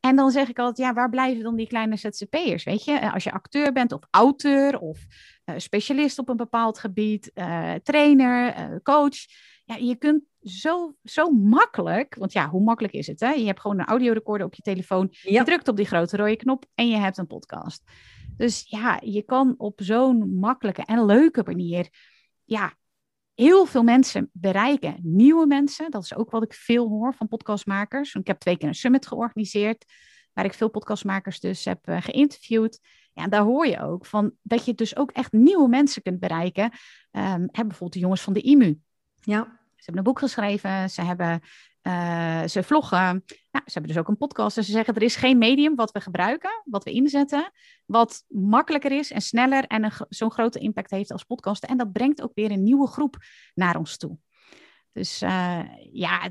En 0.00 0.16
dan 0.16 0.30
zeg 0.30 0.48
ik 0.48 0.58
altijd, 0.58 0.78
ja, 0.88 0.94
waar 0.94 1.10
blijven 1.10 1.42
dan 1.42 1.56
die 1.56 1.66
kleine 1.66 1.96
ZZP'ers? 1.96 2.64
Weet 2.64 2.84
je, 2.84 2.92
eh, 2.92 3.14
als 3.14 3.24
je 3.24 3.32
acteur 3.32 3.72
bent 3.72 3.92
of 3.92 4.02
auteur 4.10 4.78
of 4.78 4.98
uh, 5.44 5.54
specialist 5.58 6.18
op 6.18 6.28
een 6.28 6.36
bepaald 6.36 6.78
gebied, 6.78 7.30
uh, 7.34 7.74
trainer, 7.74 8.54
coach. 8.82 9.16
Ja, 9.64 9.76
je 9.76 9.96
kunt 9.96 10.22
zo, 10.48 10.94
zo 11.04 11.30
makkelijk, 11.30 12.14
want 12.14 12.32
ja, 12.32 12.48
hoe 12.48 12.62
makkelijk 12.62 12.94
is 12.94 13.06
het? 13.06 13.20
Hè? 13.20 13.30
Je 13.30 13.46
hebt 13.46 13.60
gewoon 13.60 13.78
een 13.78 13.86
audiorecorder 13.86 14.46
op 14.46 14.54
je 14.54 14.62
telefoon, 14.62 15.08
je 15.10 15.44
drukt 15.44 15.68
op 15.68 15.76
die 15.76 15.86
grote 15.86 16.16
rode 16.16 16.36
knop 16.36 16.64
en 16.74 16.88
je 16.88 16.96
hebt 16.96 17.18
een 17.18 17.26
podcast. 17.26 17.82
Dus 18.36 18.64
ja, 18.66 19.00
je 19.04 19.22
kan 19.22 19.54
op 19.56 19.80
zo'n 19.82 20.34
makkelijke 20.38 20.82
en 20.82 21.04
leuke 21.04 21.42
manier, 21.42 21.88
ja, 22.44 22.72
heel 23.34 23.66
veel 23.66 23.82
mensen 23.82 24.30
bereiken. 24.32 24.96
Nieuwe 25.02 25.46
mensen, 25.46 25.90
dat 25.90 26.02
is 26.02 26.14
ook 26.14 26.30
wat 26.30 26.42
ik 26.42 26.52
veel 26.52 26.88
hoor 26.88 27.14
van 27.14 27.28
podcastmakers. 27.28 28.14
Ik 28.14 28.26
heb 28.26 28.38
twee 28.38 28.56
keer 28.56 28.68
een 28.68 28.74
summit 28.74 29.06
georganiseerd, 29.06 29.84
waar 30.32 30.44
ik 30.44 30.54
veel 30.54 30.70
podcastmakers 30.70 31.40
dus 31.40 31.64
heb 31.64 31.88
uh, 31.88 32.00
geïnterviewd. 32.00 32.80
Ja, 33.12 33.22
en 33.22 33.30
daar 33.30 33.42
hoor 33.42 33.66
je 33.66 33.80
ook 33.82 34.06
van 34.06 34.32
dat 34.42 34.64
je 34.64 34.74
dus 34.74 34.96
ook 34.96 35.10
echt 35.10 35.32
nieuwe 35.32 35.68
mensen 35.68 36.02
kunt 36.02 36.20
bereiken. 36.20 36.72
Um, 37.10 37.48
bijvoorbeeld 37.52 37.92
de 37.92 37.98
jongens 37.98 38.20
van 38.20 38.32
de 38.32 38.40
IMU. 38.40 38.78
Ja. 39.14 39.57
Ze 39.78 39.84
hebben 39.84 40.04
een 40.04 40.12
boek 40.12 40.18
geschreven, 40.18 40.90
ze, 40.90 41.02
hebben, 41.02 41.40
uh, 41.82 42.44
ze 42.44 42.62
vloggen. 42.62 43.24
Nou, 43.50 43.64
ze 43.64 43.72
hebben 43.72 43.90
dus 43.90 43.98
ook 43.98 44.08
een 44.08 44.16
podcast. 44.16 44.56
En 44.56 44.64
ze 44.64 44.72
zeggen, 44.72 44.94
er 44.94 45.02
is 45.02 45.16
geen 45.16 45.38
medium 45.38 45.74
wat 45.74 45.92
we 45.92 46.00
gebruiken, 46.00 46.62
wat 46.64 46.84
we 46.84 46.90
inzetten, 46.90 47.52
wat 47.86 48.24
makkelijker 48.28 48.92
is 48.92 49.10
en 49.10 49.20
sneller 49.20 49.64
en 49.64 49.92
zo'n 50.08 50.30
grote 50.30 50.58
impact 50.58 50.90
heeft 50.90 51.12
als 51.12 51.24
podcasten. 51.24 51.68
En 51.68 51.76
dat 51.76 51.92
brengt 51.92 52.22
ook 52.22 52.34
weer 52.34 52.50
een 52.50 52.62
nieuwe 52.62 52.86
groep 52.86 53.16
naar 53.54 53.76
ons 53.76 53.96
toe. 53.96 54.18
Dus 54.92 55.22
uh, 55.22 55.62
ja, 55.92 56.30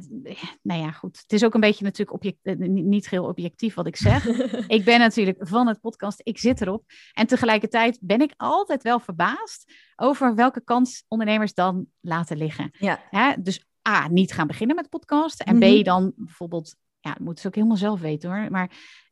nou 0.62 0.82
ja, 0.82 0.92
goed. 0.92 1.18
Het 1.22 1.34
is 1.34 1.44
ook 1.44 1.54
een 1.54 1.60
beetje 1.60 1.84
natuurlijk 1.84 2.18
object, 2.18 2.38
eh, 2.42 2.56
niet 2.68 3.10
heel 3.10 3.26
objectief 3.26 3.74
wat 3.74 3.88
ik 3.88 3.96
zeg. 3.96 4.26
ik 4.78 4.86
ben 4.86 5.00
natuurlijk 5.00 5.38
van 5.40 5.68
het 5.68 5.80
podcast, 5.80 6.20
ik 6.24 6.38
zit 6.38 6.62
erop. 6.62 6.84
En 7.14 7.28
tegelijkertijd 7.28 7.98
ben 8.02 8.22
ik 8.22 8.34
altijd 8.38 8.84
wel 8.84 9.00
verbaasd 9.00 9.74
over 9.96 10.36
welke 10.36 10.64
kans 10.64 11.04
ondernemers 11.08 11.54
dan 11.54 11.88
laten 12.00 12.38
liggen. 12.38 12.72
Ja. 12.80 13.36
Dus 13.40 13.66
A, 13.90 14.08
niet 14.08 14.34
gaan 14.34 14.48
beginnen 14.48 14.76
met 14.76 14.90
podcast. 14.90 15.42
En 15.42 15.60
B, 15.60 15.64
mhm. 15.64 15.84
dan 15.84 16.14
bijvoorbeeld, 16.16 16.76
ja, 17.00 17.10
dat 17.10 17.20
moeten 17.20 17.42
ze 17.42 17.48
ook 17.48 17.56
helemaal 17.56 17.78
zelf 17.78 18.00
weten 18.00 18.30
hoor. 18.30 18.52
Maar 18.52 18.72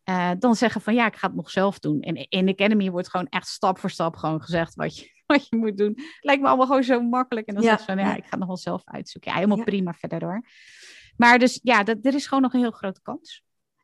uh, 0.10 0.32
dan 0.40 0.56
zeggen 0.56 0.82
van 0.82 0.94
ja, 0.94 1.06
ik 1.06 1.16
ga 1.16 1.28
het 1.28 1.36
nog 1.36 1.50
zelf 1.50 1.80
doen. 1.80 2.02
En 2.02 2.16
in 2.16 2.46
de 2.46 2.52
Academy 2.52 2.92
wordt 2.92 3.10
gewoon 3.10 3.28
echt 3.30 3.48
stap 3.48 3.80
voor 3.80 3.90
stap 3.90 4.16
gewoon 4.16 4.42
gezegd 4.42 4.76
wat 4.76 4.98
je, 4.98 5.15
wat 5.32 5.48
je 5.48 5.56
moet 5.56 5.78
doen. 5.78 5.98
Lijkt 6.22 6.42
me 6.42 6.48
allemaal 6.48 6.66
gewoon 6.66 6.84
zo 6.84 7.02
makkelijk. 7.02 7.48
En 7.48 7.54
dan 7.54 7.64
ja, 7.64 7.70
zeg 7.70 7.80
je 7.80 7.86
van 7.86 7.98
ja, 7.98 8.16
ik 8.16 8.24
ga 8.24 8.30
het 8.30 8.40
nog 8.40 8.48
wel 8.48 8.58
zelf 8.58 8.82
uitzoeken. 8.86 9.32
Ja, 9.32 9.38
helemaal 9.38 9.64
prima 9.64 9.94
verder 9.94 10.24
hoor. 10.24 10.46
Maar 11.18 11.40
dus 11.40 11.60
ja, 11.64 11.84
dat, 11.84 11.98
er 12.02 12.14
is 12.14 12.28
gewoon 12.28 12.44
nog 12.44 12.54
een 12.54 12.60
heel 12.60 12.72
grote 12.72 13.02
kans. 13.02 13.44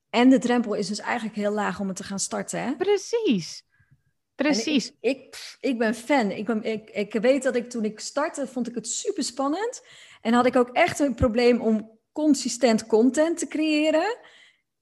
En 0.09 0.29
de 0.29 0.39
drempel 0.39 0.73
is 0.73 0.87
dus 0.87 0.99
eigenlijk 0.99 1.35
heel 1.35 1.51
laag 1.51 1.79
om 1.79 1.87
het 1.87 1.95
te 1.95 2.03
gaan 2.03 2.19
starten. 2.19 2.63
Hè? 2.63 2.75
Precies. 2.75 3.63
Precies. 4.35 4.87
Ik, 4.87 4.95
ik, 4.99 5.57
ik, 5.59 5.77
ben 5.77 5.95
fan. 5.95 6.31
Ik, 6.31 6.45
ben, 6.45 6.63
ik, 6.63 6.89
ik 6.89 7.13
weet 7.13 7.43
dat 7.43 7.55
ik 7.55 7.69
toen 7.69 7.85
ik 7.85 7.99
startte, 7.99 8.47
vond 8.47 8.67
ik 8.67 8.75
het 8.75 8.87
super 8.87 9.23
spannend. 9.23 9.85
En 10.21 10.33
had 10.33 10.45
ik 10.45 10.55
ook 10.55 10.69
echt 10.69 10.99
een 10.99 11.15
probleem 11.15 11.61
om 11.61 11.99
consistent 12.11 12.87
content 12.87 13.37
te 13.37 13.47
creëren. 13.47 14.17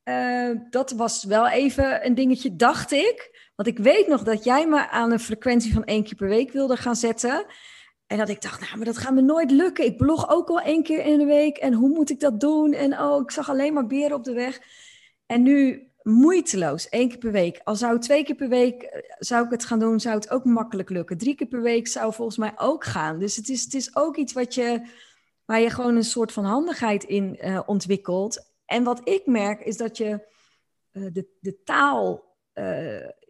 Uh, 0.04 0.52
dat 0.70 0.92
was 0.92 1.24
wel 1.24 1.48
even 1.48 2.06
een 2.06 2.16
dingetje, 2.16 2.56
dacht 2.56 2.92
ik. 2.92 3.39
Want 3.60 3.72
ik 3.72 3.84
weet 3.84 4.08
nog 4.08 4.24
dat 4.24 4.44
jij 4.44 4.68
me 4.68 4.90
aan 4.90 5.12
een 5.12 5.20
frequentie 5.20 5.74
van 5.74 5.84
één 5.84 6.04
keer 6.04 6.16
per 6.16 6.28
week 6.28 6.52
wilde 6.52 6.78
gaan 6.78 6.96
zetten. 6.96 7.46
En 8.08 8.18
dat 8.18 8.30
ik 8.30 8.42
dacht, 8.42 8.62
nou, 8.62 8.78
maar 8.78 8.86
dat 8.86 8.98
gaat 8.98 9.14
me 9.14 9.22
nooit 9.22 9.52
lukken. 9.52 9.86
Ik 9.86 9.98
blog 9.98 10.30
ook 10.30 10.50
al 10.50 10.60
één 10.60 10.84
keer 10.84 11.06
in 11.06 11.18
de 11.18 11.26
week. 11.26 11.58
En 11.58 11.74
hoe 11.74 11.90
moet 11.90 12.10
ik 12.10 12.20
dat 12.20 12.40
doen? 12.40 12.74
En 12.74 13.00
oh, 13.00 13.22
ik 13.22 13.32
zag 13.32 13.50
alleen 13.50 13.74
maar 13.74 13.88
beren 13.88 14.16
op 14.16 14.24
de 14.24 14.34
weg. 14.34 14.62
En 15.26 15.44
nu 15.44 15.88
moeiteloos, 16.02 16.90
één 16.90 17.10
keer 17.10 17.18
per 17.18 17.32
week. 17.32 17.62
Al 17.64 17.76
zou 17.76 18.00
twee 18.00 18.24
keer 18.24 18.36
per 18.36 18.50
week 18.50 18.82
eh, 18.82 19.02
zou 19.18 19.46
ik 19.46 19.52
het 19.52 19.66
gaan 19.66 19.80
doen, 19.80 20.00
zou 20.00 20.16
het 20.16 20.30
ook 20.30 20.44
makkelijk 20.44 20.90
lukken. 20.90 21.18
Drie 21.18 21.36
keer 21.36 21.48
per 21.48 21.62
week 21.62 21.88
zou 21.88 22.14
volgens 22.14 22.38
mij 22.38 22.54
ook 22.56 22.84
gaan. 22.84 23.20
Dus 23.20 23.36
het 23.36 23.50
is, 23.50 23.64
het 23.64 23.74
is 23.74 23.96
ook 23.96 24.18
iets 24.18 24.34
wat 24.34 24.54
je, 24.54 24.88
waar 25.46 25.60
je 25.60 25.70
gewoon 25.70 25.96
een 25.96 26.04
soort 26.04 26.32
van 26.32 26.46
handigheid 26.46 27.04
in 27.04 27.38
uh, 27.42 27.60
ontwikkelt. 27.66 28.52
En 28.66 28.84
wat 28.84 29.02
ik 29.04 29.26
merk 29.26 29.62
is 29.62 29.78
dat 29.78 29.98
je 29.98 30.28
uh, 30.92 31.14
de, 31.14 31.38
de 31.40 31.64
taal, 31.64 32.28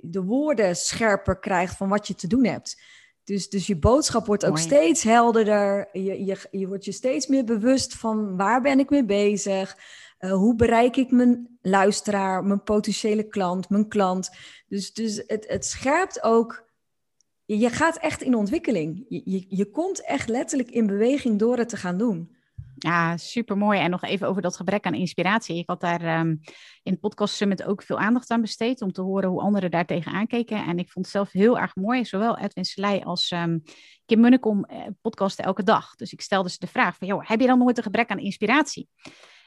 de 0.02 0.24
woorden 0.24 0.76
scherper 0.76 1.40
krijgt 1.40 1.76
van 1.76 1.90
wat 1.90 2.08
je 2.08 2.16
te 2.16 2.28
doen 2.28 2.46
hebt. 2.46 2.82
Dus, 3.24 3.50
dus 3.50 3.68
je 3.68 3.78
boodschap 3.78 4.26
wordt 4.26 4.46
ook 4.46 4.58
steeds 4.58 5.04
helderder. 5.04 5.90
Je, 5.92 6.26
je, 6.26 6.38
je 6.52 6.68
wordt 6.68 6.86
je 6.86 6.92
steeds 6.92 7.28
meer 7.28 7.44
bewust 7.44 7.96
van 7.96 8.38
waar 8.38 8.62
ben 8.62 8.80
ik 8.80 8.90
mee 8.90 9.06
bezig. 9.06 9.78
Uh, 10.20 10.32
hoe 10.32 10.56
bereik 10.56 10.96
ik 10.96 11.12
mijn 11.12 11.58
luisteraar, 11.62 12.44
mijn 12.44 12.64
potentiële 12.64 13.24
klant, 13.28 13.70
mijn 13.70 13.88
klant? 13.88 14.30
Dus, 14.68 14.94
dus 14.94 15.24
het, 15.28 15.46
het 15.48 15.66
scherpt 15.66 16.24
ook. 16.24 16.68
Je 17.46 17.70
gaat 17.70 17.98
echt 17.98 18.22
in 18.22 18.36
ontwikkeling. 18.36 19.06
Je, 19.10 19.22
je, 19.26 19.46
je 19.48 19.66
komt 19.72 20.06
echt 20.06 20.30
letterlijk 20.30 20.72
in 20.72 20.88
beweging 20.88 21.40
door 21.40 21.58
het 21.58 21.70
te 21.70 21.78
gaan 21.78 21.98
doen. 21.98 22.36
Ja, 22.80 23.18
super 23.18 23.58
mooi. 23.58 23.80
En 23.80 23.90
nog 23.90 24.04
even 24.04 24.28
over 24.28 24.42
dat 24.42 24.56
gebrek 24.56 24.86
aan 24.86 24.94
inspiratie. 24.94 25.58
Ik 25.58 25.68
had 25.68 25.82
daar 25.82 26.20
um, 26.20 26.40
in 26.84 26.92
het 26.92 27.00
Podcast 27.00 27.36
Summit 27.36 27.64
ook 27.64 27.84
veel 27.84 28.00
aandacht 28.00 28.30
aan 28.30 28.42
besteed 28.42 28.82
om 28.82 28.92
te 28.92 29.02
horen 29.02 29.30
hoe 29.30 29.42
anderen 29.42 29.72
daar 29.72 29.86
tegenaan 29.86 30.28
keken. 30.28 30.66
En 30.66 30.78
ik 30.80 30.92
vond 30.92 31.06
het 31.06 31.14
zelf 31.14 31.32
heel 31.32 31.60
erg 31.60 31.76
mooi, 31.76 32.06
zowel 32.06 32.38
Edwin 32.38 32.66
Selei 32.66 33.02
als 33.04 33.32
um, 33.32 33.64
Kim 34.06 34.20
Munnekom 34.20 34.66
eh, 34.66 34.86
podcasten 35.02 35.46
elke 35.46 35.64
dag. 35.64 35.96
Dus 35.96 36.14
ik 36.14 36.22
stelde 36.22 36.50
ze 36.50 36.58
de 36.60 36.68
vraag 36.68 36.98
van, 36.98 37.08
joh, 37.08 37.28
heb 37.28 37.40
je 37.40 37.48
dan 37.48 37.60
nooit 37.60 37.78
een 37.78 37.84
gebrek 37.84 38.10
aan 38.10 38.20
inspiratie? 38.20 38.90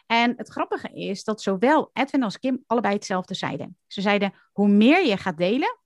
En 0.06 0.34
het 0.36 0.48
grappige 0.48 0.88
is 0.88 1.24
dat 1.24 1.42
zowel 1.42 1.90
Edwin 1.92 2.22
als 2.22 2.38
Kim 2.38 2.62
allebei 2.66 2.94
hetzelfde 2.94 3.34
zeiden. 3.34 3.78
Ze 3.86 4.00
zeiden, 4.00 4.34
hoe 4.52 4.68
meer 4.68 5.06
je 5.06 5.16
gaat 5.16 5.36
delen, 5.36 5.78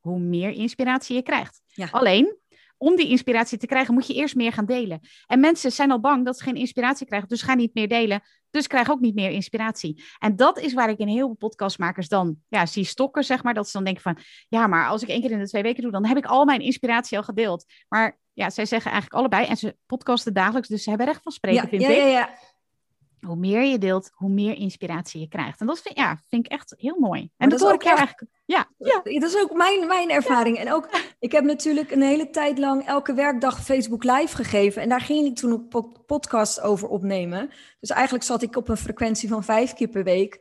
hoe 0.00 0.18
meer 0.18 0.50
inspiratie 0.50 1.16
je 1.16 1.22
krijgt. 1.22 1.60
Alleen, 1.90 2.36
om 2.82 2.96
die 2.96 3.08
inspiratie 3.08 3.58
te 3.58 3.66
krijgen, 3.66 3.94
moet 3.94 4.06
je 4.06 4.14
eerst 4.14 4.34
meer 4.34 4.52
gaan 4.52 4.66
delen. 4.66 5.00
En 5.26 5.40
mensen 5.40 5.72
zijn 5.72 5.90
al 5.90 6.00
bang 6.00 6.24
dat 6.24 6.38
ze 6.38 6.44
geen 6.44 6.54
inspiratie 6.54 7.06
krijgen, 7.06 7.28
dus 7.28 7.42
gaan 7.42 7.56
niet 7.56 7.74
meer 7.74 7.88
delen. 7.88 8.20
Dus 8.50 8.66
krijgen 8.66 8.92
ook 8.92 9.00
niet 9.00 9.14
meer 9.14 9.30
inspiratie. 9.30 10.02
En 10.18 10.36
dat 10.36 10.58
is 10.58 10.72
waar 10.72 10.90
ik 10.90 10.98
in 10.98 11.08
heel 11.08 11.26
veel 11.26 11.34
podcastmakers 11.34 12.08
dan 12.08 12.36
ja, 12.48 12.66
zie 12.66 12.84
stokken, 12.84 13.24
zeg 13.24 13.42
maar. 13.42 13.54
Dat 13.54 13.66
ze 13.66 13.72
dan 13.72 13.84
denken 13.84 14.02
van, 14.02 14.18
ja, 14.48 14.66
maar 14.66 14.88
als 14.88 15.02
ik 15.02 15.08
één 15.08 15.20
keer 15.20 15.30
in 15.30 15.38
de 15.38 15.48
twee 15.48 15.62
weken 15.62 15.82
doe, 15.82 15.92
dan 15.92 16.06
heb 16.06 16.16
ik 16.16 16.26
al 16.26 16.44
mijn 16.44 16.60
inspiratie 16.60 17.18
al 17.18 17.24
gedeeld. 17.24 17.64
Maar 17.88 18.18
ja, 18.32 18.50
zij 18.50 18.66
zeggen 18.66 18.90
eigenlijk 18.90 19.20
allebei, 19.20 19.46
en 19.46 19.56
ze 19.56 19.76
podcasten 19.86 20.34
dagelijks, 20.34 20.68
dus 20.68 20.82
ze 20.82 20.88
hebben 20.88 21.06
recht 21.06 21.22
van 21.22 21.32
spreken, 21.32 21.62
ja, 21.62 21.68
vind 21.68 21.82
ja, 21.82 21.88
ik. 21.88 21.96
Ja, 21.96 22.06
ja 22.06 22.38
hoe 23.26 23.36
meer 23.36 23.62
je 23.62 23.78
deelt, 23.78 24.10
hoe 24.14 24.28
meer 24.28 24.54
inspiratie 24.54 25.20
je 25.20 25.28
krijgt. 25.28 25.60
En 25.60 25.66
dat 25.66 25.80
vind, 25.80 25.96
ja, 25.96 26.20
vind 26.28 26.46
ik 26.46 26.52
echt 26.52 26.74
heel 26.76 26.96
mooi. 26.98 27.30
En 27.36 27.48
dat, 27.48 27.58
dat 27.58 27.68
hoor 27.68 27.74
ik 27.76 27.82
jou 27.82 27.98
eigenlijk. 27.98 28.30
Ja, 28.44 28.68
ja. 28.78 29.00
Dat 29.04 29.30
is 29.30 29.36
ook 29.36 29.52
mijn, 29.52 29.86
mijn 29.86 30.10
ervaring. 30.10 30.56
En 30.56 30.72
ook, 30.72 30.88
ik 31.18 31.32
heb 31.32 31.44
natuurlijk 31.44 31.90
een 31.90 32.02
hele 32.02 32.30
tijd 32.30 32.58
lang 32.58 32.86
elke 32.86 33.14
werkdag 33.14 33.64
Facebook 33.64 34.04
Live 34.04 34.36
gegeven. 34.36 34.82
En 34.82 34.88
daar 34.88 35.00
ging 35.00 35.26
ik 35.26 35.36
toen 35.36 35.50
een 35.50 35.68
podcast 36.06 36.60
over 36.60 36.88
opnemen. 36.88 37.50
Dus 37.80 37.90
eigenlijk 37.90 38.24
zat 38.24 38.42
ik 38.42 38.56
op 38.56 38.68
een 38.68 38.76
frequentie 38.76 39.28
van 39.28 39.44
vijf 39.44 39.74
keer 39.74 39.88
per 39.88 40.04
week 40.04 40.40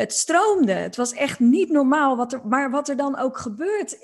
het 0.00 0.12
stroomde. 0.12 0.72
Het 0.72 0.96
was 0.96 1.12
echt 1.12 1.38
niet 1.38 1.70
normaal. 1.70 2.16
Wat 2.16 2.32
er, 2.32 2.40
maar 2.44 2.70
wat 2.70 2.88
er 2.88 2.96
dan 2.96 3.18
ook 3.18 3.38
gebeurt 3.38 3.98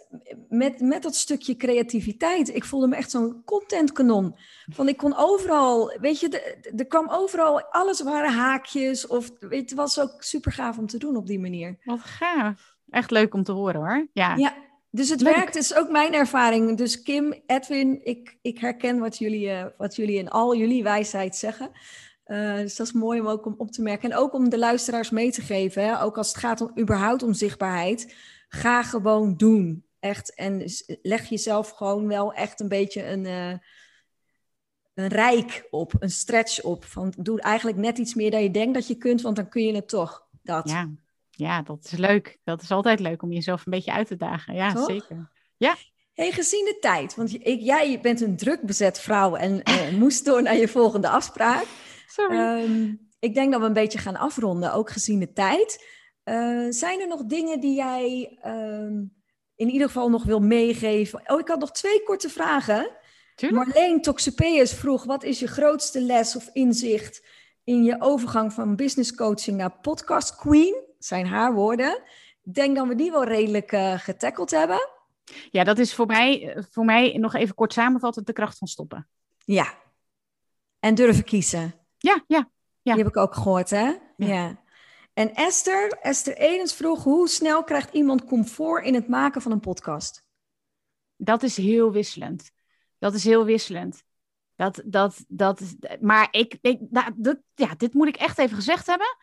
met, 0.48 0.80
met 0.80 1.02
dat 1.02 1.14
stukje 1.14 1.56
creativiteit. 1.56 2.54
Ik 2.54 2.64
voelde 2.64 2.86
me 2.86 2.96
echt 2.96 3.10
zo'n 3.10 3.42
contentkanon. 3.44 4.36
Van 4.72 4.88
ik 4.88 4.96
kon 4.96 5.16
overal, 5.16 5.92
weet 6.00 6.20
je, 6.20 6.58
er 6.76 6.86
kwam 6.86 7.08
overal, 7.08 7.62
alles 7.62 8.02
waren 8.02 8.32
haakjes. 8.32 9.06
Of 9.06 9.30
weet, 9.40 9.70
het 9.70 9.78
was 9.78 10.00
ook 10.00 10.22
super 10.22 10.52
gaaf 10.52 10.78
om 10.78 10.86
te 10.86 10.98
doen 10.98 11.16
op 11.16 11.26
die 11.26 11.40
manier. 11.40 11.78
Wat 11.84 12.00
gaaf. 12.00 12.76
Echt 12.90 13.10
leuk 13.10 13.34
om 13.34 13.42
te 13.42 13.52
horen 13.52 13.80
hoor. 13.80 14.08
Ja. 14.12 14.36
ja 14.36 14.54
dus 14.90 15.08
het 15.08 15.22
werkt, 15.22 15.54
het 15.54 15.62
is 15.62 15.74
ook 15.74 15.90
mijn 15.90 16.14
ervaring. 16.14 16.76
Dus 16.76 17.02
Kim, 17.02 17.34
Edwin, 17.46 18.00
ik, 18.04 18.38
ik 18.42 18.58
herken 18.58 18.98
wat 18.98 19.18
jullie, 19.18 19.48
uh, 19.48 19.64
wat 19.76 19.96
jullie 19.96 20.18
in 20.18 20.28
al 20.28 20.56
jullie 20.56 20.82
wijsheid 20.82 21.36
zeggen. 21.36 21.70
Uh, 22.26 22.56
dus 22.56 22.76
dat 22.76 22.86
is 22.86 22.92
mooi 22.92 23.20
om 23.20 23.26
ook 23.26 23.46
om 23.46 23.54
op 23.56 23.70
te 23.70 23.82
merken. 23.82 24.10
En 24.10 24.16
ook 24.16 24.32
om 24.32 24.48
de 24.48 24.58
luisteraars 24.58 25.10
mee 25.10 25.32
te 25.32 25.42
geven, 25.42 25.84
hè? 25.84 26.02
ook 26.02 26.16
als 26.16 26.28
het 26.28 26.36
gaat 26.36 26.60
om 26.60 26.72
überhaupt 26.78 27.22
om 27.22 27.34
zichtbaarheid. 27.34 28.14
Ga 28.48 28.82
gewoon 28.82 29.36
doen. 29.36 29.84
Echt. 30.00 30.34
En 30.34 30.64
leg 31.02 31.28
jezelf 31.28 31.70
gewoon 31.70 32.06
wel 32.06 32.32
echt 32.32 32.60
een 32.60 32.68
beetje 32.68 33.06
een, 33.06 33.24
uh, 33.24 33.52
een 34.94 35.08
rijk 35.08 35.66
op, 35.70 35.92
een 35.98 36.10
stretch 36.10 36.62
op. 36.62 36.84
Van 36.84 37.14
doe 37.18 37.40
eigenlijk 37.40 37.78
net 37.78 37.98
iets 37.98 38.14
meer 38.14 38.30
dan 38.30 38.42
je 38.42 38.50
denkt 38.50 38.74
dat 38.74 38.86
je 38.86 38.96
kunt, 38.96 39.20
want 39.20 39.36
dan 39.36 39.48
kun 39.48 39.62
je 39.62 39.74
het 39.74 39.88
toch. 39.88 40.26
Dat. 40.42 40.68
Ja. 40.68 40.90
ja, 41.30 41.62
dat 41.62 41.84
is 41.84 41.98
leuk. 41.98 42.38
Dat 42.44 42.62
is 42.62 42.70
altijd 42.70 43.00
leuk 43.00 43.22
om 43.22 43.32
jezelf 43.32 43.66
een 43.66 43.72
beetje 43.72 43.92
uit 43.92 44.06
te 44.06 44.16
dagen. 44.16 44.54
Ja, 44.54 44.72
toch? 44.72 44.90
zeker. 44.90 45.30
Ja. 45.56 45.76
Hey, 46.12 46.32
gezien 46.32 46.64
de 46.64 46.78
tijd, 46.80 47.14
want 47.14 47.34
ik, 47.34 47.60
jij 47.60 48.00
bent 48.00 48.20
een 48.20 48.36
druk 48.36 48.62
bezet 48.62 49.00
vrouw 49.00 49.34
en 49.34 49.62
uh, 49.68 49.98
moest 49.98 50.24
door 50.24 50.42
naar 50.42 50.56
je 50.56 50.68
volgende 50.68 51.08
afspraak. 51.08 51.66
Sorry. 52.16 52.62
Um, 52.62 53.08
ik 53.18 53.34
denk 53.34 53.52
dat 53.52 53.60
we 53.60 53.66
een 53.66 53.72
beetje 53.72 53.98
gaan 53.98 54.16
afronden, 54.16 54.72
ook 54.72 54.90
gezien 54.90 55.18
de 55.18 55.32
tijd. 55.32 55.86
Uh, 56.24 56.66
zijn 56.70 57.00
er 57.00 57.08
nog 57.08 57.24
dingen 57.24 57.60
die 57.60 57.74
jij 57.74 58.38
um, 58.46 59.14
in 59.54 59.68
ieder 59.68 59.86
geval 59.86 60.10
nog 60.10 60.24
wil 60.24 60.40
meegeven? 60.40 61.22
Oh, 61.26 61.40
ik 61.40 61.48
had 61.48 61.60
nog 61.60 61.70
twee 61.70 62.02
korte 62.02 62.28
vragen. 62.28 62.90
Tuurlijk. 63.34 63.64
Marleen 63.64 64.02
Toxopeus 64.02 64.72
vroeg, 64.72 65.04
wat 65.04 65.24
is 65.24 65.38
je 65.38 65.46
grootste 65.46 66.00
les 66.00 66.36
of 66.36 66.50
inzicht 66.52 67.26
in 67.64 67.84
je 67.84 67.96
overgang 68.00 68.52
van 68.52 68.76
business 68.76 69.14
coaching 69.14 69.56
naar 69.56 69.78
podcast 69.80 70.36
queen? 70.36 70.84
Zijn 70.98 71.26
haar 71.26 71.54
woorden. 71.54 72.02
Ik 72.44 72.54
denk 72.54 72.76
dat 72.76 72.86
we 72.86 72.94
die 72.94 73.10
wel 73.10 73.24
redelijk 73.24 73.72
uh, 73.72 73.98
getackeld 73.98 74.50
hebben. 74.50 74.88
Ja, 75.50 75.64
dat 75.64 75.78
is 75.78 75.94
voor 75.94 76.06
mij, 76.06 76.56
voor 76.70 76.84
mij 76.84 77.16
nog 77.18 77.34
even 77.34 77.54
kort 77.54 77.72
samenvattend 77.72 78.26
de 78.26 78.32
kracht 78.32 78.58
van 78.58 78.68
stoppen. 78.68 79.08
Ja. 79.44 79.74
En 80.80 80.94
durven 80.94 81.24
kiezen. 81.24 81.85
Ja, 81.98 82.24
ja, 82.26 82.50
ja. 82.82 82.94
Die 82.94 83.02
heb 83.02 83.06
ik 83.06 83.16
ook 83.16 83.34
gehoord, 83.34 83.70
hè? 83.70 83.84
Ja. 84.16 84.26
ja. 84.26 84.64
En 85.12 85.34
Esther, 85.34 85.88
Esther 85.88 86.36
Edens 86.36 86.74
vroeg, 86.74 87.02
hoe 87.02 87.28
snel 87.28 87.64
krijgt 87.64 87.92
iemand 87.92 88.24
comfort 88.24 88.84
in 88.84 88.94
het 88.94 89.08
maken 89.08 89.42
van 89.42 89.52
een 89.52 89.60
podcast? 89.60 90.24
Dat 91.16 91.42
is 91.42 91.56
heel 91.56 91.92
wisselend. 91.92 92.50
Dat 92.98 93.14
is 93.14 93.24
heel 93.24 93.44
wisselend. 93.44 94.02
Dat, 94.54 94.82
dat, 94.84 95.24
dat, 95.28 95.60
maar 96.00 96.28
ik, 96.30 96.58
ik 96.60 96.78
dat, 97.16 97.38
ja, 97.54 97.74
dit 97.74 97.94
moet 97.94 98.08
ik 98.08 98.16
echt 98.16 98.38
even 98.38 98.56
gezegd 98.56 98.86
hebben. 98.86 99.16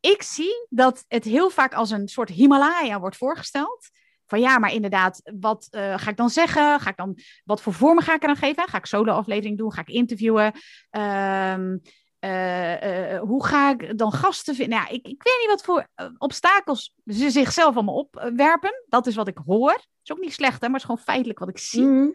Ik 0.00 0.22
zie 0.22 0.66
dat 0.68 1.04
het 1.08 1.24
heel 1.24 1.50
vaak 1.50 1.74
als 1.74 1.90
een 1.90 2.08
soort 2.08 2.28
Himalaya 2.28 3.00
wordt 3.00 3.16
voorgesteld. 3.16 3.88
Van 4.28 4.40
ja, 4.40 4.58
maar 4.58 4.72
inderdaad, 4.72 5.30
wat 5.40 5.68
uh, 5.70 5.98
ga 5.98 6.10
ik 6.10 6.16
dan 6.16 6.30
zeggen? 6.30 6.80
Ga 6.80 6.90
ik 6.90 6.96
dan, 6.96 7.18
wat 7.44 7.62
voor 7.62 7.72
vormen 7.72 8.02
ga 8.02 8.14
ik 8.14 8.22
er 8.22 8.28
dan 8.28 8.36
geven? 8.36 8.68
Ga 8.68 8.78
ik 8.78 8.86
solo-aflevering 8.86 9.58
doen? 9.58 9.72
Ga 9.72 9.80
ik 9.80 9.88
interviewen? 9.88 10.52
Um, 10.90 11.80
uh, 12.20 13.12
uh, 13.12 13.20
hoe 13.20 13.46
ga 13.46 13.70
ik 13.70 13.98
dan 13.98 14.12
gasten 14.12 14.54
vinden? 14.54 14.78
Ja, 14.78 14.88
ik, 14.88 15.06
ik 15.06 15.22
weet 15.22 15.38
niet 15.40 15.48
wat 15.48 15.62
voor 15.62 15.88
obstakels 16.18 16.94
ze 17.04 17.30
zichzelf 17.30 17.74
allemaal 17.74 17.94
opwerpen. 17.94 18.84
Dat 18.88 19.06
is 19.06 19.14
wat 19.14 19.28
ik 19.28 19.38
hoor. 19.44 19.84
Is 20.02 20.12
ook 20.12 20.20
niet 20.20 20.32
slecht, 20.32 20.60
hè, 20.60 20.68
maar 20.68 20.80
het 20.80 20.88
is 20.88 20.96
gewoon 20.96 21.04
feitelijk 21.04 21.38
wat 21.38 21.48
ik 21.48 21.58
zie. 21.58 21.82
Mm. 21.82 22.14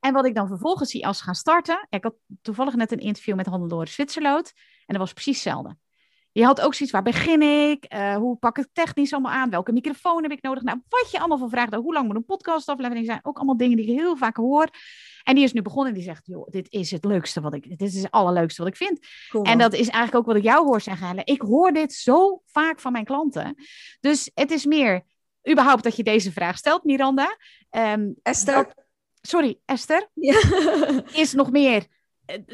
En 0.00 0.12
wat 0.12 0.26
ik 0.26 0.34
dan 0.34 0.48
vervolgens 0.48 0.90
zie 0.90 1.06
als 1.06 1.18
ze 1.18 1.24
gaan 1.24 1.34
starten. 1.34 1.86
ik 1.90 2.02
had 2.02 2.14
toevallig 2.42 2.74
net 2.74 2.92
een 2.92 2.98
interview 2.98 3.34
met 3.34 3.46
Hannelore 3.46 3.90
Zwitserloot. 3.90 4.52
En 4.86 4.94
dat 4.94 4.98
was 4.98 5.12
precies 5.12 5.44
hetzelfde. 5.44 5.76
Je 6.34 6.44
had 6.44 6.60
ook 6.60 6.74
zoiets, 6.74 6.94
waar 6.94 7.02
begin 7.02 7.42
ik? 7.42 7.94
Uh, 7.94 8.16
hoe 8.16 8.36
pak 8.36 8.58
ik 8.58 8.66
technisch 8.72 9.12
allemaal 9.12 9.32
aan? 9.32 9.50
Welke 9.50 9.72
microfoon 9.72 10.22
heb 10.22 10.32
ik 10.32 10.42
nodig? 10.42 10.62
Nou, 10.62 10.80
wat 10.88 11.10
je 11.10 11.18
allemaal 11.18 11.38
van 11.38 11.50
vraagt. 11.50 11.74
Hoe 11.74 11.92
lang 11.92 12.06
moet 12.06 12.16
een 12.16 12.24
podcastaflevering 12.24 13.06
zijn? 13.06 13.20
Ook 13.22 13.36
allemaal 13.36 13.56
dingen 13.56 13.76
die 13.76 13.86
ik 13.86 13.98
heel 13.98 14.16
vaak 14.16 14.36
hoor. 14.36 14.68
En 15.22 15.34
die 15.34 15.44
is 15.44 15.52
nu 15.52 15.62
begonnen 15.62 15.88
en 15.88 15.94
die 15.94 16.04
zegt, 16.08 16.26
joh, 16.26 16.48
dit 16.50 16.72
is 16.72 16.90
het 16.90 17.04
leukste 17.04 17.40
wat 17.40 17.54
ik, 17.54 17.78
dit 17.78 17.94
is 17.94 18.02
het 18.02 18.10
allerleukste 18.10 18.62
wat 18.62 18.70
ik 18.70 18.76
vind. 18.76 18.98
Cool. 19.28 19.44
En 19.44 19.58
dat 19.58 19.72
is 19.72 19.88
eigenlijk 19.88 20.14
ook 20.14 20.26
wat 20.26 20.36
ik 20.36 20.42
jou 20.42 20.66
hoor 20.66 20.80
zeggen. 20.80 21.20
Ik 21.24 21.40
hoor 21.40 21.72
dit 21.72 21.92
zo 21.92 22.42
vaak 22.46 22.80
van 22.80 22.92
mijn 22.92 23.04
klanten. 23.04 23.54
Dus 24.00 24.30
het 24.34 24.50
is 24.50 24.64
meer, 24.64 25.02
überhaupt 25.50 25.82
dat 25.82 25.96
je 25.96 26.02
deze 26.02 26.32
vraag 26.32 26.56
stelt, 26.56 26.84
Miranda. 26.84 27.36
Um, 27.70 28.14
Esther. 28.22 28.54
Dat, 28.54 28.74
sorry, 29.20 29.58
Esther. 29.64 30.08
Ja. 30.14 30.40
is 31.22 31.32
nog 31.32 31.50
meer 31.50 31.86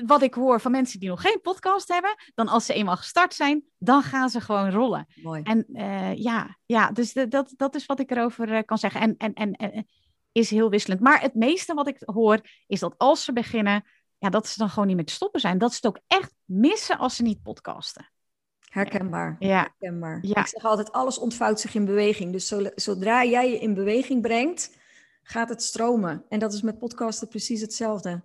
wat 0.07 0.23
ik 0.23 0.35
hoor 0.35 0.61
van 0.61 0.71
mensen 0.71 1.01
die 1.01 1.09
nog 1.09 1.21
geen 1.21 1.41
podcast 1.43 1.89
hebben, 1.89 2.15
dan 2.35 2.49
als 2.49 2.67
ze 2.67 2.75
eenmaal 2.75 2.97
gestart 2.97 3.35
zijn, 3.35 3.65
dan 3.79 4.03
gaan 4.03 4.31
ze 4.31 4.41
gewoon 4.41 4.71
rollen. 4.71 5.07
Mooi. 5.23 5.43
En 5.43 5.65
uh, 5.69 6.15
ja, 6.15 6.57
ja, 6.67 6.91
dus 6.91 7.13
de, 7.13 7.29
dat, 7.29 7.53
dat 7.57 7.75
is 7.75 7.87
wat 7.87 8.01
ik 8.01 8.11
erover 8.11 8.49
uh, 8.49 8.59
kan 8.65 8.79
zeggen. 8.79 9.01
En, 9.01 9.17
en, 9.17 9.33
en, 9.35 9.53
en 9.53 9.87
is 10.33 10.51
heel 10.51 10.71
wisselend. 10.71 11.01
Maar 11.01 11.21
het 11.21 11.35
meeste 11.35 11.75
wat 11.75 11.89
ik 11.89 12.03
hoor, 12.05 12.41
is 12.67 12.81
dat 12.81 12.95
als 12.99 13.25
ze 13.25 13.33
beginnen, 13.33 13.85
ja, 14.19 14.29
dat 14.29 14.47
ze 14.47 14.59
dan 14.59 14.71
gewoon 14.71 14.87
niet 14.87 14.97
meer 14.97 15.05
te 15.05 15.13
stoppen 15.13 15.41
zijn. 15.41 15.59
Dat 15.59 15.71
ze 15.71 15.77
het 15.77 15.87
ook 15.87 16.03
echt 16.07 16.35
missen 16.45 16.99
als 16.99 17.17
ze 17.17 17.23
niet 17.23 17.43
podcasten. 17.43 18.11
Herkenbaar. 18.69 19.37
Ja. 19.39 19.61
Herkenbaar. 19.61 20.19
Ja. 20.23 20.41
Ik 20.41 20.47
zeg 20.47 20.65
altijd, 20.65 20.93
alles 20.93 21.19
ontvouwt 21.19 21.61
zich 21.61 21.75
in 21.75 21.85
beweging. 21.85 22.33
Dus 22.33 22.55
zodra 22.75 23.25
jij 23.25 23.51
je 23.51 23.59
in 23.59 23.75
beweging 23.75 24.23
brengt, 24.23 24.79
gaat 25.23 25.49
het 25.49 25.63
stromen. 25.63 26.25
En 26.29 26.39
dat 26.39 26.53
is 26.53 26.63
met 26.63 26.79
podcasten 26.79 27.29
precies 27.29 27.61
hetzelfde. 27.61 28.23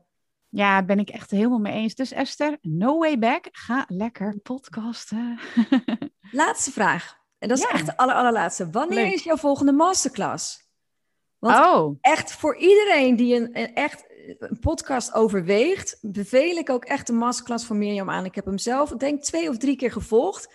Ja, 0.56 0.84
ben 0.84 1.00
ik 1.00 1.10
echt 1.10 1.32
helemaal 1.32 1.60
mee 1.60 1.74
eens. 1.74 1.96
Dus 1.96 2.12
Esther, 2.12 2.58
no 2.62 2.98
way 2.98 3.20
back. 3.20 3.48
Ga 3.52 3.86
lekker 3.88 4.40
podcasten. 4.44 5.40
Laatste 6.32 6.72
vraag. 6.72 7.18
En 7.40 7.48
dat 7.48 7.58
is 7.58 7.64
Ja. 7.64 7.70
echt 7.70 7.86
de 7.86 7.98
aller, 7.98 8.16
allerlaatste. 8.16 8.70
Wanneer 8.70 9.04
Leuk. 9.04 9.14
is 9.14 9.24
jouw 9.24 9.38
volgende 9.38 9.72
masterclass? 9.72 10.70
Want 11.40 11.58
oh, 11.58 11.98
echt 12.02 12.34
voor 12.34 12.58
iedereen 12.58 13.16
die 13.16 13.36
een, 13.36 13.60
een 13.60 13.74
echt 13.74 14.06
een 14.40 14.60
podcast 14.60 15.14
overweegt, 15.14 15.98
beveel 16.02 16.58
ik 16.58 16.70
ook 16.70 16.86
echt 16.86 17.08
de 17.08 17.14
masterclass 17.14 17.66
van 17.66 17.78
Mirjam 17.78 18.10
aan. 18.10 18.26
Ik 18.26 18.36
heb 18.36 18.46
hem 18.46 18.58
zelf, 18.58 18.92
ik 18.92 19.00
denk 19.00 19.24
twee 19.24 19.50
of 19.50 19.58
drie 19.58 19.76
keer 19.76 19.92
gevolgd. 19.92 20.54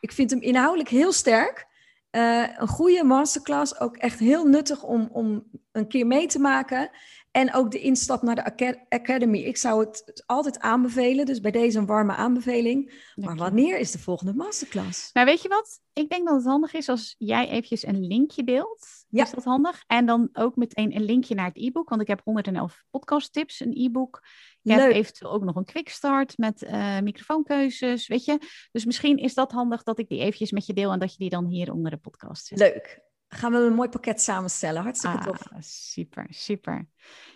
Ik 0.00 0.12
vind 0.12 0.30
hem 0.30 0.40
inhoudelijk 0.40 0.88
heel 0.88 1.12
sterk. 1.12 1.66
Eh, 2.10 2.58
een 2.58 2.68
goede 2.68 3.04
masterclass, 3.04 3.80
ook 3.80 3.96
echt 3.96 4.18
heel 4.18 4.44
nuttig 4.44 4.82
om, 4.82 5.08
om 5.12 5.44
een 5.72 5.88
keer 5.88 6.06
mee 6.06 6.26
te 6.26 6.38
maken. 6.38 6.90
En 7.36 7.54
ook 7.54 7.70
de 7.70 7.80
instap 7.80 8.22
naar 8.22 8.34
de 8.34 8.44
aca- 8.44 8.84
Academy. 8.88 9.38
Ik 9.38 9.56
zou 9.56 9.80
het 9.80 10.22
altijd 10.26 10.58
aanbevelen, 10.58 11.26
dus 11.26 11.40
bij 11.40 11.50
deze 11.50 11.78
een 11.78 11.86
warme 11.86 12.14
aanbeveling. 12.14 13.10
Maar 13.14 13.36
wanneer 13.36 13.78
is 13.78 13.90
de 13.90 13.98
volgende 13.98 14.34
masterclass? 14.34 15.12
Nou, 15.12 15.26
weet 15.26 15.42
je 15.42 15.48
wat? 15.48 15.80
Ik 15.92 16.08
denk 16.08 16.26
dat 16.26 16.36
het 16.36 16.44
handig 16.44 16.74
is 16.74 16.88
als 16.88 17.14
jij 17.18 17.48
eventjes 17.48 17.86
een 17.86 18.06
linkje 18.06 18.44
deelt. 18.44 18.86
Ja. 19.08 19.24
Is 19.24 19.30
dat 19.30 19.44
handig? 19.44 19.84
En 19.86 20.06
dan 20.06 20.28
ook 20.32 20.56
meteen 20.56 20.94
een 20.96 21.04
linkje 21.04 21.34
naar 21.34 21.46
het 21.46 21.56
e-book. 21.56 21.88
Want 21.88 22.00
ik 22.00 22.06
heb 22.06 22.20
111 22.24 22.84
podcast 22.90 23.32
tips, 23.32 23.60
een 23.60 23.72
e-book. 23.74 24.20
Ik 24.62 24.72
heb 24.72 24.90
eventueel 24.90 25.32
ook 25.32 25.44
nog 25.44 25.56
een 25.56 25.64
quick 25.64 25.88
start 25.88 26.38
met 26.38 26.62
eh, 26.62 27.00
microfoonkeuzes, 27.00 28.06
weet 28.06 28.24
je. 28.24 28.38
Dus 28.72 28.84
misschien 28.84 29.16
is 29.16 29.34
dat 29.34 29.52
handig 29.52 29.82
dat 29.82 29.98
ik 29.98 30.08
die 30.08 30.20
eventjes 30.20 30.50
met 30.50 30.66
je 30.66 30.72
deel 30.72 30.92
en 30.92 30.98
dat 30.98 31.12
je 31.12 31.18
die 31.18 31.30
dan 31.30 31.46
hier 31.46 31.72
onder 31.72 31.90
de 31.90 31.96
podcast 31.96 32.46
zet. 32.46 32.58
Leuk. 32.58 33.04
Gaan 33.28 33.52
we 33.52 33.58
een 33.58 33.74
mooi 33.74 33.88
pakket 33.88 34.20
samenstellen. 34.20 34.82
Hartstikke 34.82 35.18
tof. 35.18 35.52
Ah, 35.52 35.58
super, 35.60 36.26
super. 36.28 36.88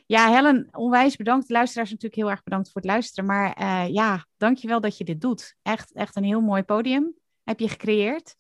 Ja, 0.07 0.30
Helen, 0.32 0.68
onwijs 0.70 1.16
bedankt. 1.16 1.47
De 1.47 1.53
luisteraars 1.53 1.91
natuurlijk 1.91 2.20
heel 2.20 2.30
erg 2.30 2.43
bedankt 2.43 2.70
voor 2.70 2.80
het 2.80 2.91
luisteren. 2.91 3.26
Maar 3.26 3.53
eh 3.53 3.88
ja, 3.88 4.26
dankjewel 4.36 4.80
dat 4.80 4.99
je 4.99 5.05
dit 5.05 5.20
doet. 5.20 5.57
Echt, 5.62 5.93
echt 5.93 6.16
een 6.16 6.24
heel 6.24 6.41
mooi 6.41 6.62
podium 6.62 7.14
heb 7.45 7.61
je 7.61 7.68
gecreëerd. 7.68 8.36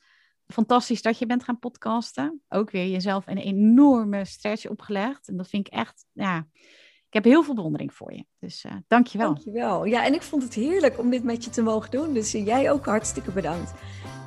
Fantastisch 0.46 1.02
dat 1.02 1.18
je 1.18 1.26
bent 1.26 1.44
gaan 1.44 1.58
podcasten. 1.58 2.42
Ook 2.48 2.70
weer 2.70 2.86
jezelf 2.86 3.26
een 3.26 3.38
enorme 3.38 4.24
stretch 4.24 4.68
opgelegd. 4.68 5.28
En 5.28 5.36
dat 5.36 5.48
vind 5.48 5.66
ik 5.66 5.72
echt, 5.72 6.06
ja, 6.12 6.46
ik 7.06 7.16
heb 7.16 7.24
heel 7.24 7.42
veel 7.42 7.54
bewondering 7.54 7.94
voor 7.94 8.12
je. 8.12 8.24
Dus 8.38 8.64
eh 8.64 8.72
dankjewel. 8.86 9.34
Dankjewel. 9.34 9.84
Ja, 9.84 10.04
en 10.04 10.14
ik 10.14 10.22
vond 10.22 10.42
het 10.42 10.54
heerlijk 10.54 10.98
om 10.98 11.10
dit 11.10 11.24
met 11.24 11.44
je 11.44 11.50
te 11.50 11.62
mogen 11.62 11.90
doen. 11.90 12.12
Dus 12.14 12.32
jij 12.32 12.70
ook 12.70 12.84
hartstikke 12.84 13.30
bedankt. 13.30 13.72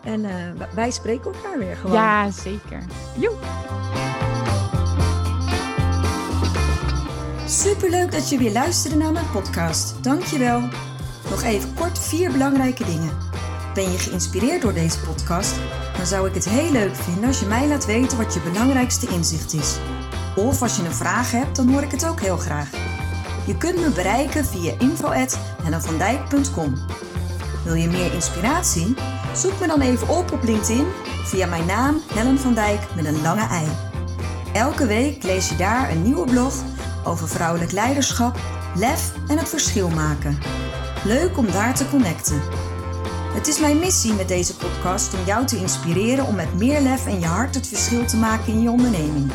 En 0.04 0.26
eh, 0.26 0.36
wij 0.74 0.92
spreken 0.92 1.34
elkaar 1.34 1.58
weer 1.58 1.76
gewoon. 1.76 1.96
Ja, 1.96 2.32
zeker. 2.32 2.84
Joe. 3.18 3.36
Superleuk 7.48 8.12
dat 8.12 8.30
je 8.30 8.38
weer 8.38 8.52
luisterde 8.52 8.98
naar 8.98 9.12
mijn 9.12 9.30
podcast. 9.32 10.04
Dankjewel. 10.04 10.62
Nog 11.30 11.44
even 11.44 11.74
kort 11.74 12.00
vier 12.00 12.32
belangrijke 12.32 12.86
dingen. 12.86 13.12
Ben 13.74 13.92
je 13.92 13.98
geïnspireerd 13.98 14.62
door 14.62 14.74
deze 14.74 15.00
podcast? 15.00 15.56
Dan 15.98 16.06
zou 16.06 16.28
ik 16.28 16.34
het 16.34 16.50
heel 16.50 16.72
leuk 16.72 16.96
vinden 16.96 17.24
als 17.26 17.40
je 17.40 17.46
mij 17.46 17.68
laat 17.68 17.86
weten 17.86 18.18
wat 18.18 18.34
je 18.34 18.40
belangrijkste 18.40 19.08
inzicht 19.08 19.54
is. 19.54 19.78
Of 20.36 20.62
als 20.62 20.78
je 20.78 20.84
een 20.84 20.94
vraag 20.94 21.32
hebt, 21.32 21.56
dan 21.56 21.70
hoor 21.70 21.82
ik 21.82 21.92
het 21.92 22.08
ook 22.08 22.22
heel 22.22 22.38
graag. 22.38 22.70
Je 23.46 23.58
kunt 23.58 23.80
me 23.80 23.90
bereiken 23.90 24.46
via 24.46 24.74
info@hellenvandijk.com. 24.80 26.74
Wil 27.64 27.74
je 27.74 27.88
meer 27.88 28.14
inspiratie? 28.14 28.96
Zoek 29.36 29.60
me 29.60 29.68
dan 29.68 29.82
even 29.82 30.08
op 30.08 30.32
op 30.32 30.44
LinkedIn 30.44 30.86
via 31.24 31.48
mijn 31.48 31.66
naam 31.66 32.02
Helen 32.14 32.40
van 32.40 32.54
Dijk 32.54 32.96
met 32.96 33.06
een 33.06 33.22
lange 33.22 33.48
ei. 33.48 33.68
Elke 34.54 34.86
week 34.86 35.24
lees 35.24 35.50
je 35.50 35.56
daar 35.56 35.92
een 35.92 36.04
nieuwe 36.04 36.26
blog 36.26 36.54
over 37.04 37.28
vrouwelijk 37.28 37.72
leiderschap, 37.72 38.40
lef 38.76 39.12
en 39.28 39.38
het 39.38 39.50
verschil 39.50 39.90
maken. 39.90 40.38
Leuk 41.06 41.38
om 41.38 41.52
daar 41.52 41.76
te 41.76 41.90
connecten. 41.90 42.42
Het 43.34 43.48
is 43.48 43.60
mijn 43.60 43.80
missie 43.80 44.14
met 44.14 44.28
deze 44.28 44.56
podcast 44.56 45.14
om 45.14 45.26
jou 45.26 45.46
te 45.46 45.58
inspireren 45.58 46.26
om 46.26 46.36
met 46.36 46.54
meer 46.58 46.82
lef 46.82 47.06
en 47.06 47.20
je 47.20 47.26
hart 47.26 47.56
het 47.56 47.68
verschil 47.68 48.06
te 48.06 48.18
maken 48.18 48.54
in 48.54 48.62
je 48.62 48.70
onderneming. 48.70 49.32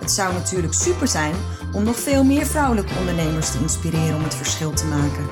Het 0.00 0.10
zou 0.10 0.32
natuurlijk 0.32 0.74
super 0.74 1.08
zijn 1.08 1.34
om 1.72 1.82
nog 1.82 1.96
veel 1.96 2.24
meer 2.24 2.46
vrouwelijke 2.46 2.94
ondernemers 2.98 3.50
te 3.50 3.58
inspireren 3.58 4.16
om 4.16 4.22
het 4.22 4.34
verschil 4.34 4.72
te 4.72 4.86
maken. 4.86 5.28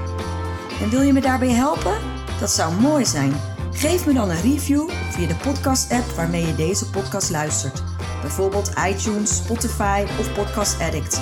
En 0.83 0.91
wil 0.91 1.01
je 1.01 1.13
me 1.13 1.21
daarbij 1.21 1.51
helpen? 1.51 1.97
Dat 2.41 2.51
zou 2.51 2.75
mooi 2.75 3.05
zijn. 3.07 3.56
Geef 3.77 4.07
me 4.07 4.13
dan 4.13 4.31
een 4.31 4.41
review 4.41 4.91
via 5.11 5.27
de 5.27 5.35
podcast-app 5.35 6.05
waarmee 6.05 6.47
je 6.47 6.55
deze 6.55 6.91
podcast 6.91 7.31
luistert. 7.31 7.83
Bijvoorbeeld 8.21 8.73
iTunes, 8.89 9.37
Spotify 9.37 10.05
of 10.19 10.33
Podcast 10.33 10.81
Addict. 10.81 11.21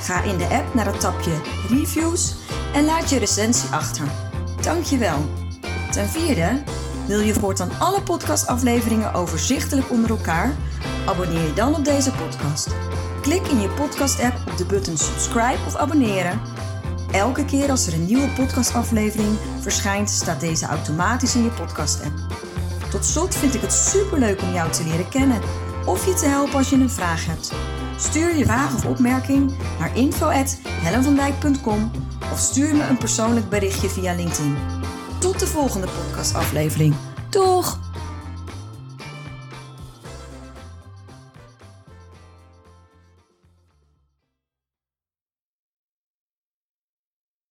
Ga 0.00 0.22
in 0.22 0.38
de 0.38 0.48
app 0.48 0.74
naar 0.74 0.86
het 0.86 1.00
tapje 1.00 1.40
Reviews 1.68 2.34
en 2.74 2.84
laat 2.84 3.10
je 3.10 3.18
recensie 3.18 3.70
achter. 3.70 4.04
Dankjewel. 4.62 5.18
Ten 5.90 6.08
vierde, 6.08 6.62
wil 7.06 7.20
je 7.20 7.34
voortaan 7.34 7.78
alle 7.78 8.02
podcastafleveringen 8.02 9.14
overzichtelijk 9.14 9.90
onder 9.90 10.10
elkaar? 10.10 10.56
Abonneer 11.06 11.46
je 11.46 11.52
dan 11.52 11.74
op 11.74 11.84
deze 11.84 12.10
podcast. 12.10 12.68
Klik 13.22 13.46
in 13.46 13.60
je 13.60 13.68
podcast-app 13.68 14.50
op 14.50 14.56
de 14.56 14.66
button 14.66 14.96
subscribe 14.96 15.58
of 15.66 15.76
abonneren. 15.76 16.40
Elke 17.12 17.44
keer 17.44 17.70
als 17.70 17.86
er 17.86 17.92
een 17.92 18.04
nieuwe 18.04 18.28
podcastaflevering 18.28 19.38
verschijnt, 19.60 20.10
staat 20.10 20.40
deze 20.40 20.66
automatisch 20.66 21.34
in 21.34 21.42
je 21.42 21.50
podcast-app. 21.50 22.14
Tot 22.90 23.04
slot 23.04 23.34
vind 23.34 23.54
ik 23.54 23.60
het 23.60 23.72
superleuk 23.72 24.42
om 24.42 24.52
jou 24.52 24.70
te 24.72 24.84
leren 24.84 25.08
kennen 25.08 25.40
of 25.86 26.06
je 26.06 26.14
te 26.14 26.26
helpen 26.26 26.54
als 26.54 26.70
je 26.70 26.76
een 26.76 26.90
vraag 26.90 27.26
hebt. 27.26 27.52
Stuur 27.96 28.36
je 28.36 28.44
vraag 28.44 28.74
of 28.74 28.84
opmerking 28.84 29.52
naar 29.78 29.96
info@hellenvandijk.com 29.96 31.90
of 32.32 32.38
stuur 32.38 32.74
me 32.74 32.86
een 32.88 32.98
persoonlijk 32.98 33.48
berichtje 33.48 33.88
via 33.88 34.14
LinkedIn. 34.14 34.56
Tot 35.18 35.40
de 35.40 35.46
volgende 35.46 35.86
podcastaflevering. 35.86 36.94
Doeg! 37.28 37.89